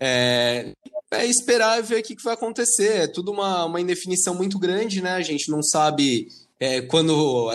É, 0.00 0.72
é 1.10 1.26
esperar 1.26 1.82
ver 1.82 2.00
o 2.00 2.02
que, 2.02 2.16
que 2.16 2.24
vai 2.24 2.32
acontecer. 2.32 3.02
É 3.02 3.06
tudo 3.06 3.30
uma, 3.30 3.66
uma 3.66 3.80
indefinição 3.80 4.34
muito 4.34 4.58
grande, 4.58 5.02
né? 5.02 5.16
A 5.16 5.22
gente 5.22 5.50
não 5.50 5.62
sabe 5.62 6.28
é, 6.58 6.80
quando, 6.80 7.50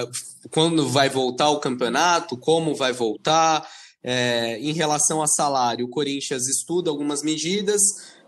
quando 0.51 0.87
vai 0.87 1.09
voltar 1.09 1.49
o 1.49 1.59
campeonato, 1.59 2.37
como 2.37 2.75
vai 2.75 2.93
voltar. 2.93 3.67
É, 4.03 4.57
em 4.59 4.73
relação 4.73 5.21
a 5.21 5.27
salário, 5.27 5.85
o 5.85 5.89
Corinthians 5.89 6.47
estuda 6.47 6.89
algumas 6.89 7.21
medidas 7.21 7.81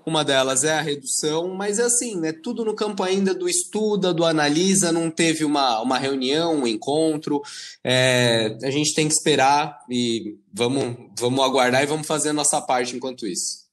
uma 0.06 0.24
delas 0.24 0.64
é 0.64 0.72
a 0.72 0.82
redução, 0.82 1.54
mas 1.54 1.80
é 1.80 1.84
assim, 1.84 2.20
né? 2.20 2.32
Tudo 2.32 2.66
no 2.66 2.76
campo 2.76 3.04
ainda 3.04 3.34
do 3.34 3.48
estuda, 3.48 4.14
do 4.14 4.26
analisa, 4.26 4.92
não 4.92 5.10
teve 5.10 5.46
uma, 5.46 5.82
uma 5.82 5.98
reunião, 5.98 6.56
um 6.56 6.68
encontro. 6.68 7.42
É, 7.84 8.58
a 8.64 8.72
gente 8.72 8.94
tem 8.94 9.08
que 9.08 9.14
esperar 9.14 9.80
e 9.90 10.38
vamos, 10.54 10.98
vamos 11.18 11.44
aguardar 11.44 11.84
e 11.84 11.88
vamos 11.88 12.08
fazer 12.08 12.30
a 12.30 12.34
nossa 12.34 12.62
parte 12.62 12.96
enquanto 12.96 13.26
isso. 13.26 13.64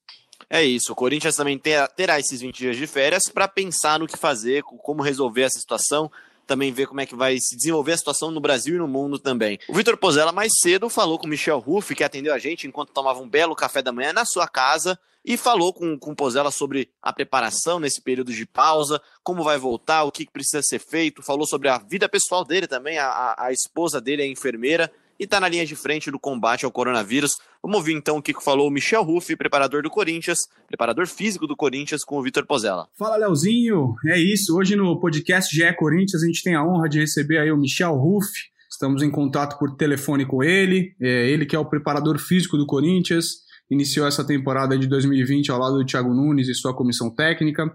É 0.52 0.64
isso, 0.64 0.92
o 0.92 0.96
Corinthians 0.96 1.36
também 1.36 1.56
terá 1.96 2.18
esses 2.18 2.40
20 2.40 2.56
dias 2.56 2.76
de 2.76 2.84
férias 2.84 3.24
para 3.32 3.46
pensar 3.46 4.00
no 4.00 4.08
que 4.08 4.16
fazer, 4.16 4.64
como 4.64 5.00
resolver 5.00 5.42
essa 5.42 5.60
situação 5.60 6.10
também 6.50 6.72
ver 6.72 6.88
como 6.88 7.00
é 7.00 7.06
que 7.06 7.14
vai 7.14 7.38
se 7.38 7.56
desenvolver 7.56 7.92
a 7.92 7.96
situação 7.96 8.32
no 8.32 8.40
Brasil 8.40 8.74
e 8.74 8.78
no 8.78 8.88
mundo 8.88 9.20
também. 9.20 9.56
O 9.68 9.72
Vitor 9.72 9.96
Pozella 9.96 10.32
mais 10.32 10.50
cedo 10.60 10.88
falou 10.88 11.16
com 11.16 11.26
o 11.26 11.30
Michel 11.30 11.60
Ruff, 11.60 11.94
que 11.94 12.02
atendeu 12.02 12.34
a 12.34 12.38
gente 12.40 12.66
enquanto 12.66 12.92
tomava 12.92 13.20
um 13.20 13.28
belo 13.28 13.54
café 13.54 13.80
da 13.80 13.92
manhã 13.92 14.12
na 14.12 14.24
sua 14.24 14.48
casa, 14.48 14.98
e 15.24 15.36
falou 15.36 15.72
com, 15.72 15.96
com 15.96 16.10
o 16.10 16.16
Pozella 16.16 16.50
sobre 16.50 16.90
a 17.00 17.12
preparação 17.12 17.78
nesse 17.78 18.02
período 18.02 18.32
de 18.32 18.44
pausa, 18.44 19.00
como 19.22 19.44
vai 19.44 19.58
voltar, 19.58 20.02
o 20.02 20.10
que 20.10 20.28
precisa 20.28 20.60
ser 20.60 20.80
feito, 20.80 21.22
falou 21.22 21.46
sobre 21.46 21.68
a 21.68 21.78
vida 21.78 22.08
pessoal 22.08 22.44
dele 22.44 22.66
também, 22.66 22.98
a, 22.98 23.36
a 23.38 23.52
esposa 23.52 24.00
dele 24.00 24.22
é 24.22 24.26
enfermeira, 24.26 24.90
e 25.20 25.24
está 25.24 25.38
na 25.38 25.48
linha 25.48 25.66
de 25.66 25.76
frente 25.76 26.10
do 26.10 26.18
combate 26.18 26.64
ao 26.64 26.72
coronavírus. 26.72 27.36
Vamos 27.62 27.76
ouvir 27.76 27.92
então 27.92 28.16
o 28.16 28.22
que 28.22 28.32
falou 28.42 28.66
o 28.66 28.70
Michel 28.70 29.02
Ruff, 29.02 29.36
preparador 29.36 29.82
do 29.82 29.90
Corinthians, 29.90 30.38
preparador 30.66 31.06
físico 31.06 31.46
do 31.46 31.54
Corinthians, 31.54 32.02
com 32.02 32.18
o 32.18 32.22
Vitor 32.22 32.46
Pozella. 32.46 32.88
Fala, 32.98 33.16
Leozinho. 33.16 33.94
É 34.06 34.18
isso. 34.18 34.56
Hoje 34.56 34.74
no 34.74 34.98
podcast 34.98 35.54
GE 35.54 35.70
Corinthians 35.74 36.22
a 36.22 36.26
gente 36.26 36.42
tem 36.42 36.54
a 36.54 36.64
honra 36.64 36.88
de 36.88 36.98
receber 36.98 37.36
aí 37.36 37.52
o 37.52 37.56
Michel 37.58 37.94
Ruff. 37.96 38.30
Estamos 38.72 39.02
em 39.02 39.10
contato 39.10 39.58
por 39.58 39.76
telefone 39.76 40.24
com 40.24 40.42
ele. 40.42 40.94
É 40.98 41.28
ele 41.28 41.44
que 41.44 41.54
é 41.54 41.58
o 41.58 41.66
preparador 41.66 42.18
físico 42.18 42.56
do 42.56 42.64
Corinthians. 42.64 43.49
Iniciou 43.70 44.06
essa 44.06 44.24
temporada 44.24 44.76
de 44.76 44.86
2020 44.86 45.50
ao 45.50 45.58
lado 45.58 45.78
do 45.78 45.84
Thiago 45.84 46.12
Nunes 46.12 46.48
e 46.48 46.54
sua 46.54 46.74
comissão 46.74 47.08
técnica. 47.08 47.70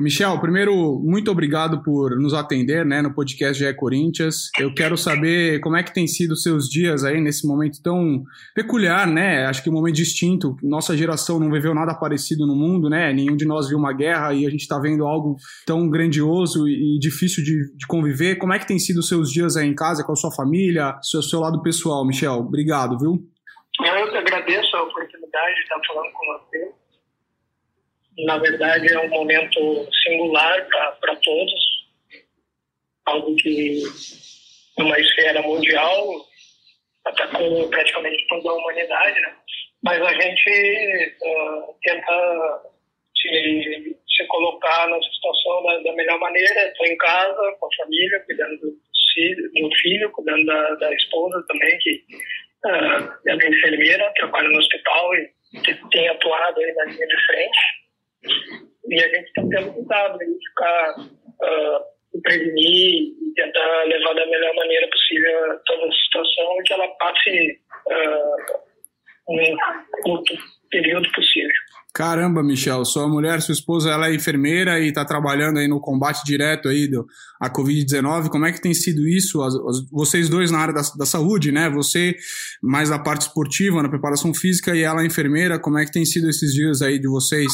Michel, 0.00 0.38
primeiro, 0.40 1.00
muito 1.04 1.30
obrigado 1.30 1.82
por 1.82 2.18
nos 2.18 2.32
atender 2.32 2.86
né, 2.86 3.02
no 3.02 3.12
podcast 3.12 3.62
GE 3.62 3.74
Corinthians. 3.74 4.50
Eu 4.58 4.72
quero 4.72 4.96
saber 4.96 5.60
como 5.60 5.76
é 5.76 5.82
que 5.82 5.92
tem 5.92 6.06
sido 6.06 6.32
os 6.32 6.42
seus 6.42 6.68
dias 6.68 7.04
aí 7.04 7.20
nesse 7.20 7.46
momento 7.46 7.82
tão 7.82 8.22
peculiar, 8.54 9.06
né? 9.06 9.46
Acho 9.46 9.62
que 9.62 9.70
um 9.70 9.72
momento 9.72 9.96
distinto. 9.96 10.56
Nossa 10.62 10.96
geração 10.96 11.40
não 11.40 11.50
viveu 11.50 11.74
nada 11.74 11.94
parecido 11.94 12.46
no 12.46 12.54
mundo, 12.54 12.88
né? 12.88 13.12
Nenhum 13.12 13.36
de 13.36 13.44
nós 13.44 13.68
viu 13.68 13.78
uma 13.78 13.92
guerra 13.92 14.32
e 14.32 14.46
a 14.46 14.50
gente 14.50 14.62
está 14.62 14.78
vendo 14.78 15.04
algo 15.04 15.36
tão 15.66 15.88
grandioso 15.88 16.68
e 16.68 16.98
difícil 16.98 17.42
de, 17.42 17.76
de, 17.76 17.86
conviver. 17.86 18.36
Como 18.36 18.52
é 18.52 18.58
que 18.58 18.66
tem 18.66 18.78
sido 18.78 18.98
os 18.98 19.08
seus 19.08 19.30
dias 19.30 19.56
aí 19.56 19.68
em 19.68 19.74
casa, 19.74 20.04
com 20.04 20.12
a 20.12 20.16
sua 20.16 20.30
família, 20.30 20.96
seu, 21.02 21.22
seu 21.22 21.40
lado 21.40 21.60
pessoal, 21.62 22.06
Michel? 22.06 22.34
Obrigado, 22.34 22.98
viu? 22.98 23.20
Eu 23.84 24.18
agradeço 24.18 24.76
a 24.76 24.82
oportunidade 24.82 25.54
de 25.54 25.60
estar 25.62 25.80
falando 25.86 26.12
com 26.12 26.26
você. 26.26 26.72
Na 28.24 28.38
verdade, 28.38 28.92
é 28.92 28.98
um 28.98 29.08
momento 29.08 29.88
singular 30.02 30.66
para 30.68 31.16
todos, 31.16 31.88
algo 33.06 33.34
que, 33.36 33.82
numa 34.78 34.98
esfera 34.98 35.40
mundial, 35.42 36.26
atacou 37.06 37.68
praticamente 37.70 38.26
toda 38.28 38.50
a 38.50 38.54
humanidade, 38.54 39.20
né? 39.20 39.36
Mas 39.82 40.02
a 40.02 40.12
gente 40.12 41.16
uh, 41.22 41.74
tenta 41.82 42.62
se, 43.16 43.96
se 44.16 44.26
colocar 44.26 44.88
nessa 44.88 45.10
situação 45.10 45.62
da, 45.62 45.78
da 45.78 45.92
melhor 45.94 46.18
maneira. 46.18 46.68
Estou 46.68 46.86
em 46.86 46.96
casa, 46.98 47.56
com 47.58 47.66
a 47.66 47.76
família, 47.76 48.20
cuidando 48.26 48.60
do 48.60 48.76
filho, 49.14 49.50
do 49.52 49.76
filho 49.76 50.10
cuidando 50.12 50.44
da, 50.44 50.74
da 50.74 50.94
esposa 50.94 51.44
também, 51.48 51.78
que 51.78 52.04
ela 52.64 53.18
é 53.26 53.48
enfermeira, 53.48 54.12
trabalha 54.16 54.48
no 54.48 54.58
hospital 54.58 55.14
e 55.14 55.30
tem 55.90 56.08
atuado 56.08 56.60
aí 56.60 56.72
na 56.74 56.84
linha 56.84 57.06
de 57.06 57.26
frente. 57.26 57.58
E 58.88 58.94
a 58.94 59.08
gente 59.08 59.28
está 59.28 59.42
tendo 59.50 59.72
cuidado 59.72 60.18
de 60.18 60.48
ficar, 60.48 60.94
uh, 60.98 62.20
prevenir 62.22 63.12
e 63.12 63.34
tentar 63.34 63.84
levar 63.84 64.14
da 64.14 64.26
melhor 64.26 64.54
maneira 64.54 64.88
possível 64.88 65.60
toda 65.66 65.86
a 65.86 65.92
situação 65.92 66.60
e 66.60 66.62
que 66.64 66.72
ela 66.72 66.88
passe 66.98 67.60
uh, 67.86 68.69
um 69.30 70.02
curto 70.02 70.34
período 70.70 71.10
possível. 71.12 71.50
Caramba, 71.92 72.40
Michel, 72.42 72.84
sua 72.84 73.08
mulher, 73.08 73.40
sua 73.40 73.52
esposa, 73.52 73.90
ela 73.90 74.08
é 74.08 74.14
enfermeira 74.14 74.78
e 74.78 74.88
está 74.88 75.04
trabalhando 75.04 75.58
aí 75.58 75.66
no 75.66 75.80
combate 75.80 76.24
direto 76.24 76.68
aí 76.68 76.88
do 76.88 77.04
a 77.40 77.50
Covid-19. 77.50 78.30
Como 78.30 78.46
é 78.46 78.52
que 78.52 78.62
tem 78.62 78.72
sido 78.72 79.08
isso? 79.08 79.42
As, 79.42 79.54
as, 79.54 79.90
vocês 79.90 80.28
dois 80.28 80.52
na 80.52 80.60
área 80.60 80.74
da, 80.74 80.82
da, 80.96 81.04
saúde, 81.04 81.50
né? 81.50 81.68
Você 81.70 82.14
mais 82.62 82.90
na 82.90 83.02
parte 83.02 83.22
esportiva, 83.22 83.82
na 83.82 83.90
preparação 83.90 84.32
física 84.32 84.74
e 84.74 84.84
ela 84.84 85.04
enfermeira. 85.04 85.58
Como 85.58 85.78
é 85.78 85.84
que 85.84 85.90
tem 85.90 86.04
sido 86.04 86.30
esses 86.30 86.54
dias 86.54 86.80
aí 86.80 86.96
de 86.96 87.08
vocês? 87.08 87.50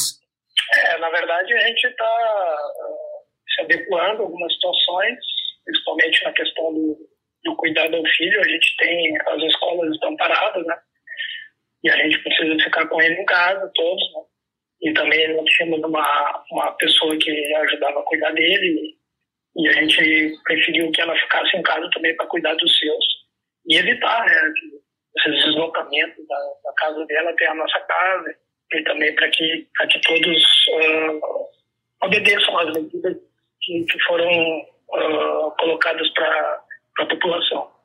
É, 0.75 0.99
na 0.99 1.09
verdade 1.09 1.53
a 1.53 1.67
gente 1.67 1.87
está 1.87 2.05
uh, 2.05 3.55
se 3.55 3.61
adequando 3.63 4.21
a 4.21 4.25
algumas 4.25 4.53
situações, 4.53 5.17
principalmente 5.65 6.23
na 6.23 6.33
questão 6.33 6.73
do, 6.73 6.97
do 7.43 7.55
cuidado 7.55 7.95
ao 7.95 8.03
filho. 8.15 8.39
A 8.39 8.47
gente 8.47 8.77
tem, 8.77 9.17
as 9.33 9.41
escolas 9.41 9.91
estão 9.93 10.15
paradas, 10.15 10.63
né? 10.63 10.75
E 11.83 11.89
a 11.89 11.95
gente 11.95 12.19
precisa 12.23 12.63
ficar 12.63 12.87
com 12.87 13.01
ele 13.01 13.15
em 13.15 13.25
casa, 13.25 13.71
todos, 13.75 14.13
né? 14.13 14.21
E 14.81 14.93
também 14.93 15.35
nós 15.35 15.45
tínhamos 15.45 15.83
uma, 15.83 16.43
uma 16.51 16.71
pessoa 16.73 17.17
que 17.17 17.55
ajudava 17.55 17.99
a 17.99 18.03
cuidar 18.03 18.31
dele, 18.31 18.95
e 19.55 19.67
a 19.67 19.71
gente 19.73 20.37
preferiu 20.43 20.91
que 20.91 21.01
ela 21.01 21.15
ficasse 21.15 21.57
em 21.57 21.63
casa 21.63 21.89
também 21.91 22.15
para 22.15 22.27
cuidar 22.27 22.53
dos 22.55 22.79
seus. 22.79 23.05
E 23.67 23.75
evitar 23.75 24.23
né, 24.25 24.53
esses 25.17 25.45
deslocamentos 25.45 26.27
da, 26.27 26.37
da, 26.63 26.73
casa 26.77 27.05
dela 27.07 27.31
até 27.31 27.47
a 27.47 27.55
nossa 27.55 27.79
casa, 27.79 28.35
e 28.73 28.83
também 28.83 29.15
para 29.15 29.29
que, 29.29 29.67
que 29.89 30.01
todos 30.01 30.67
uh, 30.67 31.47
obedeçam 32.03 32.59
às 32.59 32.73
medidas 32.73 33.17
que, 33.61 33.83
que 33.85 34.03
foram 34.03 34.59
uh, 34.59 35.51
colocadas 35.57 36.07
para 36.11 36.61
a 36.99 37.05
população. 37.07 37.76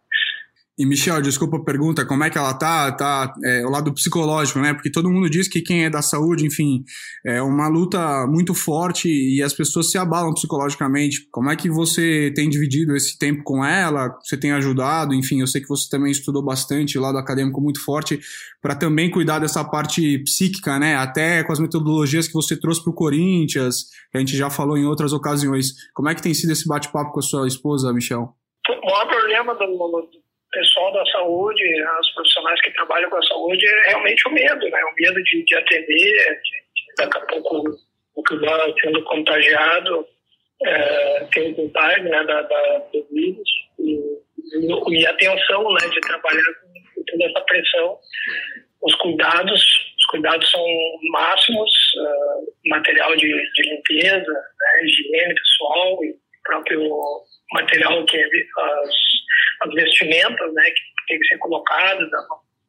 E 0.82 0.84
Michel, 0.84 1.22
desculpa 1.22 1.58
a 1.58 1.64
pergunta, 1.64 2.04
como 2.04 2.24
é 2.24 2.28
que 2.28 2.36
ela 2.36 2.52
tá? 2.54 2.90
Tá 2.90 3.32
é, 3.44 3.64
o 3.64 3.70
lado 3.70 3.94
psicológico, 3.94 4.58
né? 4.58 4.74
Porque 4.74 4.90
todo 4.90 5.08
mundo 5.08 5.30
diz 5.30 5.46
que 5.46 5.60
quem 5.60 5.84
é 5.84 5.90
da 5.90 6.02
saúde, 6.02 6.44
enfim, 6.44 6.82
é 7.24 7.40
uma 7.40 7.68
luta 7.68 8.26
muito 8.26 8.52
forte 8.52 9.08
e 9.08 9.40
as 9.40 9.54
pessoas 9.54 9.92
se 9.92 9.96
abalam 9.96 10.34
psicologicamente. 10.34 11.28
Como 11.30 11.48
é 11.48 11.54
que 11.54 11.70
você 11.70 12.32
tem 12.34 12.48
dividido 12.48 12.96
esse 12.96 13.16
tempo 13.16 13.44
com 13.44 13.64
ela? 13.64 14.08
Você 14.24 14.36
tem 14.36 14.50
ajudado? 14.50 15.14
Enfim, 15.14 15.40
eu 15.40 15.46
sei 15.46 15.60
que 15.60 15.68
você 15.68 15.88
também 15.88 16.10
estudou 16.10 16.44
bastante, 16.44 16.98
lado 16.98 17.16
acadêmico 17.16 17.60
muito 17.60 17.80
forte, 17.80 18.18
para 18.60 18.74
também 18.74 19.08
cuidar 19.08 19.38
dessa 19.38 19.62
parte 19.62 20.18
psíquica, 20.24 20.80
né? 20.80 20.96
Até 20.96 21.44
com 21.44 21.52
as 21.52 21.60
metodologias 21.60 22.26
que 22.26 22.34
você 22.34 22.58
trouxe 22.58 22.82
para 22.82 22.90
o 22.90 22.94
Corinthians, 22.94 23.84
que 24.10 24.16
a 24.16 24.18
gente 24.18 24.36
já 24.36 24.50
falou 24.50 24.76
em 24.76 24.84
outras 24.84 25.12
ocasiões. 25.12 25.74
Como 25.94 26.08
é 26.08 26.14
que 26.16 26.22
tem 26.22 26.34
sido 26.34 26.50
esse 26.50 26.66
bate-papo 26.66 27.12
com 27.12 27.20
a 27.20 27.22
sua 27.22 27.46
esposa, 27.46 27.92
Michel? 27.92 28.34
O 28.68 28.86
maior 28.90 29.06
problema 29.06 29.54
do, 29.54 30.21
pessoal 30.52 30.92
da 30.92 31.04
saúde, 31.06 31.62
os 32.00 32.10
profissionais 32.12 32.60
que 32.60 32.70
trabalham 32.72 33.10
com 33.10 33.16
a 33.16 33.22
saúde, 33.22 33.66
é 33.66 33.90
realmente 33.90 34.28
o 34.28 34.32
medo, 34.32 34.68
né? 34.68 34.80
O 34.84 34.94
medo 34.94 35.22
de, 35.24 35.44
de 35.44 35.54
atender, 35.56 35.86
de, 35.86 36.50
de 36.74 36.94
daqui 36.98 37.18
a 37.18 37.26
pouco 37.26 37.76
o 38.14 38.22
que 38.22 38.36
vai 38.36 38.74
sendo 38.82 39.02
contagiado, 39.04 40.06
é, 40.64 41.24
ter 41.32 41.54
vontade 41.54 42.04
né, 42.04 42.24
da, 42.24 42.42
da, 42.42 42.78
do 42.92 43.06
vírus 43.10 43.48
e, 43.78 43.98
e, 44.90 45.06
a 45.06 45.14
tensão 45.14 45.64
né, 45.72 45.88
de 45.90 46.00
trabalhar 46.00 46.42
com 46.94 47.02
toda 47.04 47.24
essa 47.24 47.40
pressão. 47.40 47.98
Os 48.82 48.94
cuidados, 48.96 49.60
os 49.98 50.06
cuidados 50.06 50.50
são 50.50 50.64
máximos, 51.12 51.70
uh, 51.96 52.68
material 52.68 53.14
de, 53.16 53.28
de 53.28 53.62
limpeza, 53.70 54.32
né, 54.32 54.84
higiene 54.84 55.34
pessoal 55.34 56.04
e 56.04 56.14
próprio 56.44 56.90
material 57.52 58.04
que 58.04 58.16
é 58.16 58.24
as 58.24 58.94
as 59.62 59.74
vestimentas, 59.74 60.54
né, 60.54 60.62
que 60.64 61.06
tem 61.08 61.18
que 61.18 61.26
ser 61.26 61.38
colocadas, 61.38 62.12
a 62.12 62.26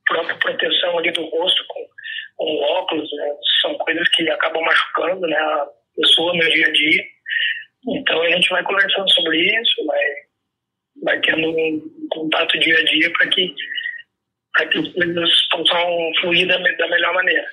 própria 0.08 0.36
proteção 0.38 0.98
ali 0.98 1.12
do 1.12 1.26
rosto 1.26 1.64
com, 1.68 1.86
com 2.38 2.62
óculos, 2.62 3.10
né, 3.14 3.36
são 3.62 3.76
coisas 3.80 4.08
que 4.10 4.30
acabam 4.30 4.64
machucando, 4.64 5.28
né, 5.28 5.38
a 5.38 5.68
pessoa 5.96 6.34
no 6.34 6.52
dia 6.52 6.68
a 6.68 6.72
dia. 6.72 7.04
Então 7.88 8.22
a 8.22 8.30
gente 8.30 8.50
vai 8.50 8.64
conversando 8.64 9.12
sobre 9.12 9.40
isso, 9.40 9.86
vai, 9.86 10.06
vai 11.04 11.20
tendo 11.22 11.50
um 11.50 12.08
contato 12.12 12.60
dia 12.60 12.78
a 12.78 12.84
dia 12.84 13.12
para 13.12 13.28
que 13.28 13.54
que 14.70 14.78
as 14.78 14.88
coisas 14.94 15.48
possam 15.50 16.12
fluir 16.22 16.48
da, 16.48 16.58
da 16.58 16.88
melhor 16.88 17.14
maneira. 17.14 17.48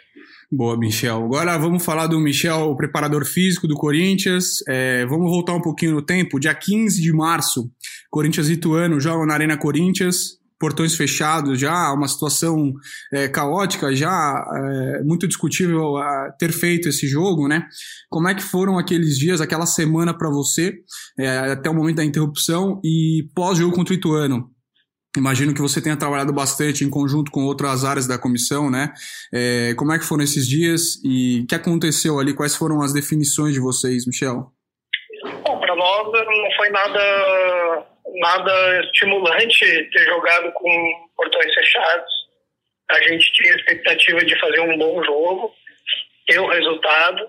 Boa, 0.52 0.76
Michel. 0.76 1.24
Agora 1.26 1.56
vamos 1.56 1.84
falar 1.84 2.08
do 2.08 2.18
Michel, 2.18 2.70
o 2.70 2.76
preparador 2.76 3.24
físico 3.24 3.68
do 3.68 3.76
Corinthians. 3.76 4.56
É, 4.66 5.06
vamos 5.06 5.30
voltar 5.30 5.54
um 5.54 5.62
pouquinho 5.62 5.92
no 5.92 6.02
tempo. 6.02 6.40
Dia 6.40 6.52
15 6.52 7.00
de 7.00 7.12
março, 7.12 7.70
Corinthians 8.10 8.48
e 8.48 8.54
Ituano 8.54 8.98
jogam 8.98 9.24
na 9.24 9.34
Arena 9.34 9.56
Corinthians, 9.56 10.40
portões 10.58 10.96
fechados 10.96 11.56
já, 11.56 11.92
uma 11.92 12.08
situação 12.08 12.74
é, 13.12 13.28
caótica, 13.28 13.94
já 13.94 14.44
é, 14.52 15.04
muito 15.04 15.28
discutível 15.28 15.94
ter 16.36 16.50
feito 16.50 16.88
esse 16.88 17.06
jogo, 17.06 17.46
né? 17.46 17.68
Como 18.08 18.26
é 18.26 18.34
que 18.34 18.42
foram 18.42 18.76
aqueles 18.76 19.16
dias, 19.16 19.40
aquela 19.40 19.66
semana 19.66 20.12
para 20.12 20.30
você, 20.30 20.74
é, 21.16 21.52
até 21.52 21.70
o 21.70 21.74
momento 21.74 21.98
da 21.98 22.04
interrupção 22.04 22.80
e 22.84 23.28
pós-jogo 23.36 23.72
contra 23.72 23.94
o 23.94 23.96
Ituano? 23.96 24.50
Imagino 25.16 25.52
que 25.52 25.60
você 25.60 25.82
tenha 25.82 25.98
trabalhado 25.98 26.32
bastante 26.32 26.84
em 26.84 26.90
conjunto 26.90 27.32
com 27.32 27.44
outras 27.44 27.84
áreas 27.84 28.06
da 28.06 28.16
comissão, 28.16 28.70
né? 28.70 28.92
É, 29.34 29.74
como 29.74 29.92
é 29.92 29.98
que 29.98 30.04
foram 30.04 30.22
esses 30.22 30.46
dias 30.46 31.02
e 31.04 31.40
o 31.40 31.46
que 31.48 31.54
aconteceu 31.54 32.20
ali? 32.20 32.32
Quais 32.32 32.54
foram 32.54 32.80
as 32.80 32.92
definições 32.92 33.52
de 33.52 33.60
vocês, 33.60 34.06
Michel? 34.06 34.52
Bom, 35.44 35.58
para 35.58 35.74
nós 35.74 36.12
não 36.12 36.56
foi 36.56 36.70
nada, 36.70 37.86
nada 38.20 38.80
estimulante 38.84 39.90
ter 39.90 40.04
jogado 40.04 40.52
com 40.52 41.08
portões 41.16 41.52
fechados. 41.54 42.12
A 42.92 43.02
gente 43.02 43.32
tinha 43.32 43.54
a 43.54 43.56
expectativa 43.56 44.24
de 44.24 44.38
fazer 44.38 44.60
um 44.60 44.78
bom 44.78 45.02
jogo, 45.02 45.52
ter 46.28 46.38
o 46.38 46.48
resultado, 46.48 47.28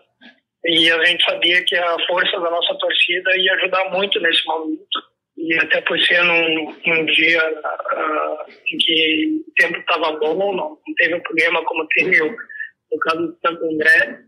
e 0.66 0.92
a 0.92 1.04
gente 1.06 1.24
sabia 1.26 1.64
que 1.66 1.76
a 1.76 1.98
força 2.08 2.40
da 2.40 2.52
nossa 2.52 2.76
torcida 2.76 3.36
ia 3.38 3.54
ajudar 3.56 3.90
muito 3.90 4.20
nesse 4.20 4.46
momento 4.46 5.12
e 5.38 5.58
até 5.60 5.82
por 5.82 6.00
ser 6.00 6.24
num, 6.24 6.76
num 6.86 7.06
dia 7.06 7.42
uh, 7.50 8.52
em 8.68 8.78
que 8.78 9.44
o 9.48 9.54
tempo 9.56 9.78
estava 9.78 10.12
bom, 10.20 10.36
não, 10.36 10.54
não 10.54 10.78
teve 10.98 11.16
um 11.16 11.22
problema 11.22 11.64
como 11.66 11.88
teve 11.88 12.20
no 12.22 13.00
caso 13.00 13.28
do 13.28 13.38
Santo 13.46 13.66
André. 13.66 14.20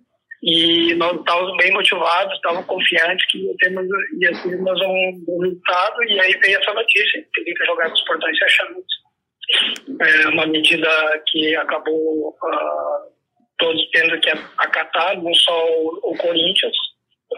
E 0.46 0.94
nós 0.96 1.18
estávamos 1.18 1.56
bem 1.56 1.72
motivados, 1.72 2.34
estávamos 2.34 2.66
confiantes 2.66 3.26
que 3.32 3.38
ia 3.38 3.54
ter, 3.60 3.72
ia 3.72 4.32
um 4.46 5.24
bom 5.26 5.40
resultado. 5.42 6.04
E 6.04 6.20
aí 6.20 6.34
veio 6.38 6.60
essa 6.60 6.74
notícia, 6.74 7.26
teria 7.34 7.54
que 7.56 7.66
jogar 7.66 7.88
com 7.88 7.94
os 7.94 8.06
portões 8.06 8.38
fechados. 8.38 8.86
É 10.02 10.28
uma 10.28 10.46
medida 10.46 10.90
que 11.28 11.56
acabou 11.56 12.30
uh, 12.30 13.14
todos 13.58 13.90
tendo 13.92 14.20
que 14.20 14.30
acatar, 14.58 15.22
não 15.22 15.34
só 15.34 15.66
o, 15.66 16.12
o 16.12 16.18
Corinthians, 16.18 16.76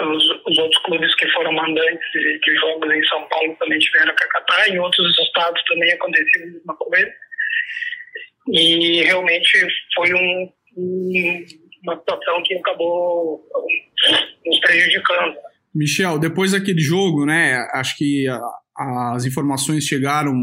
os, 0.02 0.24
os, 0.46 0.58
outros 0.58 0.82
clubes 0.84 1.16
que 1.16 1.30
foram 1.32 1.52
mandantes 1.54 2.12
de, 2.14 2.56
jogos 2.60 2.94
em 2.94 3.04
São 3.06 3.28
Paulo 3.28 3.56
também 3.60 3.80
tiveram 3.80 4.16
que 4.16 4.24
acatar, 4.24 4.70
em 4.70 4.80
outros 4.80 5.20
estados 5.20 5.62
também 5.66 5.94
aconteceu 5.94 6.44
a 6.44 6.46
mesma 6.46 6.76
coisa. 6.76 7.14
E 8.54 9.02
realmente 9.04 9.68
foi 9.96 10.14
um, 10.14 10.54
uma 11.84 11.98
situação 11.98 12.44
que 12.44 12.56
acabou 12.56 13.44
nos 14.46 14.60
prejudicando. 14.60 15.36
Michel, 15.74 16.20
depois 16.20 16.52
daquele 16.52 16.80
jogo, 16.80 17.26
né, 17.26 17.58
acho 17.74 17.98
que 17.98 18.28
a, 18.28 19.14
as 19.16 19.26
informações 19.26 19.84
chegaram 19.84 20.34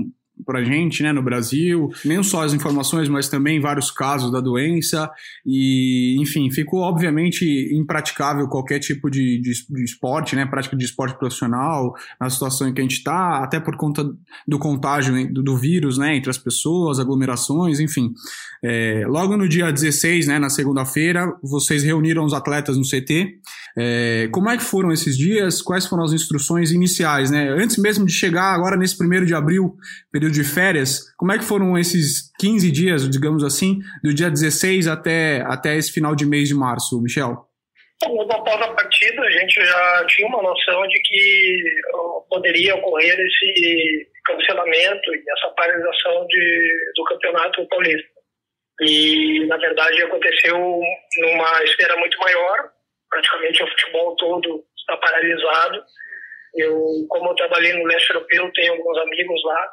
para 0.45 0.65
gente, 0.65 1.03
né, 1.03 1.13
no 1.13 1.23
Brasil, 1.23 1.89
nem 2.05 2.23
só 2.23 2.43
as 2.43 2.53
informações, 2.53 3.09
mas 3.09 3.29
também 3.29 3.61
vários 3.61 3.91
casos 3.91 4.31
da 4.31 4.41
doença 4.41 5.11
e, 5.45 6.17
enfim, 6.21 6.51
ficou 6.51 6.81
obviamente 6.81 7.45
impraticável 7.75 8.49
qualquer 8.49 8.79
tipo 8.79 9.11
de, 9.11 9.41
de, 9.41 9.53
de 9.69 9.85
esporte, 9.85 10.37
né, 10.37 10.47
prática 10.47 10.77
de 10.77 10.85
esporte 10.85 11.19
profissional 11.19 11.95
na 12.21 12.31
situação 12.31 12.69
em 12.69 12.75
que 12.75 12.81
a 12.81 12.85
gente 12.85 12.99
está, 12.99 13.43
até 13.43 13.61
por 13.61 13.77
conta 13.77 14.05
do 14.47 14.59
contágio 14.59 15.33
do, 15.33 15.43
do, 15.43 15.57
vírus, 15.57 15.99
né, 15.99 16.17
entre 16.17 16.31
as 16.31 16.39
pessoas, 16.39 16.99
aglomerações, 16.99 17.81
enfim. 17.81 18.13
É, 18.65 19.05
logo 19.07 19.37
no 19.37 19.49
dia 19.49 19.73
16, 19.73 20.27
né, 20.27 20.39
na 20.39 20.49
segunda-feira, 20.49 21.33
vocês 21.43 21.83
reuniram 21.83 22.25
os 22.25 22.33
atletas 22.33 22.77
no 22.77 22.83
CT. 22.83 23.39
É, 23.77 24.29
como 24.31 24.51
é 24.51 24.57
que 24.57 24.63
foram 24.63 24.93
esses 24.93 25.17
dias? 25.17 25.63
Quais 25.63 25.87
foram 25.87 26.05
as 26.05 26.13
instruções 26.13 26.73
iniciais, 26.73 27.31
né? 27.31 27.49
Antes 27.51 27.79
mesmo 27.79 28.05
de 28.05 28.13
chegar 28.13 28.55
agora 28.55 28.77
nesse 28.77 28.97
primeiro 28.97 29.25
de 29.25 29.35
abril, 29.35 29.77
período 30.11 30.32
de 30.33 30.43
férias, 30.45 31.15
como 31.17 31.33
é 31.33 31.39
que 31.39 31.45
foram 31.45 31.79
esses 31.79 32.33
15 32.39 32.73
dias, 32.73 33.09
digamos 33.09 33.45
assim, 33.45 33.79
do 34.03 34.13
dia 34.13 34.31
16 34.31 34.89
até, 34.89 35.43
até 35.43 35.77
esse 35.77 35.93
final 35.93 36.15
de 36.15 36.27
mês 36.27 36.49
de 36.49 36.55
março, 36.55 37.01
Michel? 37.01 37.47
Logo 38.09 38.33
após 38.33 38.61
a 38.61 38.73
partida, 38.73 39.23
a 39.23 39.31
gente 39.31 39.55
já 39.65 40.07
tinha 40.09 40.27
uma 40.27 40.43
noção 40.43 40.83
de 40.89 41.01
que 41.01 41.63
poderia 42.29 42.75
ocorrer 42.75 43.17
esse 43.21 44.09
cancelamento 44.25 45.15
e 45.15 45.23
essa 45.31 45.49
paralisação 45.55 46.27
de, 46.27 46.93
do 46.97 47.05
campeonato 47.05 47.67
paulista. 47.69 48.09
E, 48.81 49.47
na 49.47 49.57
verdade, 49.57 50.03
aconteceu 50.03 50.59
numa 50.59 51.63
esfera 51.63 51.97
muito 51.97 52.19
maior, 52.19 52.71
praticamente 53.09 53.63
o 53.63 53.69
futebol 53.69 54.17
todo 54.17 54.65
está 54.77 54.97
paralisado. 54.97 55.85
Eu, 56.55 57.07
como 57.09 57.31
eu 57.31 57.35
trabalhei 57.35 57.73
no 57.75 57.85
leste 57.85 58.11
europeu, 58.11 58.51
tenho 58.53 58.73
alguns 58.73 58.99
amigos 58.99 59.41
lá, 59.45 59.69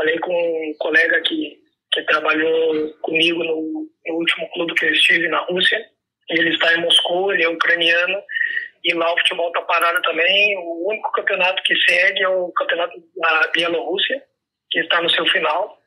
Falei 0.00 0.18
com 0.20 0.32
um 0.32 0.74
colega 0.78 1.20
que, 1.20 1.58
que 1.92 2.02
trabalhou 2.04 2.90
comigo 3.02 3.44
no, 3.44 3.86
no 4.06 4.14
último 4.14 4.50
clube 4.52 4.72
que 4.72 4.86
eu 4.86 4.92
estive 4.92 5.28
na 5.28 5.40
Rússia. 5.40 5.78
Ele 6.30 6.54
está 6.54 6.72
em 6.72 6.80
Moscou, 6.80 7.30
ele 7.30 7.44
é 7.44 7.48
ucraniano. 7.50 8.18
E 8.82 8.94
lá 8.94 9.12
o 9.12 9.18
futebol 9.18 9.48
está 9.48 9.60
parado 9.60 10.00
também. 10.00 10.56
O 10.56 10.88
único 10.88 11.12
campeonato 11.12 11.62
que 11.64 11.76
segue 11.82 12.22
é 12.22 12.28
o 12.30 12.50
campeonato 12.52 12.94
da 13.14 13.50
Bielorrússia, 13.52 14.22
que 14.70 14.80
está 14.80 15.02
no 15.02 15.10
seu 15.10 15.26
final. 15.26 15.78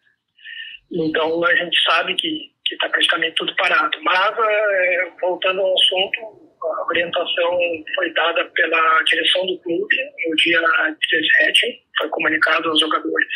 Então 0.91 1.43
a 1.43 1.55
gente 1.55 1.81
sabe 1.81 2.13
que 2.13 2.51
está 2.71 2.89
praticamente 2.89 3.33
tudo 3.33 3.55
parado. 3.55 3.97
Mas, 4.03 4.37
é, 4.37 5.11
voltando 5.21 5.59
ao 5.59 5.73
assunto, 5.73 6.19
a 6.61 6.85
orientação 6.85 7.57
foi 7.95 8.13
dada 8.13 8.45
pela 8.45 9.03
direção 9.05 9.43
do 9.47 9.57
clube 9.57 9.95
no 10.29 10.35
dia 10.35 10.61
17, 10.61 11.83
foi 11.97 12.09
comunicado 12.09 12.69
aos 12.69 12.79
jogadores 12.79 13.27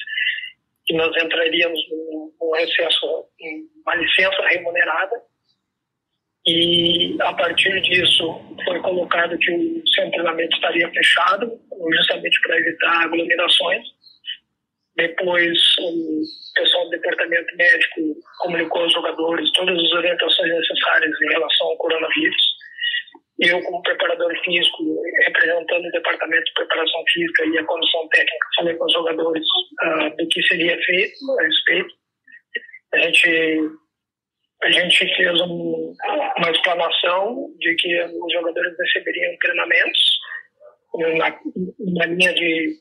que 0.88 0.94
nós 0.96 1.12
entraríamos 1.22 1.80
num 1.90 2.52
recesso, 2.56 3.26
uma 3.86 3.96
licença 3.96 4.42
remunerada, 4.48 5.22
e 6.48 7.18
a 7.20 7.34
partir 7.34 7.82
disso 7.82 8.42
foi 8.64 8.80
colocado 8.80 9.38
que 9.38 9.52
o 9.52 9.84
de 9.84 10.12
treinamento 10.12 10.56
estaria 10.56 10.90
fechado, 10.90 11.60
justamente 11.94 12.40
para 12.42 12.58
evitar 12.58 13.04
aglomerações. 13.04 13.84
Depois, 14.96 15.60
o 15.80 16.22
pessoal 16.56 16.86
do 16.86 16.92
departamento 16.92 17.56
médico 17.58 18.02
comunicou 18.40 18.82
aos 18.82 18.94
jogadores 18.94 19.52
todas 19.52 19.78
as 19.78 19.92
orientações 19.92 20.50
necessárias 20.50 21.22
em 21.22 21.34
relação 21.34 21.68
ao 21.68 21.78
coronavírus 21.78 22.57
eu, 23.40 23.62
como 23.62 23.84
preparador 23.84 24.34
físico, 24.44 24.84
representando 25.26 25.86
o 25.86 25.92
departamento 25.92 26.44
de 26.44 26.54
preparação 26.54 27.04
física 27.12 27.46
e 27.46 27.58
a 27.58 27.66
comissão 27.66 28.08
técnica, 28.10 28.48
falei 28.56 28.76
com 28.76 28.86
os 28.86 28.94
jogadores 28.94 29.44
uh, 29.84 30.16
do 30.18 30.28
que 30.28 30.42
seria 30.44 30.78
feito 30.82 31.40
a 31.40 31.44
respeito. 31.44 31.96
A 32.94 32.98
gente, 32.98 33.62
a 34.64 34.70
gente 34.72 35.16
fez 35.16 35.42
um, 35.42 35.94
uma 36.38 36.52
explanação 36.52 37.54
de 37.60 37.76
que 37.76 38.04
os 38.04 38.34
jogadores 38.34 38.76
receberiam 38.80 39.38
treinamentos 39.40 40.00
na, 41.18 41.40
na 41.96 42.06
linha 42.08 42.34
de 42.34 42.76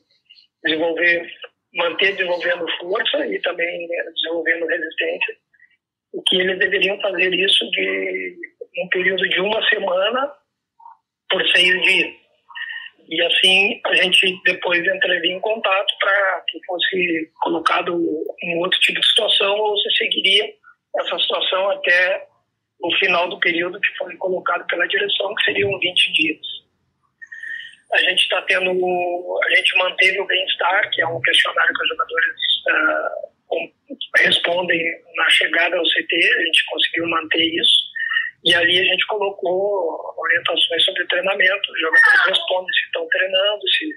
desenvolver, 0.63 1.27
manter 1.75 2.13
desenvolvendo 2.13 2.65
força 2.79 3.27
e 3.27 3.39
também 3.41 3.87
né, 3.87 4.03
desenvolvendo 4.15 4.65
resistência. 4.65 5.35
O 6.13 6.23
que 6.23 6.37
eles 6.37 6.57
deveriam 6.57 6.99
fazer 6.99 7.31
isso 7.31 7.69
de 7.69 8.35
um 8.79 8.89
período 8.89 9.29
de 9.29 9.39
uma 9.39 9.63
semana 9.69 10.33
por 11.29 11.45
seis 11.49 11.81
dias. 11.81 12.13
E 13.09 13.21
assim 13.21 13.81
a 13.85 13.95
gente 13.95 14.39
depois 14.43 14.85
entraria 14.85 15.33
em 15.33 15.39
contato 15.39 15.93
para 15.99 16.43
que 16.47 16.59
fosse 16.65 17.31
colocado 17.41 17.95
um 17.95 18.59
outro 18.59 18.79
tipo 18.79 18.99
de 18.99 19.07
situação 19.07 19.57
ou 19.57 19.77
se 19.77 19.89
seguiria 19.97 20.53
essa 20.99 21.17
situação 21.19 21.69
até 21.71 22.27
o 22.81 22.91
final 22.97 23.29
do 23.29 23.39
período 23.39 23.79
que 23.79 23.97
foi 23.97 24.15
colocado 24.17 24.65
pela 24.67 24.87
direção, 24.87 25.33
que 25.35 25.45
seriam 25.45 25.79
20 25.79 26.13
dias. 26.13 26.39
A 27.93 27.97
gente 27.99 28.21
está 28.23 28.41
tendo, 28.41 28.69
a 28.69 29.55
gente 29.55 29.77
manteve 29.77 30.19
o 30.19 30.27
bem-estar, 30.27 30.89
que 30.91 31.01
é 31.01 31.07
um 31.07 31.21
questionário 31.21 31.73
que 31.73 31.83
os 31.83 31.89
jogadores 31.89 32.35
uh, 32.67 33.37
respondem 34.17 34.81
na 35.15 35.29
chegada 35.29 35.77
ao 35.77 35.83
CT, 35.83 36.15
a 36.15 36.45
gente 36.45 36.65
conseguiu 36.65 37.07
manter 37.07 37.43
isso. 37.43 37.86
E 38.47 38.55
ali 38.55 38.79
a 38.79 38.83
gente 38.85 39.05
colocou 39.07 40.15
orientações 40.17 40.85
sobre 40.85 41.05
treinamento, 41.07 41.69
os 41.69 41.81
jogadores 41.81 42.27
respondem 42.27 42.73
se 42.73 42.85
estão 42.85 43.05
treinando, 43.09 43.61
se 43.67 43.91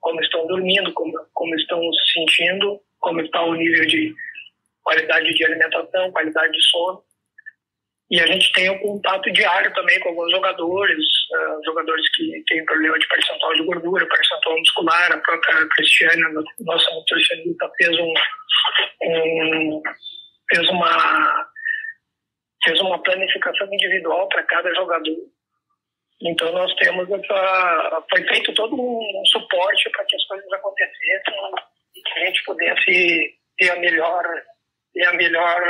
como 0.00 0.20
estão 0.22 0.46
dormindo, 0.46 0.90
como, 0.94 1.12
como 1.34 1.54
estão 1.56 1.78
se 1.92 2.12
sentindo, 2.14 2.80
como 3.00 3.20
está 3.20 3.42
o 3.42 3.54
nível 3.54 3.84
de 3.84 4.14
qualidade 4.82 5.34
de 5.34 5.44
alimentação, 5.44 6.10
qualidade 6.10 6.52
de 6.52 6.62
sono. 6.70 7.04
E 8.10 8.18
a 8.18 8.26
gente 8.26 8.50
tem 8.52 8.70
um 8.70 8.78
contato 8.78 9.30
diário 9.30 9.70
também 9.74 10.00
com 10.00 10.08
alguns 10.08 10.30
jogadores, 10.30 11.04
uh, 11.30 11.64
jogadores 11.66 12.08
que 12.16 12.42
têm 12.46 12.64
problema 12.64 12.98
de 12.98 13.06
percentual 13.08 13.52
de 13.52 13.62
gordura, 13.62 14.08
percentual 14.08 14.58
muscular. 14.58 15.12
A 15.12 15.18
própria 15.18 15.68
Cristiane, 15.68 16.22
nossa 16.60 16.94
nutricionista, 16.94 17.70
fez 17.76 17.98
um, 17.98 18.14
um 19.02 19.82
fez 20.50 20.66
uma 20.70 21.51
fez 22.64 22.80
uma 22.80 23.02
planificação 23.02 23.66
individual 23.72 24.28
para 24.28 24.42
cada 24.44 24.74
jogador. 24.74 25.18
Então 26.22 26.52
nós 26.52 26.72
temos 26.76 27.10
essa, 27.10 28.04
foi 28.08 28.22
feito 28.28 28.54
todo 28.54 28.74
um 28.74 29.22
suporte 29.26 29.90
para 29.90 30.04
que 30.04 30.16
as 30.16 30.24
coisas 30.26 30.52
acontecessem 30.52 31.34
e 31.96 32.02
que 32.02 32.20
a 32.20 32.26
gente 32.26 32.44
pudesse 32.44 33.34
ter 33.58 33.70
a 33.70 33.80
melhor, 33.80 34.24
ter 34.94 35.04
a 35.04 35.12
melhor 35.14 35.60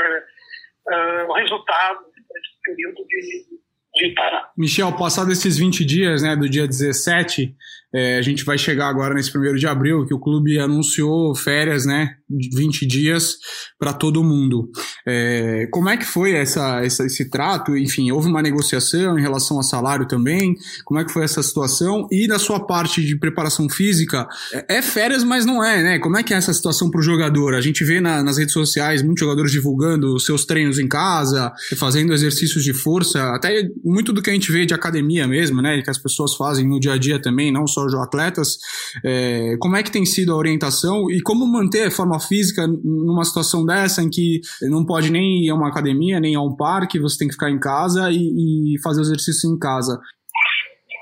uh, 0.88 1.32
resultado 1.32 2.00
nesse 2.06 2.62
período 2.62 3.06
de, 3.06 3.46
de 3.94 4.14
parar. 4.14 4.52
Michel, 4.56 4.94
passado 4.96 5.32
esses 5.32 5.56
20 5.56 5.84
dias, 5.86 6.22
né, 6.22 6.36
do 6.36 6.48
dia 6.48 6.66
17, 6.66 7.54
é, 7.94 8.18
a 8.18 8.22
gente 8.22 8.44
vai 8.44 8.56
chegar 8.56 8.88
agora 8.88 9.14
nesse 9.14 9.30
primeiro 9.30 9.58
de 9.58 9.66
abril, 9.66 10.06
que 10.06 10.14
o 10.14 10.18
clube 10.18 10.58
anunciou 10.58 11.34
férias, 11.34 11.84
né, 11.84 12.10
de 12.28 12.48
20 12.56 12.86
dias 12.86 13.36
para 13.78 13.92
todo 13.92 14.24
mundo. 14.24 14.70
É, 15.06 15.66
como 15.70 15.88
é 15.88 15.96
que 15.96 16.04
foi 16.04 16.32
essa, 16.32 16.82
essa, 16.82 17.04
esse 17.04 17.28
trato? 17.28 17.76
Enfim, 17.76 18.10
houve 18.10 18.28
uma 18.28 18.40
negociação 18.40 19.18
em 19.18 19.22
relação 19.22 19.58
ao 19.58 19.62
salário 19.62 20.08
também? 20.08 20.54
Como 20.84 20.98
é 20.98 21.04
que 21.04 21.12
foi 21.12 21.24
essa 21.24 21.42
situação? 21.42 22.06
E 22.10 22.26
da 22.26 22.38
sua 22.38 22.66
parte 22.66 23.04
de 23.04 23.18
preparação 23.18 23.68
física, 23.68 24.26
é, 24.52 24.78
é 24.78 24.82
férias, 24.82 25.22
mas 25.22 25.44
não 25.44 25.62
é, 25.62 25.82
né? 25.82 25.98
Como 25.98 26.16
é 26.16 26.22
que 26.22 26.32
é 26.32 26.36
essa 26.36 26.52
situação 26.52 26.90
para 26.90 27.00
o 27.00 27.04
jogador? 27.04 27.54
A 27.54 27.60
gente 27.60 27.84
vê 27.84 28.00
na, 28.00 28.22
nas 28.22 28.38
redes 28.38 28.54
sociais 28.54 29.02
muitos 29.02 29.20
jogadores 29.20 29.52
divulgando 29.52 30.18
seus 30.18 30.44
treinos 30.46 30.78
em 30.78 30.88
casa, 30.88 31.52
fazendo 31.76 32.12
exercícios 32.12 32.64
de 32.64 32.72
força, 32.72 33.34
até 33.34 33.68
muito 33.84 34.12
do 34.12 34.22
que 34.22 34.30
a 34.30 34.32
gente 34.32 34.50
vê 34.50 34.64
de 34.64 34.72
academia 34.72 35.26
mesmo, 35.28 35.60
né? 35.60 35.82
Que 35.82 35.90
as 35.90 35.98
pessoas 35.98 36.34
fazem 36.34 36.66
no 36.66 36.80
dia 36.80 36.94
a 36.94 36.98
dia 36.98 37.20
também, 37.20 37.52
não 37.52 37.66
só 37.66 37.81
os 37.86 37.94
atletas. 37.94 38.58
É, 39.04 39.56
como 39.60 39.76
é 39.76 39.82
que 39.82 39.90
tem 39.90 40.04
sido 40.04 40.32
a 40.32 40.36
orientação 40.36 41.10
e 41.10 41.20
como 41.22 41.46
manter 41.46 41.86
a 41.86 41.90
forma 41.90 42.20
física 42.20 42.66
numa 42.66 43.24
situação 43.24 43.64
dessa 43.64 44.02
em 44.02 44.10
que 44.10 44.40
não 44.62 44.84
pode 44.84 45.10
nem 45.10 45.44
ir 45.44 45.50
a 45.50 45.54
uma 45.54 45.68
academia, 45.68 46.20
nem 46.20 46.34
a 46.34 46.40
um 46.40 46.56
parque, 46.56 47.00
você 47.00 47.18
tem 47.18 47.28
que 47.28 47.34
ficar 47.34 47.50
em 47.50 47.60
casa 47.60 48.10
e, 48.10 48.74
e 48.74 48.82
fazer 48.82 49.00
o 49.00 49.04
exercício 49.04 49.50
em 49.50 49.58
casa? 49.58 50.00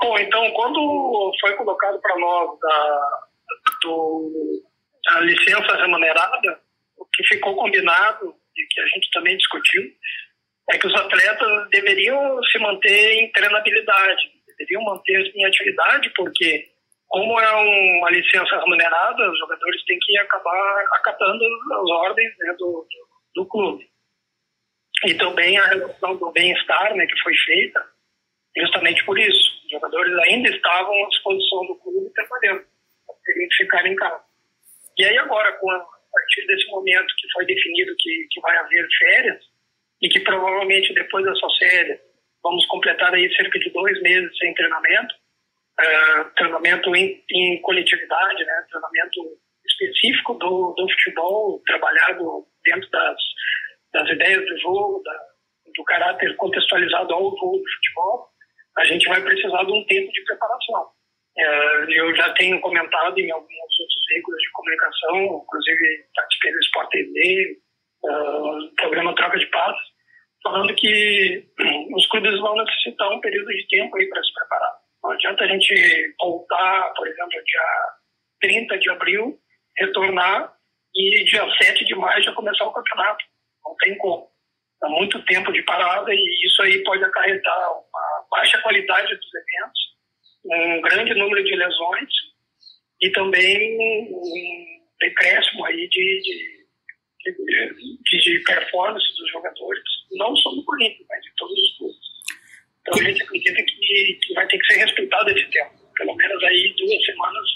Bom, 0.02 0.18
então, 0.18 0.50
quando 0.52 1.32
foi 1.40 1.54
colocado 1.56 2.00
para 2.00 2.18
nós 2.18 2.58
da, 2.58 3.00
do, 3.82 4.62
a 5.08 5.20
licença 5.20 5.76
remunerada, 5.76 6.60
o 6.96 7.04
que 7.12 7.22
ficou 7.24 7.54
combinado 7.54 8.34
e 8.56 8.66
que 8.70 8.80
a 8.80 8.86
gente 8.86 9.10
também 9.12 9.36
discutiu 9.36 9.82
é 10.70 10.78
que 10.78 10.86
os 10.86 10.94
atletas 10.94 11.68
deveriam 11.70 12.42
se 12.44 12.58
manter 12.58 13.14
em 13.14 13.32
treinabilidade, 13.32 14.22
deveriam 14.58 14.82
manter-se 14.84 15.36
em 15.36 15.44
atividade, 15.44 16.10
porque 16.14 16.69
como 17.10 17.40
é 17.40 17.52
uma 17.52 18.10
licença 18.10 18.56
remunerada, 18.60 19.30
os 19.30 19.38
jogadores 19.38 19.84
têm 19.84 19.98
que 19.98 20.16
acabar 20.18 20.84
acatando 20.92 21.44
as 21.72 21.90
ordens 21.90 22.32
né, 22.38 22.52
do, 22.52 22.86
do, 22.88 23.42
do, 23.42 23.46
clube. 23.46 23.84
e 25.06 25.14
também 25.14 25.58
a 25.58 25.66
relação 25.66 26.16
do 26.16 26.30
bem-estar 26.30 26.94
né, 26.94 27.06
que 27.06 27.20
foi 27.20 27.34
feita, 27.36 27.84
justamente 28.56 29.04
por 29.04 29.18
isso. 29.18 29.60
Os 29.64 29.70
jogadores 29.72 30.16
ainda 30.18 30.48
estavam 30.50 31.04
à 31.04 31.08
disposição 31.08 31.66
do 31.66 31.74
clube 31.80 32.14
trabalhando, 32.14 32.64
teriam 33.24 33.48
que 33.48 33.56
ficar 33.56 33.84
em 33.86 33.96
casa. 33.96 34.22
E 34.96 35.04
aí 35.04 35.18
agora, 35.18 35.52
com 35.54 35.68
a, 35.68 35.76
a 35.76 36.10
partir 36.12 36.46
desse 36.46 36.66
momento 36.68 37.14
que 37.16 37.32
foi 37.32 37.44
definido 37.44 37.92
que, 37.98 38.26
que 38.30 38.40
vai 38.40 38.56
haver 38.56 38.86
férias, 38.98 39.50
e 40.00 40.08
que 40.08 40.20
provavelmente 40.20 40.94
depois 40.94 41.24
dessas 41.24 41.56
férias 41.58 42.00
vamos 42.42 42.64
completar 42.66 43.12
aí 43.12 43.28
cerca 43.34 43.58
de 43.58 43.70
dois 43.70 44.00
meses 44.00 44.36
sem 44.38 44.54
treinamento, 44.54 45.14
uh, 45.80 46.30
treinamento 46.36 46.94
em, 46.94 47.22
em, 47.30 47.60
coletividade, 47.62 48.44
né, 48.44 48.66
treinamento 48.70 49.20
específico 49.66 50.34
do, 50.34 50.74
do 50.76 50.90
futebol, 50.90 51.62
trabalhado 51.66 52.44
dentro 52.64 52.90
das, 52.90 53.16
das 53.92 54.08
ideias 54.10 54.44
do 54.44 54.58
jogo, 54.58 55.02
da, 55.04 55.12
do 55.76 55.84
caráter 55.84 56.36
contextualizado 56.36 57.12
ao 57.12 57.36
jogo 57.36 57.58
de 57.58 57.74
futebol, 57.74 58.28
a 58.78 58.84
gente 58.84 59.08
vai 59.08 59.20
precisar 59.22 59.64
de 59.64 59.72
um 59.72 59.84
tempo 59.86 60.12
de 60.12 60.24
preparação. 60.24 60.88
Uh, 61.38 61.90
eu 61.90 62.14
já 62.16 62.32
tenho 62.34 62.60
comentado 62.60 63.18
em 63.18 63.30
alguns 63.30 63.80
outros 63.80 64.02
veículos 64.12 64.40
de 64.40 64.50
comunicação, 64.52 65.42
inclusive 65.44 66.04
participei 66.14 66.52
do 66.52 66.60
Sport 66.60 66.90
TV, 66.90 67.58
uh, 68.04 68.74
programa 68.76 69.14
Troca 69.14 69.38
de 69.38 69.46
Passos, 69.46 69.90
falando 70.42 70.74
que 70.74 71.44
os 71.94 72.06
clubes 72.08 72.38
vão 72.40 72.56
necessitar 72.56 73.10
um 73.12 73.20
período 73.20 73.48
de 73.48 73.66
tempo 73.68 73.96
aí 73.96 74.08
para 74.08 74.22
se 74.22 74.32
preparar. 74.34 74.79
Não 75.02 75.10
adianta 75.12 75.44
a 75.44 75.48
gente 75.48 76.14
voltar, 76.18 76.92
por 76.94 77.06
exemplo, 77.06 77.30
dia 77.30 77.62
30 78.40 78.78
de 78.78 78.90
abril, 78.90 79.38
retornar 79.76 80.52
e 80.94 81.24
dia 81.24 81.46
7 81.62 81.84
de 81.84 81.94
maio 81.94 82.22
já 82.22 82.32
começar 82.32 82.64
o 82.64 82.72
campeonato. 82.72 83.24
Não 83.64 83.74
tem 83.76 83.96
como. 83.98 84.28
Há 84.82 84.88
muito 84.88 85.22
tempo 85.24 85.52
de 85.52 85.62
parada 85.62 86.12
e 86.12 86.46
isso 86.46 86.62
aí 86.62 86.82
pode 86.84 87.04
acarretar 87.04 87.70
uma 87.72 88.26
baixa 88.30 88.60
qualidade 88.62 89.14
dos 89.14 89.30
eventos, 89.34 89.80
um 90.44 90.80
grande 90.80 91.14
número 91.14 91.44
de 91.44 91.54
lesões 91.54 92.10
e 93.02 93.10
também 93.10 94.08
um 94.10 94.80
decréscimo 94.98 95.64
aí 95.66 95.88
de, 95.88 96.20
de 96.22 96.60
de, 97.24 98.18
de 98.18 98.42
performance 98.44 99.06
dos 99.16 99.30
jogadores, 99.30 99.82
não 100.12 100.34
só 100.36 100.52
no 100.52 100.64
Corinthians, 100.64 101.06
mas 101.08 101.24
em 101.24 101.34
todos 101.36 101.58
os 101.58 101.76
clubes. 101.76 102.09
Então 102.80 103.00
a 103.00 103.04
gente 103.04 103.22
acredita 103.22 103.62
que, 103.62 104.18
que 104.22 104.34
vai 104.34 104.46
ter 104.46 104.58
que 104.58 104.72
ser 104.72 104.80
respeitado 104.80 105.30
esse 105.30 105.50
tempo, 105.50 105.74
pelo 105.96 106.14
menos 106.14 106.44
aí 106.44 106.74
duas 106.76 107.04
semanas 107.04 107.46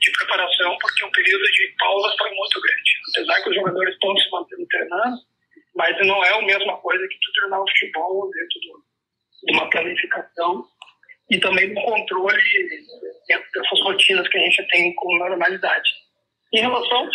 de 0.00 0.10
preparação, 0.12 0.76
porque 0.80 1.04
o 1.04 1.10
período 1.12 1.44
de 1.44 1.74
pausa 1.78 2.14
foi 2.18 2.30
muito 2.30 2.60
grande. 2.60 2.90
Apesar 3.16 3.42
que 3.42 3.50
os 3.50 3.54
jogadores 3.54 3.94
estão 3.94 4.16
se 4.16 4.30
mantendo 4.30 4.66
treinando, 4.66 5.16
mas 5.74 6.06
não 6.06 6.24
é 6.24 6.30
a 6.30 6.42
mesma 6.42 6.76
coisa 6.78 7.06
que 7.08 7.18
tu 7.20 7.32
treinar 7.32 7.60
o 7.60 7.68
futebol 7.68 8.30
dentro 8.30 8.60
do, 8.60 8.84
de 9.44 9.56
uma 9.56 9.70
planificação 9.70 10.64
e 11.30 11.38
também 11.38 11.72
do 11.72 11.80
controle 11.80 12.42
dentro 13.28 13.50
dessas 13.54 13.80
rotinas 13.82 14.28
que 14.28 14.38
a 14.38 14.40
gente 14.40 14.68
tem 14.68 14.94
com 14.94 15.18
normalidade. 15.18 15.90
Em 16.52 16.60
relação 16.60 17.10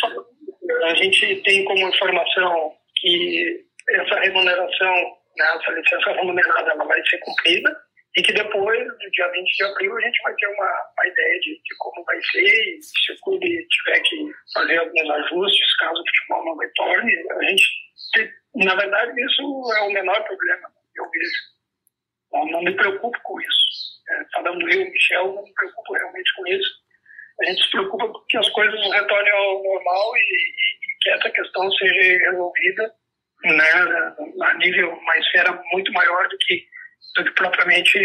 a 0.84 0.96
gente 0.96 1.36
tem 1.44 1.64
como 1.66 1.88
informação 1.88 2.74
que 2.98 3.66
essa 3.90 4.20
remuneração, 4.20 5.18
né, 5.38 5.46
essa 5.56 5.72
licença 5.72 6.12
remunerada, 6.12 6.72
ela 6.72 6.86
vai 6.86 7.02
ser 7.08 7.18
cumprida 7.20 7.76
e 8.18 8.24
que 8.24 8.34
depois, 8.34 8.88
no 8.88 9.12
dia 9.12 9.32
20 9.32 9.56
de 9.56 9.64
abril, 9.64 9.96
a 9.96 10.02
gente 10.02 10.22
vai 10.24 10.34
ter 10.36 10.48
uma, 10.48 10.92
uma 10.98 11.08
ideia 11.08 11.40
de, 11.40 11.62
de, 11.64 11.76
como 11.78 12.04
vai 12.06 12.20
ser 12.24 12.42
e 12.42 12.82
se 12.82 13.12
o 13.14 13.20
clube 13.22 13.68
tiver 13.68 14.00
que 14.02 14.32
fazer 14.54 14.78
alguns 14.78 15.10
ajustes, 15.10 15.76
caso 15.78 16.02
o 16.02 16.06
futebol 16.08 16.46
não 16.46 16.58
retorne, 16.58 17.14
a 17.30 17.44
gente, 17.44 17.64
na 18.56 18.76
verdade, 18.76 19.12
isso 19.22 19.74
é 19.78 19.82
o 19.82 19.92
menor 19.92 20.24
problema 20.24 20.68
que 20.94 21.02
eu 21.02 21.10
vejo. 21.10 21.60
Não, 22.34 22.46
não 22.48 22.62
me 22.64 22.76
preocupo 22.76 23.18
com 23.24 23.40
isso. 23.40 23.60
É, 24.10 24.26
falando 24.34 24.70
eu, 24.70 24.92
Michel, 24.92 25.34
não 25.34 25.44
me 25.44 25.54
preocupo 25.54 25.94
realmente 25.94 26.36
com 26.36 26.48
isso 26.48 26.90
a 27.42 27.46
gente 27.46 27.64
se 27.64 27.72
preocupa 27.72 28.12
que 28.28 28.38
as 28.38 28.50
coisas 28.50 28.80
retornem 28.92 29.32
ao 29.32 29.64
normal 29.64 30.18
e, 30.18 30.20
e 30.20 30.98
que 31.02 31.10
essa 31.10 31.30
questão 31.30 31.72
seja 31.72 32.32
resolvida 32.32 32.94
né, 33.44 33.72
a 34.42 34.54
nível, 34.58 34.92
uma 34.92 35.18
esfera 35.18 35.60
muito 35.72 35.92
maior 35.94 36.28
do 36.28 36.38
que, 36.38 36.64
do 37.16 37.24
que 37.24 37.32
propriamente 37.32 38.00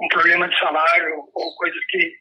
um 0.00 0.08
problema 0.08 0.48
de 0.48 0.58
salário 0.58 1.14
ou 1.34 1.56
coisas 1.56 1.80
que, 1.88 2.12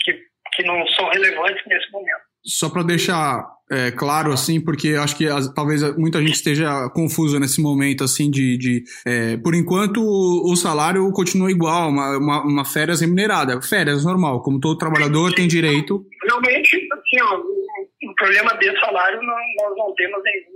que, 0.00 0.20
que 0.54 0.62
não 0.64 0.86
são 0.88 1.08
relevantes 1.10 1.62
nesse 1.66 1.90
momento. 1.90 2.30
Só 2.42 2.70
para 2.70 2.82
deixar 2.82 3.44
é, 3.70 3.92
claro, 3.92 4.32
assim, 4.32 4.60
porque 4.60 4.96
acho 4.98 5.16
que 5.16 5.28
as, 5.28 5.52
talvez 5.54 5.80
muita 5.96 6.18
gente 6.18 6.32
esteja 6.32 6.90
confusa 6.92 7.38
nesse 7.38 7.62
momento, 7.62 8.02
assim, 8.02 8.28
de. 8.28 8.58
de 8.58 8.82
é, 9.06 9.36
por 9.36 9.54
enquanto, 9.54 10.00
o, 10.00 10.50
o, 10.50 10.56
salário 10.56 11.08
continua 11.12 11.52
igual, 11.52 11.88
uma, 11.88 12.18
uma, 12.18 12.42
uma, 12.42 12.64
férias 12.64 13.00
remunerada. 13.00 13.62
Férias 13.62 14.04
normal, 14.04 14.42
como 14.42 14.58
todo 14.58 14.76
trabalhador 14.76 15.32
tem 15.32 15.46
direito. 15.46 16.04
Realmente, 16.24 16.76
assim, 16.92 17.22
ó, 17.22 17.36
o, 17.38 18.14
problema 18.16 18.56
de 18.58 18.80
salário 18.80 19.22
não, 19.22 19.36
nós 19.62 19.76
não 19.76 19.94
temos 19.94 20.20
nenhum, 20.24 20.49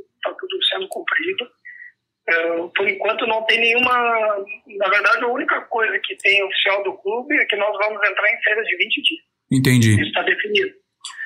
tudo 0.54 0.64
sendo 0.66 0.88
cumprido. 0.88 1.46
Por 2.74 2.88
enquanto 2.88 3.26
não 3.26 3.44
tem 3.44 3.60
nenhuma. 3.60 3.92
Na 4.78 4.88
verdade, 4.88 5.24
a 5.24 5.28
única 5.28 5.60
coisa 5.62 5.98
que 6.02 6.16
tem 6.16 6.42
oficial 6.44 6.82
do 6.82 6.96
clube 6.98 7.36
é 7.36 7.44
que 7.44 7.56
nós 7.56 7.76
vamos 7.76 8.02
entrar 8.08 8.32
em 8.32 8.42
férias 8.42 8.66
de 8.66 8.76
20 8.76 9.02
dias. 9.02 9.24
Entendi. 9.52 9.90
Isso 9.92 10.08
está 10.08 10.22
definido. 10.22 10.72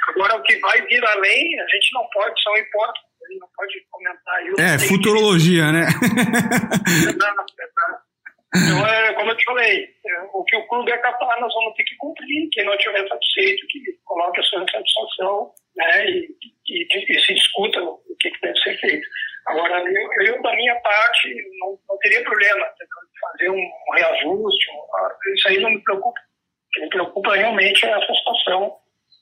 Agora, 0.08 0.36
o 0.36 0.42
que 0.42 0.58
vai 0.58 0.80
vir 0.86 1.04
além, 1.04 1.60
a 1.60 1.66
gente 1.68 1.92
não 1.92 2.08
pode, 2.12 2.42
são 2.42 2.56
hipóteses, 2.56 3.08
a 3.22 3.32
gente 3.32 3.40
não 3.40 3.48
pode 3.54 3.86
comentar 3.90 4.46
isso. 4.46 4.60
É, 4.60 4.78
futurologia, 4.78 5.66
que... 5.66 5.72
né? 5.72 5.86
exato, 7.08 7.44
exato. 7.60 8.08
Então, 8.56 8.86
é, 8.86 9.12
como 9.12 9.30
eu 9.30 9.36
te 9.36 9.44
falei, 9.44 9.84
é, 9.84 10.22
o 10.32 10.42
que 10.44 10.56
o 10.56 10.66
clube 10.66 10.90
é 10.90 10.98
capaz, 10.98 11.40
nós 11.40 11.52
vamos 11.52 11.74
ter 11.74 11.84
que 11.84 11.94
cumprir. 11.96 12.48
Quem 12.52 12.64
não 12.64 12.76
tiver 12.78 13.06
satisfeito, 13.06 13.66
que 13.68 13.80
coloque 14.04 14.40
a 14.40 14.42
sua 14.44 14.64
insatisfação 14.64 15.52
né, 15.78 16.10
e, 16.10 16.36
e, 16.68 16.86
e, 16.92 17.20
se 17.20 17.34
discuta 17.34 17.80
o 17.82 17.98
que, 18.20 18.30
que, 18.30 18.40
deve 18.40 18.58
ser 18.58 18.78
feito. 18.78 19.08
Agora, 19.46 19.80
eu, 19.80 20.12
eu 20.24 20.42
da 20.42 20.54
minha 20.54 20.74
parte, 20.80 21.34
não, 21.60 21.78
não 21.88 21.98
teria 21.98 22.22
problema 22.22 22.66
fazer 23.20 23.50
um, 23.50 23.70
reajuste, 23.94 24.70
um, 24.70 25.34
isso 25.34 25.48
aí 25.48 25.58
não 25.60 25.70
me 25.70 25.82
preocupa. 25.82 26.20
O 26.20 26.70
que 26.72 26.80
me 26.82 26.88
preocupa 26.90 27.36
realmente 27.36 27.86
é 27.86 27.90
essa 27.90 28.14
situação 28.14 28.76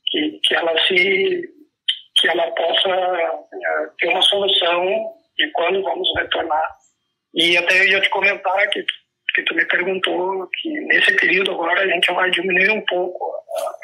que, 0.09 0.41
que 0.43 0.55
ela 0.55 0.87
se 0.87 1.53
que 2.19 2.29
ela 2.29 2.51
possa 2.53 2.89
é, 2.89 3.89
ter 3.99 4.09
uma 4.09 4.23
solução 4.23 5.15
de 5.37 5.51
quando 5.53 5.83
vamos 5.83 6.09
retornar. 6.17 6.77
E 7.35 7.57
até 7.59 7.79
eu 7.81 7.89
ia 7.89 8.01
te 8.01 8.09
comentar 8.09 8.69
que, 8.71 8.83
que 9.35 9.43
tu 9.43 9.55
me 9.55 9.67
perguntou 9.67 10.49
que 10.49 10.71
nesse 10.87 11.15
período 11.17 11.53
agora 11.53 11.83
a 11.83 11.87
gente 11.87 12.11
vai 12.15 12.31
diminuir 12.31 12.71
um 12.71 12.81
pouco 12.87 13.33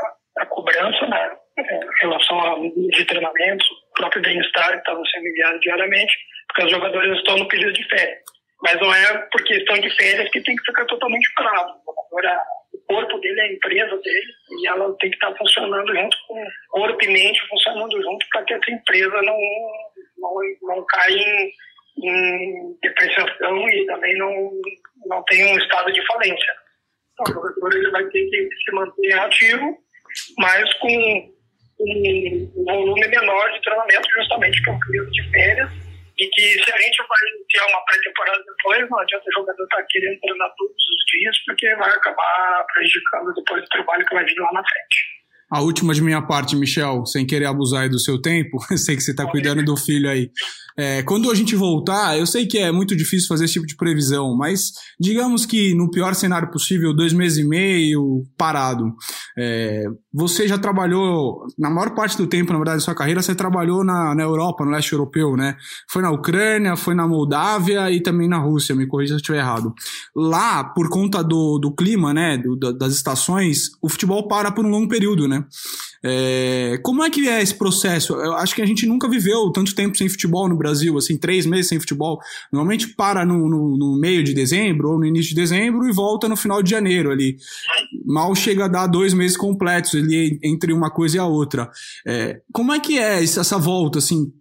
a 0.00 0.21
cobrança 0.46 1.06
né, 1.06 1.36
em 1.58 2.00
relação 2.00 2.40
a 2.40 2.58
de 2.58 3.04
treinamento, 3.04 3.64
o 3.64 3.94
próprio 3.94 4.22
bem-estar 4.22 4.72
que 4.72 4.78
estava 4.78 5.02
sendo 5.12 5.28
enviado 5.28 5.60
diariamente, 5.60 6.12
porque 6.48 6.64
os 6.64 6.70
jogadores 6.72 7.18
estão 7.18 7.36
no 7.36 7.48
período 7.48 7.74
de 7.74 7.88
férias. 7.88 8.22
Mas 8.62 8.80
não 8.80 8.94
é 8.94 9.18
porque 9.32 9.54
estão 9.54 9.78
de 9.78 9.90
férias 9.96 10.30
que 10.30 10.40
tem 10.42 10.54
que 10.56 10.64
ficar 10.64 10.84
totalmente 10.86 11.32
parado. 11.34 11.72
Agora, 12.10 12.42
corpo 12.92 13.18
dele 13.20 13.40
é 13.40 13.44
a 13.44 13.52
empresa 13.52 13.96
dele 13.98 14.32
e 14.50 14.68
ela 14.68 14.94
tem 14.98 15.10
que 15.10 15.16
estar 15.16 15.34
funcionando 15.36 15.94
junto 15.94 16.16
com 16.26 16.42
o 16.42 16.46
corpo 16.70 17.04
e 17.04 17.08
mente 17.08 17.48
funcionando 17.48 18.02
junto 18.02 18.26
para 18.30 18.44
que 18.44 18.54
essa 18.54 18.70
empresa 18.70 19.22
não, 19.22 19.38
não, 20.18 20.34
não 20.62 20.84
caia 20.86 21.16
em, 21.16 21.52
em 22.02 22.78
depreciação 22.82 23.68
e 23.68 23.86
também 23.86 24.16
não, 24.18 24.50
não 25.06 25.22
tenha 25.24 25.54
um 25.54 25.58
estado 25.58 25.92
de 25.92 26.06
falência. 26.06 26.52
Então, 27.12 27.24
o 27.32 27.34
jogador 27.34 27.76
ele 27.76 27.90
vai 27.90 28.04
ter 28.06 28.28
que 28.28 28.48
se 28.64 28.72
manter 28.72 29.18
ativo, 29.18 29.78
mas 30.38 30.72
com 30.74 31.32
um 31.80 32.64
volume 32.64 33.08
menor 33.08 33.52
de 33.52 33.60
treinamento, 33.62 34.08
justamente 34.16 34.56
porque 34.58 34.70
é 34.70 34.72
um 34.72 34.80
período 34.80 35.10
de 35.10 35.30
férias 35.30 35.70
e 36.18 36.28
que 36.28 36.42
se 36.62 36.72
a 36.72 36.78
gente 36.78 36.98
vai 37.08 37.18
iniciar 37.36 37.66
uma 37.66 37.84
pré-temporada 37.84 38.44
depois, 38.46 38.90
não 38.90 38.98
adianta 39.00 39.24
o 39.26 39.40
jogador 39.40 39.62
estar 39.64 39.76
tá 39.76 39.86
querendo 39.88 40.20
treinar 40.20 40.50
todos 40.56 40.76
os 40.76 41.04
dias, 41.10 41.36
porque 41.46 41.74
vai 41.76 41.90
acabar 41.90 42.66
prejudicando 42.74 43.34
depois 43.34 43.64
o 43.64 43.68
trabalho 43.68 44.06
que 44.06 44.14
vai 44.14 44.24
vir 44.24 44.38
lá 44.38 44.52
na 44.52 44.62
frente. 44.62 45.22
A 45.50 45.60
última 45.60 45.92
de 45.92 46.00
minha 46.00 46.22
parte, 46.22 46.56
Michel, 46.56 47.04
sem 47.04 47.26
querer 47.26 47.46
abusar 47.46 47.88
do 47.88 47.98
seu 47.98 48.20
tempo, 48.20 48.58
sei 48.76 48.96
que 48.96 49.02
você 49.02 49.10
está 49.10 49.26
cuidando 49.26 49.64
do 49.64 49.76
filho 49.76 50.08
aí. 50.08 50.30
É, 50.76 51.02
quando 51.02 51.30
a 51.30 51.34
gente 51.34 51.54
voltar, 51.54 52.18
eu 52.18 52.26
sei 52.26 52.46
que 52.46 52.58
é 52.58 52.72
muito 52.72 52.96
difícil 52.96 53.28
fazer 53.28 53.44
esse 53.44 53.54
tipo 53.54 53.66
de 53.66 53.76
previsão, 53.76 54.36
mas 54.36 54.72
digamos 54.98 55.44
que 55.44 55.74
no 55.74 55.90
pior 55.90 56.14
cenário 56.14 56.50
possível, 56.50 56.94
dois 56.94 57.12
meses 57.12 57.38
e 57.38 57.44
meio 57.44 58.22
parado. 58.36 58.92
É, 59.38 59.84
você 60.12 60.46
já 60.48 60.58
trabalhou, 60.58 61.46
na 61.58 61.70
maior 61.70 61.94
parte 61.94 62.16
do 62.16 62.26
tempo, 62.26 62.52
na 62.52 62.58
verdade, 62.58 62.78
da 62.78 62.84
sua 62.84 62.94
carreira, 62.94 63.22
você 63.22 63.34
trabalhou 63.34 63.84
na, 63.84 64.14
na 64.14 64.22
Europa, 64.22 64.64
no 64.64 64.70
leste 64.70 64.92
europeu, 64.92 65.36
né? 65.36 65.56
Foi 65.90 66.02
na 66.02 66.10
Ucrânia, 66.10 66.76
foi 66.76 66.94
na 66.94 67.06
Moldávia 67.06 67.90
e 67.90 68.00
também 68.00 68.28
na 68.28 68.38
Rússia, 68.38 68.74
me 68.74 68.86
corrija 68.86 69.10
se 69.10 69.14
eu 69.14 69.18
estiver 69.18 69.38
errado. 69.38 69.74
Lá, 70.14 70.64
por 70.64 70.88
conta 70.88 71.22
do, 71.22 71.58
do 71.58 71.74
clima, 71.74 72.12
né, 72.12 72.38
do, 72.38 72.56
das 72.56 72.92
estações, 72.92 73.70
o 73.80 73.88
futebol 73.88 74.28
para 74.28 74.52
por 74.52 74.64
um 74.64 74.68
longo 74.68 74.88
período, 74.88 75.26
né? 75.28 75.44
É, 76.04 76.78
como 76.82 77.04
é 77.04 77.10
que 77.10 77.28
é 77.28 77.40
esse 77.40 77.54
processo? 77.54 78.14
Eu 78.14 78.34
acho 78.34 78.54
que 78.54 78.62
a 78.62 78.66
gente 78.66 78.86
nunca 78.86 79.08
viveu 79.08 79.50
tanto 79.50 79.74
tempo 79.74 79.96
sem 79.96 80.08
futebol 80.08 80.48
no 80.48 80.56
Brasil, 80.56 80.96
assim, 80.98 81.16
três 81.16 81.46
meses 81.46 81.68
sem 81.68 81.78
futebol. 81.78 82.18
Normalmente 82.52 82.88
para 82.88 83.24
no, 83.24 83.48
no, 83.48 83.76
no 83.76 83.98
meio 83.98 84.24
de 84.24 84.34
dezembro 84.34 84.90
ou 84.90 84.98
no 84.98 85.06
início 85.06 85.30
de 85.30 85.36
dezembro 85.36 85.88
e 85.88 85.92
volta 85.92 86.28
no 86.28 86.36
final 86.36 86.62
de 86.62 86.70
janeiro 86.70 87.10
ali. 87.10 87.36
Mal 88.04 88.34
chega 88.34 88.64
a 88.64 88.68
dar 88.68 88.86
dois 88.86 89.14
meses 89.14 89.36
completos 89.36 89.94
ali 89.94 90.38
entre 90.42 90.72
uma 90.72 90.90
coisa 90.90 91.16
e 91.16 91.20
a 91.20 91.26
outra. 91.26 91.70
É, 92.06 92.40
como 92.52 92.72
é 92.72 92.80
que 92.80 92.98
é 92.98 93.22
essa 93.22 93.58
volta, 93.58 93.98
assim, 93.98 94.32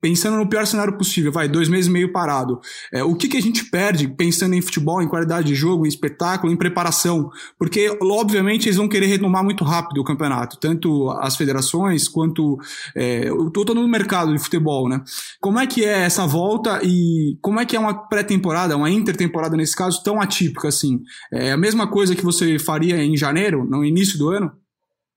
pensando 0.00 0.36
no 0.36 0.48
pior 0.48 0.66
cenário 0.66 0.96
possível, 0.96 1.32
vai, 1.32 1.48
dois 1.48 1.68
meses 1.68 1.86
e 1.86 1.90
meio 1.90 2.12
parado. 2.12 2.60
É, 2.92 3.02
o 3.02 3.14
que, 3.14 3.28
que 3.28 3.36
a 3.36 3.42
gente 3.42 3.64
perde 3.70 4.08
pensando 4.08 4.54
em 4.54 4.62
futebol, 4.62 5.02
em 5.02 5.08
qualidade 5.08 5.48
de 5.48 5.54
jogo, 5.54 5.84
em 5.84 5.88
espetáculo, 5.88 6.52
em 6.52 6.56
preparação? 6.56 7.30
Porque, 7.58 7.96
obviamente, 8.00 8.66
eles 8.66 8.76
vão 8.76 8.88
querer 8.88 9.06
retomar 9.06 9.42
muito 9.42 9.64
rápido 9.64 10.00
o 10.00 10.04
campeonato, 10.04 10.58
tanto 10.58 11.10
as 11.20 11.36
federações 11.36 12.08
quanto 12.08 12.58
é, 12.96 13.28
todo 13.52 13.74
no 13.74 13.86
mercado 13.88 14.32
de 14.32 14.42
futebol, 14.42 14.88
né? 14.88 15.02
Como 15.40 15.58
é 15.58 15.66
que 15.66 15.84
é 15.84 16.04
essa 16.04 16.26
volta 16.26 16.80
e 16.82 17.36
como 17.42 17.60
é 17.60 17.66
que 17.66 17.76
é 17.76 17.80
uma 17.80 18.08
pré-temporada, 18.08 18.76
uma 18.76 18.90
intertemporada 18.90 19.56
nesse 19.56 19.76
caso, 19.76 20.02
tão 20.02 20.20
atípica 20.20 20.68
assim? 20.68 21.00
É 21.32 21.52
a 21.52 21.56
mesma 21.56 21.90
coisa 21.90 22.14
que 22.14 22.24
você 22.24 22.58
faria 22.58 22.96
em 23.02 23.16
janeiro, 23.16 23.64
no 23.64 23.84
início 23.84 24.18
do 24.18 24.30
ano? 24.30 24.52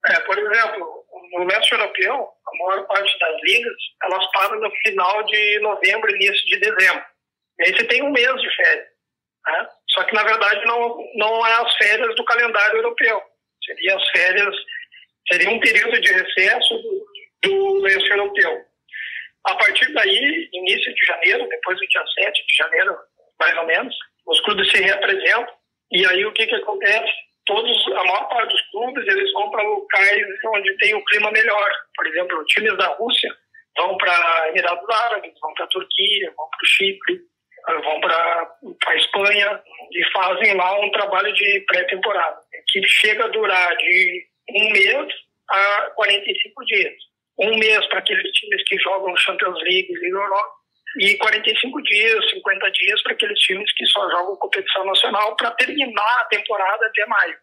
É, 0.05 0.19
por 0.21 0.37
exemplo, 0.37 0.87
no 1.33 1.45
leste 1.45 1.71
europeu, 1.73 2.27
maior 2.65 2.87
parte 2.87 3.19
das 3.19 3.41
ligas, 3.41 3.75
elas 4.03 4.31
param 4.31 4.59
no 4.59 4.71
final 4.83 5.23
de 5.23 5.59
novembro, 5.59 6.15
início 6.15 6.45
de 6.45 6.59
dezembro. 6.59 7.03
E 7.59 7.63
aí 7.63 7.73
você 7.75 7.83
tem 7.85 8.03
um 8.03 8.11
mês 8.11 8.41
de 8.41 8.55
férias. 8.55 8.87
Né? 9.47 9.67
Só 9.91 10.03
que, 10.03 10.13
na 10.13 10.23
verdade, 10.23 10.65
não, 10.65 10.97
não 11.15 11.45
é 11.45 11.53
as 11.53 11.75
férias 11.75 12.15
do 12.15 12.25
calendário 12.25 12.77
europeu. 12.77 13.21
Seria 13.65 13.95
as 13.95 14.09
férias, 14.09 14.55
seria 15.31 15.49
um 15.49 15.59
período 15.59 15.99
de 15.99 16.11
recesso 16.11 16.73
do, 17.43 17.81
do 17.81 17.87
europeu. 17.87 18.65
A 19.45 19.55
partir 19.55 19.91
daí, 19.93 20.49
início 20.53 20.93
de 20.93 21.05
janeiro, 21.05 21.47
depois 21.49 21.77
do 21.79 21.87
dia 21.87 22.03
7 22.23 22.45
de 22.47 22.55
janeiro, 22.55 22.95
mais 23.39 23.57
ou 23.57 23.65
menos, 23.65 23.95
os 24.27 24.39
clubes 24.41 24.69
se 24.69 24.77
reapresentam. 24.77 25.47
E 25.91 26.05
aí 26.05 26.25
o 26.25 26.33
que, 26.33 26.45
que 26.45 26.55
acontece? 26.55 27.11
Todos, 27.45 27.87
a 27.87 28.03
maior 28.03 28.27
parte 28.29 28.51
dos 28.51 28.61
clubes, 28.71 29.07
eles 29.07 29.31
vão 29.33 29.49
para 29.51 29.63
locais 29.63 30.25
onde 30.53 30.77
tem 30.77 30.95
um 30.95 31.03
clima 31.05 31.31
melhor. 31.31 31.71
Por 31.95 32.07
exemplo, 32.07 32.45
times 32.45 32.77
da 32.77 32.87
Rússia 32.87 33.29
vão 33.77 33.97
para 33.97 34.49
Emirados 34.49 34.89
Árabes, 34.89 35.33
vão 35.41 35.53
para 35.53 35.67
Turquia, 35.67 36.33
vão 36.35 36.47
para 36.49 36.63
o 36.63 36.67
Chipre, 36.67 37.21
eh, 37.69 37.81
vão 37.81 38.01
para 38.01 38.57
a 38.87 38.95
Espanha 38.95 39.61
e 39.91 40.03
fazem 40.11 40.55
lá 40.55 40.79
um 40.79 40.91
trabalho 40.91 41.33
de 41.33 41.61
pré-temporada, 41.67 42.41
que 42.67 42.83
chega 42.87 43.25
a 43.25 43.29
durar 43.29 43.75
de 43.77 44.25
um 44.49 44.71
mês 44.71 45.13
a 45.49 45.91
45 45.95 46.65
dias. 46.65 46.93
Um 47.39 47.57
mês 47.57 47.85
para 47.87 47.99
aqueles 47.99 48.31
times 48.33 48.63
que 48.67 48.77
jogam 48.77 49.15
Champions 49.17 49.57
League 49.63 49.91
e 49.91 50.09
Europa, 50.09 50.60
e 50.99 51.17
45 51.17 51.81
dias, 51.83 52.29
50 52.31 52.71
dias 52.71 53.03
para 53.03 53.13
aqueles 53.13 53.39
times 53.39 53.73
que 53.73 53.85
só 53.87 54.09
jogam 54.09 54.35
competição 54.35 54.85
nacional 54.85 55.35
para 55.35 55.51
terminar 55.51 56.21
a 56.21 56.25
temporada 56.25 56.85
até 56.85 57.05
maio. 57.05 57.37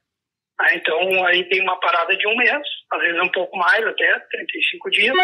Ah, 0.60 0.74
então 0.74 1.26
aí 1.26 1.44
tem 1.44 1.62
uma 1.62 1.78
parada 1.78 2.16
de 2.16 2.26
um 2.26 2.36
mês, 2.36 2.66
às 2.92 3.00
vezes 3.00 3.20
um 3.20 3.30
pouco 3.30 3.56
mais, 3.56 3.86
até 3.86 4.18
35 4.18 4.90
dias, 4.90 5.14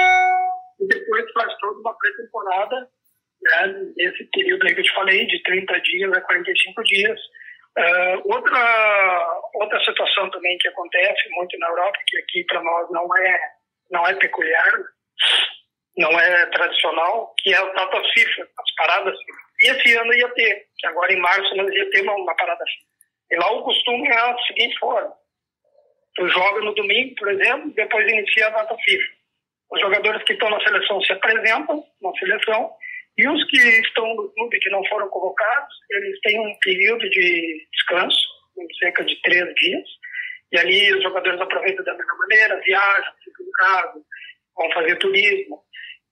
e 0.81 0.87
depois 0.87 1.33
faz 1.33 1.53
toda 1.59 1.81
uma 1.81 1.93
pré-temporada 1.99 2.89
né, 3.43 3.93
nesse 3.97 4.25
período 4.31 4.66
aí 4.66 4.75
que 4.75 4.81
eu 4.81 4.85
te 4.85 4.95
falei, 4.95 5.27
de 5.27 5.43
30 5.43 5.81
dias 5.81 6.12
a 6.12 6.20
45 6.20 6.83
dias. 6.85 7.20
Uh, 7.77 8.33
outra, 8.33 9.41
outra 9.55 9.85
situação 9.85 10.31
também 10.31 10.57
que 10.59 10.68
acontece 10.68 11.29
muito 11.31 11.59
na 11.59 11.66
Europa, 11.66 11.99
que 12.07 12.18
aqui 12.18 12.45
para 12.45 12.62
nós 12.62 12.89
não 12.91 13.16
é, 13.16 13.41
não 13.91 14.07
é 14.07 14.14
peculiar, 14.14 14.72
não 15.97 16.18
é 16.18 16.47
tradicional, 16.47 17.32
que 17.38 17.55
é 17.55 17.61
o 17.61 17.72
Tata 17.72 18.03
FIFA, 18.12 18.42
as 18.42 18.74
paradas 18.76 19.16
E 19.61 19.70
esse 19.70 19.97
ano 19.97 20.12
ia 20.14 20.28
ter, 20.30 20.66
que 20.78 20.86
agora 20.86 21.12
em 21.12 21.20
março 21.20 21.55
nós 21.55 21.72
ia 21.72 21.90
ter 21.90 22.03
uma, 22.03 22.14
uma 22.14 22.34
parada 22.34 22.64
FIFA. 22.64 22.86
E 23.30 23.36
lá 23.36 23.53
o 23.53 23.62
costume 23.62 24.09
é 24.09 24.16
a 24.16 24.36
seguinte 24.47 24.78
forma. 24.78 25.12
Tu 26.16 26.28
joga 26.28 26.61
no 26.61 26.74
domingo, 26.74 27.14
por 27.16 27.30
exemplo, 27.30 27.72
depois 27.74 28.09
inicia 28.09 28.47
a 28.47 28.51
data 28.51 28.76
FIFA. 28.76 29.12
Os 29.70 29.80
jogadores 29.80 30.22
que 30.24 30.32
estão 30.32 30.51
na 30.51 30.61
seleção 30.61 31.01
se 31.01 31.12
apresentam 31.12 31.84
na 32.03 32.12
seleção 32.12 32.70
e 33.16 33.28
os 33.28 33.45
que 33.45 33.59
estão 33.59 34.07
no 34.14 34.28
clube 34.32 34.59
que 34.59 34.70
não 34.70 34.84
foram 34.86 35.09
convocados, 35.09 35.74
eles 35.90 36.20
têm 36.20 36.38
um 36.38 36.59
período 36.61 37.09
de 37.11 37.66
descanso, 37.72 38.18
cerca 38.80 39.05
de 39.05 39.20
três 39.22 39.55
dias, 39.55 39.88
e 40.53 40.59
ali 40.59 40.95
os 40.95 41.03
jogadores 41.03 41.40
aproveitam 41.40 41.84
da 41.84 41.95
mesma 41.95 42.16
maneira, 42.18 42.61
viajam, 42.64 43.12
ficam 43.24 43.47
em 43.47 43.51
casa, 43.53 44.01
vão 44.57 44.70
fazer 44.72 44.97
turismo. 44.97 45.62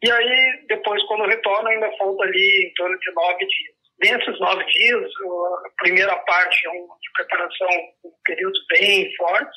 E 0.03 0.11
aí, 0.11 0.65
depois, 0.69 1.03
quando 1.05 1.27
retorna, 1.27 1.71
ainda 1.71 1.97
falta 1.97 2.25
ali 2.25 2.67
em 2.67 2.75
torno 2.75 2.99
de 2.99 3.13
nove 3.13 3.47
dias. 3.47 3.83
Nesses 4.01 4.41
nove 4.41 4.65
dias, 4.65 5.11
a 5.65 5.83
primeira 5.83 6.17
parte 6.17 6.67
é 6.67 6.71
um 6.71 6.87
de 7.01 7.13
preparação, 7.15 7.69
um 8.05 8.11
períodos 8.25 8.61
bem 8.69 9.15
fortes, 9.17 9.57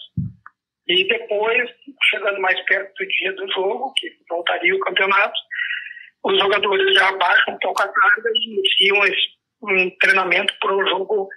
e 0.88 1.08
depois, 1.08 1.68
chegando 2.12 2.40
mais 2.40 2.60
perto 2.66 2.94
do 2.94 3.08
dia 3.08 3.34
do 3.34 3.52
jogo, 3.54 3.92
que 3.98 4.08
voltaria 4.30 4.76
o 4.76 4.80
campeonato, 4.80 5.34
os 6.24 6.40
jogadores 6.40 6.94
já 6.94 7.10
abaixam 7.10 7.56
um 7.56 7.60
pouco 7.60 7.82
a 7.82 7.88
carga 7.88 8.30
e 8.36 8.54
iniciam 8.54 9.02
um 9.64 9.90
treinamento 10.00 10.54
para 10.60 10.76
o 10.76 10.88
jogo 10.88 11.28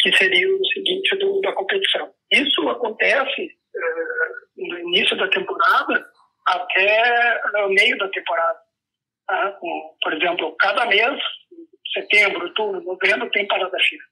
que 0.00 0.16
seria 0.16 0.46
o 0.48 0.66
seguinte 0.66 1.16
do, 1.16 1.40
da 1.40 1.52
competição. 1.52 2.10
Isso 2.30 2.68
acontece 2.68 3.42
uh, 3.44 4.68
no 4.68 4.78
início 4.80 5.16
da 5.16 5.28
temporada, 5.28 6.06
até 6.46 7.40
o 7.64 7.68
meio 7.68 7.98
da 7.98 8.08
temporada. 8.08 8.58
Tá? 9.26 9.58
Por 10.02 10.12
exemplo, 10.12 10.54
cada 10.58 10.86
mês, 10.86 11.20
setembro, 11.92 12.44
outubro, 12.44 12.80
novembro, 12.82 13.30
tem 13.30 13.46
parada 13.46 13.76
FIFA. 13.78 14.04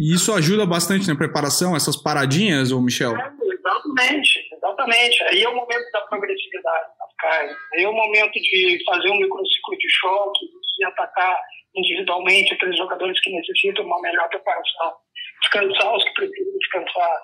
E 0.00 0.14
isso 0.14 0.32
ajuda 0.32 0.64
bastante 0.64 1.06
na 1.06 1.16
preparação, 1.16 1.76
essas 1.76 1.96
paradinhas, 1.96 2.72
Michel? 2.72 3.14
É, 3.16 3.32
exatamente, 3.44 4.48
exatamente. 4.52 5.22
Aí 5.24 5.42
é 5.42 5.48
o 5.48 5.54
momento 5.54 5.90
da 5.92 6.00
progressividade 6.02 6.88
das 6.98 7.14
cargas. 7.18 7.56
Aí 7.74 7.82
é 7.82 7.88
o 7.88 7.92
momento 7.92 8.32
de 8.32 8.82
fazer 8.86 9.10
um 9.10 9.18
microciclo 9.18 9.76
de 9.76 9.90
choque 9.90 10.46
e 10.80 10.84
atacar 10.86 11.36
individualmente 11.74 12.54
aqueles 12.54 12.78
jogadores 12.78 13.20
que 13.20 13.30
necessitam 13.30 13.84
uma 13.84 14.00
melhor 14.00 14.28
preparação. 14.28 14.94
Descansar 15.42 15.94
os 15.94 16.04
que 16.04 16.14
precisam 16.14 16.58
descansar 16.58 17.20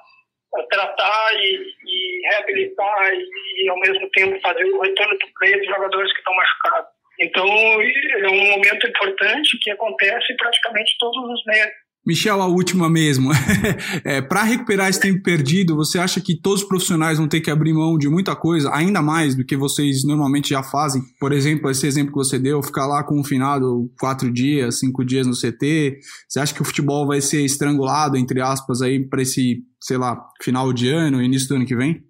tratar 0.70 1.34
e, 1.34 1.74
e 1.84 2.28
reabilitar 2.28 3.14
e, 3.14 3.64
e, 3.64 3.68
ao 3.68 3.78
mesmo 3.78 4.08
tempo 4.10 4.40
fazer 4.40 4.64
o 4.64 4.80
retorno 4.80 5.18
do 5.18 5.26
play 5.38 5.56
dos 5.56 5.66
jogadores 5.66 6.12
que 6.12 6.18
estão 6.18 6.34
machucados. 6.34 6.90
Então 7.20 7.46
é 7.46 8.28
um 8.28 8.50
momento 8.52 8.86
importante 8.86 9.58
que 9.62 9.70
acontece 9.70 10.36
praticamente 10.36 10.96
todos 10.98 11.30
os 11.30 11.44
meses. 11.46 11.85
Michel, 12.06 12.40
a 12.40 12.46
última 12.46 12.88
mesmo. 12.88 13.30
é, 14.04 14.22
Para 14.22 14.44
recuperar 14.44 14.88
esse 14.88 15.00
tempo 15.00 15.22
perdido, 15.22 15.74
você 15.74 15.98
acha 15.98 16.20
que 16.20 16.40
todos 16.40 16.62
os 16.62 16.68
profissionais 16.68 17.18
vão 17.18 17.26
ter 17.26 17.40
que 17.40 17.50
abrir 17.50 17.72
mão 17.72 17.98
de 17.98 18.08
muita 18.08 18.36
coisa, 18.36 18.72
ainda 18.72 19.02
mais 19.02 19.34
do 19.34 19.44
que 19.44 19.56
vocês 19.56 20.04
normalmente 20.04 20.50
já 20.50 20.62
fazem? 20.62 21.02
Por 21.18 21.32
exemplo, 21.32 21.68
esse 21.68 21.84
exemplo 21.84 22.12
que 22.12 22.18
você 22.18 22.38
deu, 22.38 22.62
ficar 22.62 22.86
lá 22.86 23.02
com 23.02 23.18
um 23.18 23.24
finado 23.24 23.90
quatro 23.98 24.32
dias, 24.32 24.78
cinco 24.78 25.04
dias 25.04 25.26
no 25.26 25.32
CT. 25.32 25.98
Você 26.28 26.38
acha 26.38 26.54
que 26.54 26.62
o 26.62 26.64
futebol 26.64 27.08
vai 27.08 27.20
ser 27.20 27.44
estrangulado, 27.44 28.16
entre 28.16 28.40
aspas, 28.40 28.82
aí 28.82 29.04
para 29.04 29.22
esse, 29.22 29.64
sei 29.80 29.98
lá, 29.98 30.16
final 30.40 30.72
de 30.72 30.88
ano, 30.88 31.20
início 31.20 31.48
do 31.48 31.56
ano 31.56 31.66
que 31.66 31.74
vem? 31.74 32.04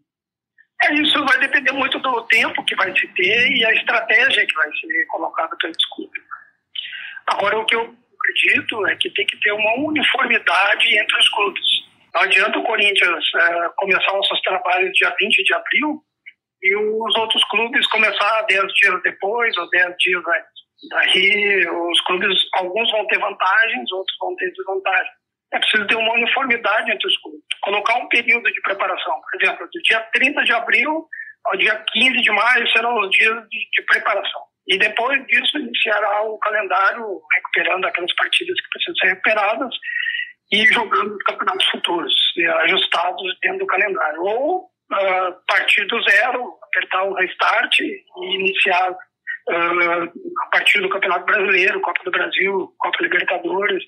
É, 0.82 0.94
isso 1.00 1.24
vai 1.24 1.40
depender 1.40 1.72
muito 1.72 1.98
do 2.00 2.20
tempo 2.24 2.62
que 2.66 2.76
vai 2.76 2.92
se 2.94 3.06
ter 3.14 3.50
e 3.50 3.64
a 3.64 3.72
estratégia 3.72 4.46
que 4.46 4.54
vai 4.54 4.68
ser 4.68 5.06
colocada 5.06 5.56
pelo 5.58 5.72
clubes. 5.94 6.22
Agora, 7.28 7.58
o 7.58 7.64
que 7.64 7.74
eu 7.74 7.94
acredito 8.26 8.86
é 8.86 8.96
que 8.96 9.10
tem 9.10 9.26
que 9.26 9.38
ter 9.40 9.52
uma 9.52 9.88
uniformidade 9.88 10.98
entre 10.98 11.18
os 11.18 11.28
clubes. 11.30 11.64
Não 12.14 12.22
adianta 12.22 12.58
o 12.58 12.64
Corinthians 12.64 13.24
é, 13.34 13.68
começar 13.76 14.18
os 14.18 14.26
seus 14.26 14.40
trabalhos 14.40 14.92
dia 14.92 15.14
20 15.18 15.44
de 15.44 15.54
abril 15.54 16.02
e 16.62 16.76
os 16.76 17.16
outros 17.16 17.44
clubes 17.44 17.86
começar 17.88 18.42
10 18.42 18.72
dias 18.74 19.02
depois 19.02 19.56
ou 19.56 19.68
10 19.68 19.94
dias 19.98 20.22
antes. 20.26 20.56
Daí 20.90 21.68
os 21.68 22.00
clubes, 22.02 22.36
alguns 22.54 22.90
vão 22.90 23.06
ter 23.06 23.18
vantagens, 23.18 23.92
outros 23.92 24.16
vão 24.20 24.34
ter 24.36 24.50
desvantagens. 24.52 25.14
É 25.52 25.58
preciso 25.58 25.86
ter 25.86 25.96
uma 25.96 26.14
uniformidade 26.14 26.90
entre 26.90 27.06
os 27.06 27.16
clubes. 27.18 27.40
Colocar 27.62 27.96
um 27.96 28.08
período 28.08 28.50
de 28.50 28.60
preparação. 28.62 29.14
Por 29.20 29.42
exemplo, 29.42 29.68
do 29.72 29.82
dia 29.82 30.00
30 30.12 30.42
de 30.44 30.52
abril 30.52 31.06
ao 31.44 31.56
dia 31.56 31.84
15 31.92 32.22
de 32.22 32.30
maio 32.30 32.68
serão 32.72 32.98
os 32.98 33.10
dias 33.10 33.34
de, 33.48 33.68
de 33.72 33.82
preparação. 33.86 34.42
E 34.68 34.78
depois 34.78 35.24
disso 35.26 35.58
iniciará 35.58 36.22
o 36.22 36.38
calendário 36.38 37.20
recuperando 37.34 37.84
aquelas 37.84 38.14
partidas 38.14 38.60
que 38.60 38.68
precisam 38.70 38.96
ser 38.96 39.06
recuperadas 39.08 39.74
e 40.52 40.66
jogando 40.66 41.14
os 41.14 41.22
campeonatos 41.24 41.66
futuros, 41.66 42.14
ajustados 42.62 43.38
dentro 43.42 43.60
do 43.60 43.66
calendário. 43.66 44.22
Ou 44.22 44.64
uh, 44.92 45.32
partir 45.46 45.84
do 45.86 46.00
zero, 46.02 46.58
apertar 46.62 47.04
o 47.04 47.14
restart 47.14 47.78
e 47.80 48.04
iniciar 48.34 48.90
uh, 48.90 50.02
a 50.42 50.46
partir 50.50 50.80
do 50.80 50.88
Campeonato 50.88 51.26
Brasileiro, 51.26 51.80
Copa 51.80 52.00
do 52.04 52.10
Brasil, 52.10 52.74
Copa 52.78 53.02
Libertadores 53.02 53.84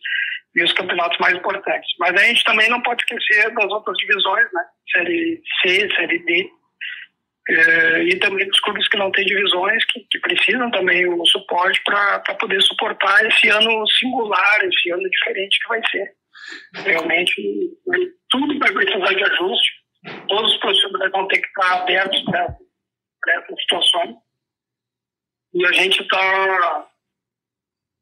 e 0.55 0.63
os 0.63 0.73
campeonatos 0.73 1.19
mais 1.19 1.35
importantes. 1.35 1.89
Mas 1.99 2.15
a 2.15 2.25
gente 2.25 2.45
também 2.45 2.69
não 2.69 2.81
pode 2.83 3.03
esquecer 3.03 3.53
das 3.55 3.71
outras 3.71 3.97
divisões, 3.99 4.47
né? 4.53 4.65
Série 4.93 5.43
C, 5.63 5.95
Série 5.95 6.19
D, 6.25 6.51
e 7.49 8.19
também 8.19 8.47
dos 8.47 8.61
clubes 8.61 8.87
que 8.89 8.99
não 8.99 9.11
têm 9.11 9.25
divisões, 9.25 9.83
que, 9.87 10.01
que 10.11 10.19
precisam 10.21 10.71
também 10.71 11.07
o 11.07 11.25
suporte 11.27 11.83
para 11.83 12.21
poder 12.39 12.61
suportar 12.63 13.25
esse 13.27 13.49
ano 13.49 13.87
singular, 13.89 14.65
esse 14.65 14.91
ano 14.91 15.09
diferente 15.09 15.59
que 15.61 15.69
vai 15.69 15.81
ser. 15.91 16.13
Realmente, 16.85 17.43
tudo 18.29 18.59
vai 18.59 18.73
precisar 18.73 19.15
de 19.15 19.25
ajuste, 19.25 19.73
todos 20.29 20.53
os 20.53 20.61
profissionais 20.61 21.11
vão 21.11 21.27
ter 21.29 21.39
que 21.39 21.49
estar 21.49 21.73
abertos 21.81 22.23
para 22.25 23.35
essa 23.35 23.55
situação. 23.63 24.23
E 25.55 25.65
a 25.65 25.73
gente 25.73 26.03
está 26.03 26.87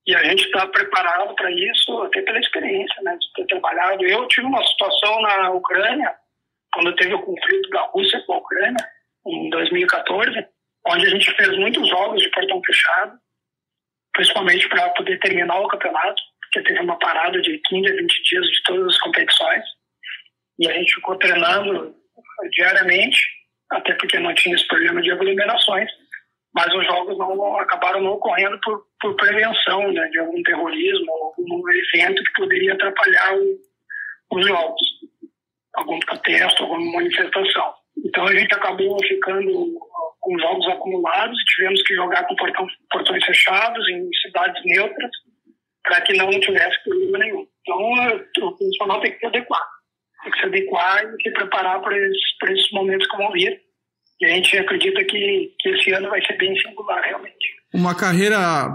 e 0.09 0.15
a 0.15 0.23
gente 0.23 0.45
está 0.45 0.67
preparado 0.69 1.35
para 1.35 1.51
isso, 1.51 2.03
até 2.03 2.23
pela 2.23 2.39
experiência, 2.39 3.03
né, 3.03 3.17
de 3.19 3.33
ter 3.35 3.47
trabalhado. 3.47 4.05
Eu 4.05 4.29
tive 4.29 4.47
uma 4.47 4.65
situação 4.65 5.21
na 5.21 5.51
Ucrânia, 5.51 6.15
quando 6.73 6.95
teve 6.95 7.15
o 7.15 7.23
conflito 7.23 7.69
da 7.71 7.83
Rússia 7.87 8.23
com 8.25 8.35
a 8.35 8.39
Ucrânia, 8.39 8.96
em 9.27 9.51
2014, 9.51 10.47
onde 10.87 11.07
a 11.07 11.11
gente 11.11 11.35
fez 11.35 11.57
muitos 11.59 11.89
jogos 11.89 12.23
de 12.23 12.31
portão 12.31 12.61
fechado, 12.65 13.19
principalmente 14.13 14.69
para 14.69 14.89
poder 14.91 15.19
terminar 15.19 15.61
o 15.61 15.69
campeonato, 15.69 16.23
porque 16.41 16.63
teve 16.63 16.81
uma 16.81 16.99
parada 16.99 17.41
de 17.41 17.61
15 17.67 17.93
a 17.93 17.97
20 17.97 18.23
dias 18.23 18.47
de 18.47 18.63
todas 18.65 18.95
as 18.95 18.99
competições. 19.01 19.65
E 20.59 20.69
a 20.69 20.73
gente 20.73 20.95
ficou 20.95 21.17
treinando 21.19 21.95
diariamente, 22.53 23.19
até 23.71 23.95
porque 23.95 24.19
não 24.19 24.35
tinha 24.35 24.55
esse 24.55 24.67
problema 24.67 25.03
de 25.03 25.11
aglomerações, 25.11 25.91
mas 26.55 26.73
os 26.73 26.87
jogos 26.87 27.19
não 27.19 27.59
acabaram 27.59 28.01
não 28.01 28.13
ocorrendo 28.13 28.59
por, 28.63 28.83
por 29.01 29.15
prevenção 29.17 29.93
né, 29.93 30.09
de 30.09 30.19
algum 30.19 30.43
terrorismo, 30.43 31.13
algum 31.13 31.63
evento 31.71 32.23
que 32.23 32.33
poderia 32.33 32.73
atrapalhar 32.73 33.37
o, 33.37 33.59
os 34.39 34.47
jogos, 34.47 34.81
algum 35.75 35.99
protesto, 36.01 36.63
alguma 36.63 36.93
manifestação. 36.93 37.75
Então 38.05 38.27
a 38.27 38.35
gente 38.35 38.55
acabou 38.55 38.99
ficando 39.07 39.79
com 40.21 40.39
jogos 40.39 40.67
acumulados 40.69 41.41
e 41.41 41.45
tivemos 41.45 41.83
que 41.83 41.95
jogar 41.95 42.25
com 42.27 42.35
portão, 42.37 42.67
portões 42.91 43.25
fechados 43.25 43.89
em 43.89 44.09
cidades 44.23 44.63
neutras 44.65 45.11
para 45.83 46.01
que 46.01 46.15
não 46.15 46.29
tivesse 46.41 46.83
problema 46.83 47.19
nenhum. 47.19 47.47
Então 47.61 47.79
o 47.79 48.57
profissional 48.57 49.01
tem 49.01 49.13
que 49.13 49.19
se 49.21 49.27
adequar, 49.27 49.67
tem 50.23 50.33
que 50.33 50.39
se 50.39 50.47
adequar 50.47 51.05
e 51.05 51.23
se 51.23 51.31
preparar 51.31 51.81
para 51.81 51.97
esses, 51.97 52.39
para 52.39 52.53
esses 52.53 52.71
momentos 52.73 53.07
que 53.09 53.17
vão 53.17 53.31
vir. 53.33 53.61
E 54.21 54.27
a 54.27 54.29
gente 54.31 54.57
acredita 54.57 55.05
que, 55.05 55.55
que 55.61 55.69
esse 55.69 55.93
ano 55.93 56.09
vai 56.09 56.25
ser 56.25 56.37
bem 56.39 56.57
singular, 56.59 57.03
realmente. 57.03 57.57
Uma 57.75 57.95
carreira 57.95 58.75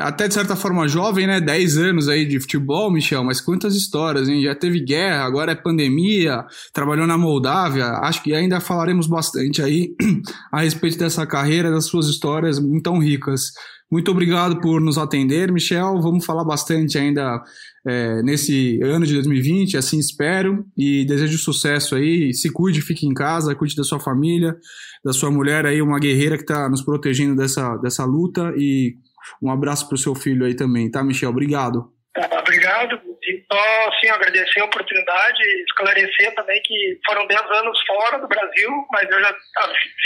até 0.00 0.28
de 0.28 0.34
certa 0.34 0.54
forma 0.54 0.86
jovem, 0.86 1.26
né? 1.26 1.40
10 1.40 1.78
anos 1.78 2.08
aí 2.08 2.24
de 2.24 2.38
futebol, 2.40 2.90
Michel, 2.90 3.24
mas 3.24 3.40
quantas 3.40 3.74
histórias, 3.74 4.28
hein? 4.28 4.42
Já 4.42 4.54
teve 4.54 4.80
guerra, 4.80 5.24
agora 5.24 5.52
é 5.52 5.54
pandemia, 5.54 6.44
trabalhou 6.72 7.06
na 7.06 7.18
Moldávia, 7.18 7.86
acho 8.02 8.22
que 8.22 8.34
ainda 8.34 8.60
falaremos 8.60 9.06
bastante 9.06 9.62
aí 9.62 9.94
a 10.52 10.60
respeito 10.60 10.98
dessa 10.98 11.26
carreira, 11.26 11.70
das 11.70 11.86
suas 11.86 12.06
histórias 12.06 12.60
tão 12.82 12.98
ricas. 12.98 13.52
Muito 13.90 14.10
obrigado 14.10 14.60
por 14.60 14.80
nos 14.80 14.98
atender, 14.98 15.52
Michel. 15.52 16.00
Vamos 16.00 16.24
falar 16.24 16.44
bastante 16.44 16.98
ainda 16.98 17.40
é, 17.86 18.22
nesse 18.22 18.80
ano 18.82 19.06
de 19.06 19.14
2020, 19.14 19.76
assim 19.76 19.98
espero, 19.98 20.66
e 20.76 21.04
desejo 21.04 21.38
sucesso 21.38 21.94
aí. 21.94 22.32
Se 22.32 22.50
cuide, 22.50 22.80
fique 22.80 23.06
em 23.06 23.14
casa, 23.14 23.54
cuide 23.54 23.76
da 23.76 23.84
sua 23.84 24.00
família, 24.00 24.56
da 25.04 25.12
sua 25.12 25.30
mulher 25.30 25.66
aí, 25.66 25.80
uma 25.80 26.00
guerreira 26.00 26.36
que 26.36 26.42
está 26.42 26.68
nos 26.68 26.82
protegendo 26.82 27.36
dessa, 27.36 27.76
dessa 27.76 28.04
luta. 28.04 28.52
E 28.56 28.96
um 29.42 29.50
abraço 29.50 29.88
para 29.88 29.94
o 29.94 29.98
seu 29.98 30.14
filho 30.14 30.46
aí 30.46 30.54
também, 30.54 30.90
tá, 30.90 31.02
Michel? 31.02 31.30
Obrigado. 31.30 31.92
Tá, 32.14 32.28
obrigado. 32.38 33.00
E 33.26 33.42
só 33.50 33.58
assim, 33.88 34.08
agradecer 34.08 34.60
a 34.60 34.66
oportunidade 34.66 35.42
e 35.42 35.64
esclarecer 35.64 36.34
também 36.34 36.60
que 36.62 36.98
foram 37.06 37.26
10 37.26 37.40
anos 37.40 37.78
fora 37.86 38.18
do 38.18 38.28
Brasil, 38.28 38.70
mas 38.92 39.10
eu 39.10 39.18
já 39.20 39.34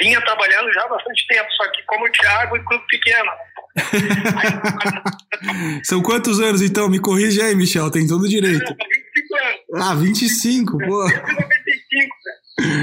vinha 0.00 0.20
trabalhando 0.22 0.72
já 0.72 0.84
há 0.84 0.88
bastante 0.88 1.26
tempo, 1.26 1.50
só 1.52 1.70
que 1.70 1.82
como 1.84 2.10
Thiago 2.10 2.56
e 2.56 2.64
clube 2.64 2.84
pequeno. 2.86 3.30
São 5.84 6.02
quantos 6.02 6.40
anos 6.40 6.62
então? 6.62 6.88
Me 6.88 6.98
corrige 7.00 7.42
aí, 7.42 7.54
Michel, 7.54 7.90
tem 7.90 8.06
todo 8.06 8.22
o 8.22 8.28
direito. 8.28 8.64
25 8.64 9.36
anos. 9.36 9.60
Ah, 9.90 9.94
25, 9.94 10.78
pô. 10.78 11.04
Desde 11.04 11.20
95, 11.20 12.16
né? 12.24 12.32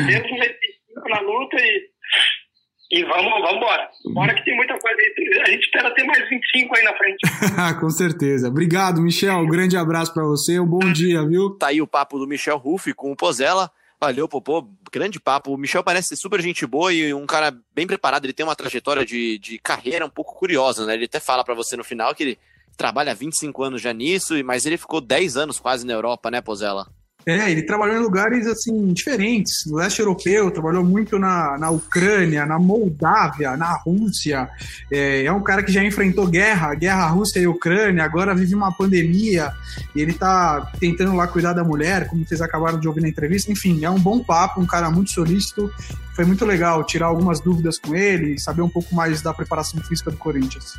Desde 0.08 0.32
95 0.32 1.10
na 1.10 1.20
luta 1.22 1.58
e 1.58 1.90
e 2.96 3.04
vamos, 3.04 3.30
vamos 3.42 3.58
embora. 3.58 3.90
Bora 4.06 4.34
que 4.34 4.46
tem 4.46 4.56
muita 4.56 4.80
coisa 4.80 4.98
aí. 4.98 5.42
A 5.42 5.50
gente 5.50 5.66
espera 5.66 5.94
ter 5.94 6.06
mais 6.06 6.30
25 6.30 6.78
aí 6.78 6.84
na 6.84 6.94
frente. 6.96 7.18
Com 7.82 7.90
certeza. 7.90 8.48
Obrigado, 8.48 9.02
Michel. 9.02 9.40
Um 9.40 9.48
grande 9.48 9.76
abraço 9.76 10.14
para 10.14 10.24
você. 10.24 10.58
Um 10.62 10.66
bom 10.66 10.94
dia, 10.94 11.22
viu? 11.28 11.50
Tá 11.50 11.68
aí 11.68 11.82
o 11.82 11.88
papo 11.88 12.18
do 12.18 12.26
Michel 12.26 12.58
Ruff 12.58 12.94
com 12.94 13.12
o 13.12 13.16
Pozella. 13.16 13.70
Valeu, 14.00 14.30
Popô. 14.30 14.66
Grande 14.90 15.20
papo. 15.20 15.54
O 15.54 15.58
Michel 15.58 15.84
parece 15.84 16.10
ser 16.10 16.16
super 16.16 16.40
gente 16.40 16.66
boa 16.66 16.94
e 16.94 17.14
um 17.14 17.26
cara 17.26 17.54
bem 17.74 17.86
preparado. 17.86 18.26
Ele 18.26 18.34
tem 18.34 18.46
uma 18.46 18.56
trajetória 18.56 19.06
de, 19.06 19.38
de 19.40 19.60
carreira 19.60 20.06
um 20.06 20.10
pouco 20.10 20.34
curiosa, 20.34 20.86
né? 20.86 20.94
Ele 20.94 21.06
até 21.06 21.20
fala 21.20 21.44
para 21.44 21.54
você 21.54 21.76
no 21.76 21.84
final 21.84 22.16
que 22.16 22.24
ele 22.24 22.40
trabalha 22.78 23.12
há 23.12 23.16
25 23.16 23.62
anos 23.62 23.82
já 23.82 23.92
nisso, 23.92 24.42
mas 24.46 24.66
ele 24.66 24.78
ficou 24.78 25.02
10 25.02 25.36
anos 25.36 25.60
quase 25.60 25.86
na 25.86 25.94
Europa, 25.94 26.32
né, 26.32 26.40
Pozella? 26.40 26.88
É, 27.26 27.52
ele 27.52 27.64
trabalhou 27.64 27.96
em 27.98 28.00
lugares 28.00 28.46
assim 28.46 28.94
diferentes, 28.94 29.66
no 29.66 29.78
leste 29.78 30.00
europeu, 30.00 30.52
trabalhou 30.52 30.84
muito 30.84 31.18
na, 31.18 31.58
na 31.58 31.72
Ucrânia, 31.72 32.46
na 32.46 32.60
Moldávia, 32.60 33.58
na 33.58 33.74
Rússia. 33.74 34.48
É, 34.92 35.26
é 35.26 35.32
um 35.32 35.42
cara 35.42 35.64
que 35.64 35.72
já 35.72 35.84
enfrentou 35.84 36.28
guerra, 36.28 36.76
guerra 36.76 37.08
Rússia 37.08 37.40
e 37.40 37.48
Ucrânia, 37.48 38.04
agora 38.04 38.36
vive 38.36 38.54
uma 38.54 38.72
pandemia 38.72 39.52
e 39.96 40.02
ele 40.02 40.14
tá 40.14 40.72
tentando 40.80 41.16
lá 41.16 41.28
cuidar 41.28 41.54
da 41.54 41.64
mulher, 41.64 42.08
como 42.08 42.24
vocês 42.24 42.42
acabaram 42.42 42.80
de 42.80 42.88
ouvir 42.88 43.02
na 43.02 43.10
entrevista. 43.10 43.52
Enfim, 43.52 43.84
é 43.84 43.90
um 43.90 44.00
bom 44.00 44.24
papo, 44.24 44.62
um 44.62 44.68
cara 44.68 44.92
muito 44.92 45.10
solícito. 45.10 45.74
Foi 46.14 46.26
muito 46.26 46.46
legal 46.46 46.84
tirar 46.84 47.08
algumas 47.08 47.40
dúvidas 47.40 47.80
com 47.80 47.96
ele, 47.96 48.40
saber 48.40 48.62
um 48.62 48.70
pouco 48.70 48.94
mais 48.94 49.22
da 49.24 49.34
preparação 49.34 49.82
física 49.82 50.12
do 50.12 50.18
Corinthians. 50.18 50.76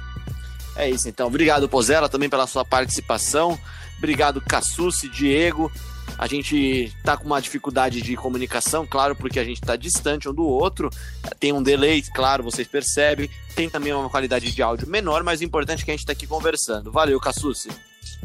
É 0.77 0.89
isso 0.89 1.09
então. 1.09 1.27
Obrigado, 1.27 1.69
Pozella, 1.69 2.09
também 2.09 2.29
pela 2.29 2.47
sua 2.47 2.65
participação. 2.65 3.59
Obrigado, 3.99 4.41
Cassucci, 4.41 5.09
Diego. 5.09 5.73
A 6.19 6.27
gente 6.27 6.93
tá 7.05 7.17
com 7.17 7.25
uma 7.25 7.41
dificuldade 7.41 8.01
de 8.01 8.17
comunicação, 8.17 8.87
claro, 8.87 9.15
porque 9.15 9.39
a 9.39 9.45
gente 9.45 9.61
está 9.61 9.77
distante 9.77 10.29
um 10.29 10.35
do 10.35 10.45
outro. 10.45 10.91
Tem 11.39 11.53
um 11.53 11.63
delay, 11.63 12.03
claro, 12.15 12.43
vocês 12.43 12.67
percebem. 12.67 13.29
Tem 13.55 13.69
também 13.69 13.93
uma 13.93 14.09
qualidade 14.09 14.51
de 14.51 14.63
áudio 14.63 14.89
menor, 14.89 15.23
mas 15.23 15.41
o 15.41 15.45
importante 15.45 15.83
é 15.83 15.85
que 15.85 15.91
a 15.91 15.95
gente 15.95 16.01
está 16.01 16.13
aqui 16.13 16.27
conversando. 16.27 16.91
Valeu, 16.91 17.21
Cassucci. 17.21 17.69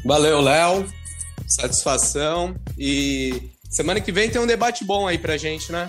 Valeu, 0.05 0.41
Léo. 0.41 0.85
Satisfação. 1.47 2.55
E 2.77 3.51
semana 3.69 3.99
que 3.99 4.11
vem 4.11 4.29
tem 4.29 4.41
um 4.41 4.47
debate 4.47 4.85
bom 4.85 5.07
aí 5.07 5.17
pra 5.17 5.35
gente, 5.35 5.71
né? 5.71 5.87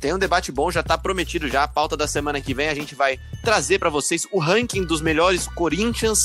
Tem 0.00 0.12
um 0.12 0.18
debate 0.18 0.52
bom, 0.52 0.70
já 0.70 0.82
tá 0.82 0.98
prometido 0.98 1.48
já. 1.48 1.64
A 1.64 1.68
pauta 1.68 1.96
da 1.96 2.06
semana 2.06 2.40
que 2.40 2.54
vem 2.54 2.68
a 2.68 2.74
gente 2.74 2.94
vai 2.94 3.18
trazer 3.42 3.78
para 3.78 3.90
vocês 3.90 4.26
o 4.30 4.38
ranking 4.38 4.84
dos 4.84 5.00
melhores 5.00 5.48
Corinthians 5.48 6.18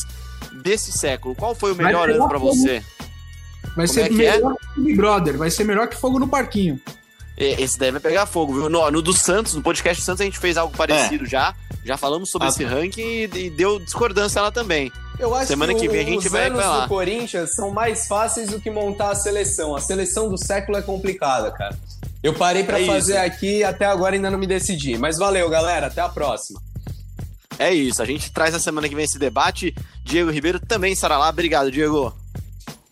desse 0.62 0.92
século. 0.92 1.34
Qual 1.34 1.56
foi 1.56 1.72
o 1.72 1.76
melhor 1.76 2.10
ano 2.10 2.28
para 2.28 2.38
você? 2.38 2.84
Vai 3.76 3.88
Como 3.88 3.88
ser 3.88 4.02
é 4.02 4.10
melhor 4.10 4.54
é? 4.54 4.74
que 4.74 4.82
Big 4.82 4.96
Brother, 4.96 5.38
vai 5.38 5.52
ser 5.52 5.64
melhor 5.64 5.88
que 5.88 5.96
Fogo 5.96 6.20
no 6.20 6.28
Parquinho. 6.28 6.80
Esse 7.40 7.80
deve 7.80 8.02
pegar 8.02 8.26
fogo, 8.26 8.54
viu? 8.54 8.70
No, 8.70 8.92
no 8.92 9.02
do 9.02 9.14
Santos, 9.14 9.54
no 9.54 9.62
podcast 9.62 10.02
do 10.02 10.06
Santos, 10.06 10.20
a 10.20 10.26
gente 10.26 10.38
fez 10.38 10.58
algo 10.58 10.76
parecido 10.76 11.24
é. 11.24 11.28
já. 11.28 11.56
Já 11.86 11.96
falamos 11.96 12.30
sobre 12.30 12.48
ah, 12.48 12.52
esse 12.52 12.66
ranking 12.66 13.02
e, 13.02 13.24
e, 13.34 13.50
deu 13.50 13.80
discordância 13.80 14.42
lá 14.42 14.52
também. 14.52 14.92
Eu 15.18 15.34
acho 15.34 15.48
Semana 15.48 15.74
que, 15.74 15.80
que 15.80 15.88
vem 15.88 16.02
a 16.02 16.10
gente 16.10 16.28
vai 16.28 16.50
lá. 16.50 16.82
do 16.82 16.90
Corinthians 16.90 17.56
são 17.56 17.72
mais 17.72 18.08
fáceis 18.08 18.50
do 18.50 18.60
que 18.60 18.70
montar 18.70 19.12
a 19.12 19.16
seleção. 19.16 19.74
A 19.74 19.80
seleção 19.80 20.30
do 20.30 20.38
século 20.38 20.78
é 20.78 20.82
complicada, 20.82 21.50
cara. 21.52 21.78
Eu 22.22 22.34
parei 22.34 22.64
para 22.64 22.82
é 22.82 22.86
fazer 22.86 23.14
isso. 23.14 23.26
aqui 23.26 23.64
até 23.64 23.86
agora 23.86 24.16
ainda 24.16 24.30
não 24.30 24.38
me 24.38 24.46
decidi. 24.46 24.98
Mas 24.98 25.18
valeu, 25.18 25.50
galera. 25.50 25.88
Até 25.88 26.02
a 26.02 26.10
próxima. 26.10 26.62
É 27.58 27.74
isso. 27.74 28.02
A 28.02 28.06
gente 28.06 28.32
traz 28.32 28.52
na 28.52 28.60
semana 28.60 28.90
que 28.90 28.96
vem 28.96 29.06
esse 29.06 29.18
debate. 29.18 29.74
Diego 30.04 30.30
Ribeiro 30.30 30.60
também 30.60 30.92
estará 30.92 31.18
lá. 31.18 31.30
Obrigado, 31.30 31.72
Diego. 31.72 32.14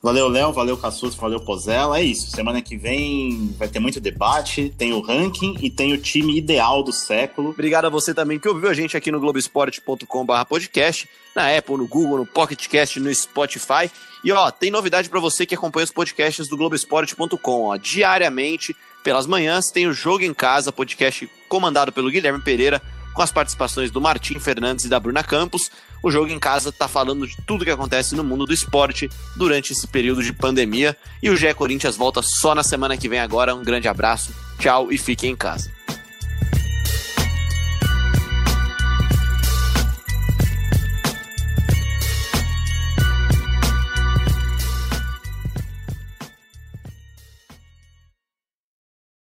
Valeu, 0.08 0.30
Léo, 0.30 0.53
valeu, 0.53 0.78
Cassus, 0.78 1.16
valeu, 1.16 1.38
Pozella. 1.38 1.99
É 1.99 2.01
isso. 2.01 2.32
Semana 2.32 2.62
que 2.62 2.78
vem 2.78 3.53
vai 3.60 3.68
ter 3.68 3.80
muito 3.80 3.99
debate. 3.99 4.74
Tem 4.78 4.93
o 4.93 5.01
ranking 5.01 5.58
e 5.60 5.70
tem 5.70 5.91
o 5.91 5.97
time 5.97 6.38
ideal 6.38 6.82
do 6.82 6.93
século. 6.93 7.49
Obrigado 7.49 7.88
a 7.88 7.89
você 7.89 8.14
também 8.14 8.39
que 8.39 8.47
ouviu 8.47 8.70
a 8.70 8.74
gente 8.74 8.95
aqui 8.95 9.12
no 9.12 9.20
Globoesporte.com/podcast, 9.20 11.10
na 11.36 11.53
Apple, 11.53 11.76
no 11.76 11.86
Google, 11.86 12.20
no 12.20 12.26
Pocketcast, 12.26 13.01
no 13.01 13.14
Spotify. 13.14 13.91
E 14.24 14.32
ó, 14.32 14.49
tem 14.49 14.72
novidade 14.72 15.10
para 15.10 15.20
você 15.20 15.45
que 15.45 15.55
acompanha 15.55 15.84
os 15.84 15.91
podcasts 15.91 16.47
do 16.47 16.55
Globoesporte.com. 16.55 17.64
Ó, 17.64 17.76
diariamente, 17.76 18.74
pelas 19.03 19.28
manhãs, 19.28 19.70
tem 19.72 19.88
o 19.88 19.93
Jogo 19.93 20.24
em 20.24 20.34
Casa, 20.34 20.72
podcast 20.72 21.30
comandado 21.49 21.91
pelo 21.91 22.10
Guilherme 22.10 22.41
Pereira 22.41 22.82
com 23.14 23.24
as 23.24 23.32
participações 23.32 23.89
do 23.89 23.99
Martim 23.99 24.39
Fernandes 24.39 24.86
e 24.86 24.89
da 24.89 24.99
Bruna 24.99 25.24
Campos. 25.24 25.72
O 26.02 26.12
jogo 26.12 26.32
em 26.32 26.39
casa 26.39 26.70
está 26.70 26.88
falando 26.88 27.28
de 27.28 27.36
tudo 27.45 27.66
que 27.66 27.72
acontece 27.72 28.16
no 28.16 28.24
mundo 28.24 28.45
do 28.45 28.54
esporte 28.54 29.10
durante 29.36 29.74
esse 29.74 29.88
período 29.88 30.24
de 30.24 30.34
pandemia. 30.34 30.95
E 31.22 31.30
o 31.30 31.36
GE 31.36 31.54
Corinthians 31.54 31.95
volta 31.98 32.22
só 32.22 32.54
na 32.54 32.64
semana 32.64 32.98
que 32.98 33.10
vem 33.10 33.20
agora. 33.20 33.56
Um 33.56 33.64
grande 33.64 33.88
abraço, 33.88 34.34
tchau 34.60 34.91
e 34.91 34.98
fiquem 34.98 35.32
em 35.32 35.36
casa. 35.36 35.72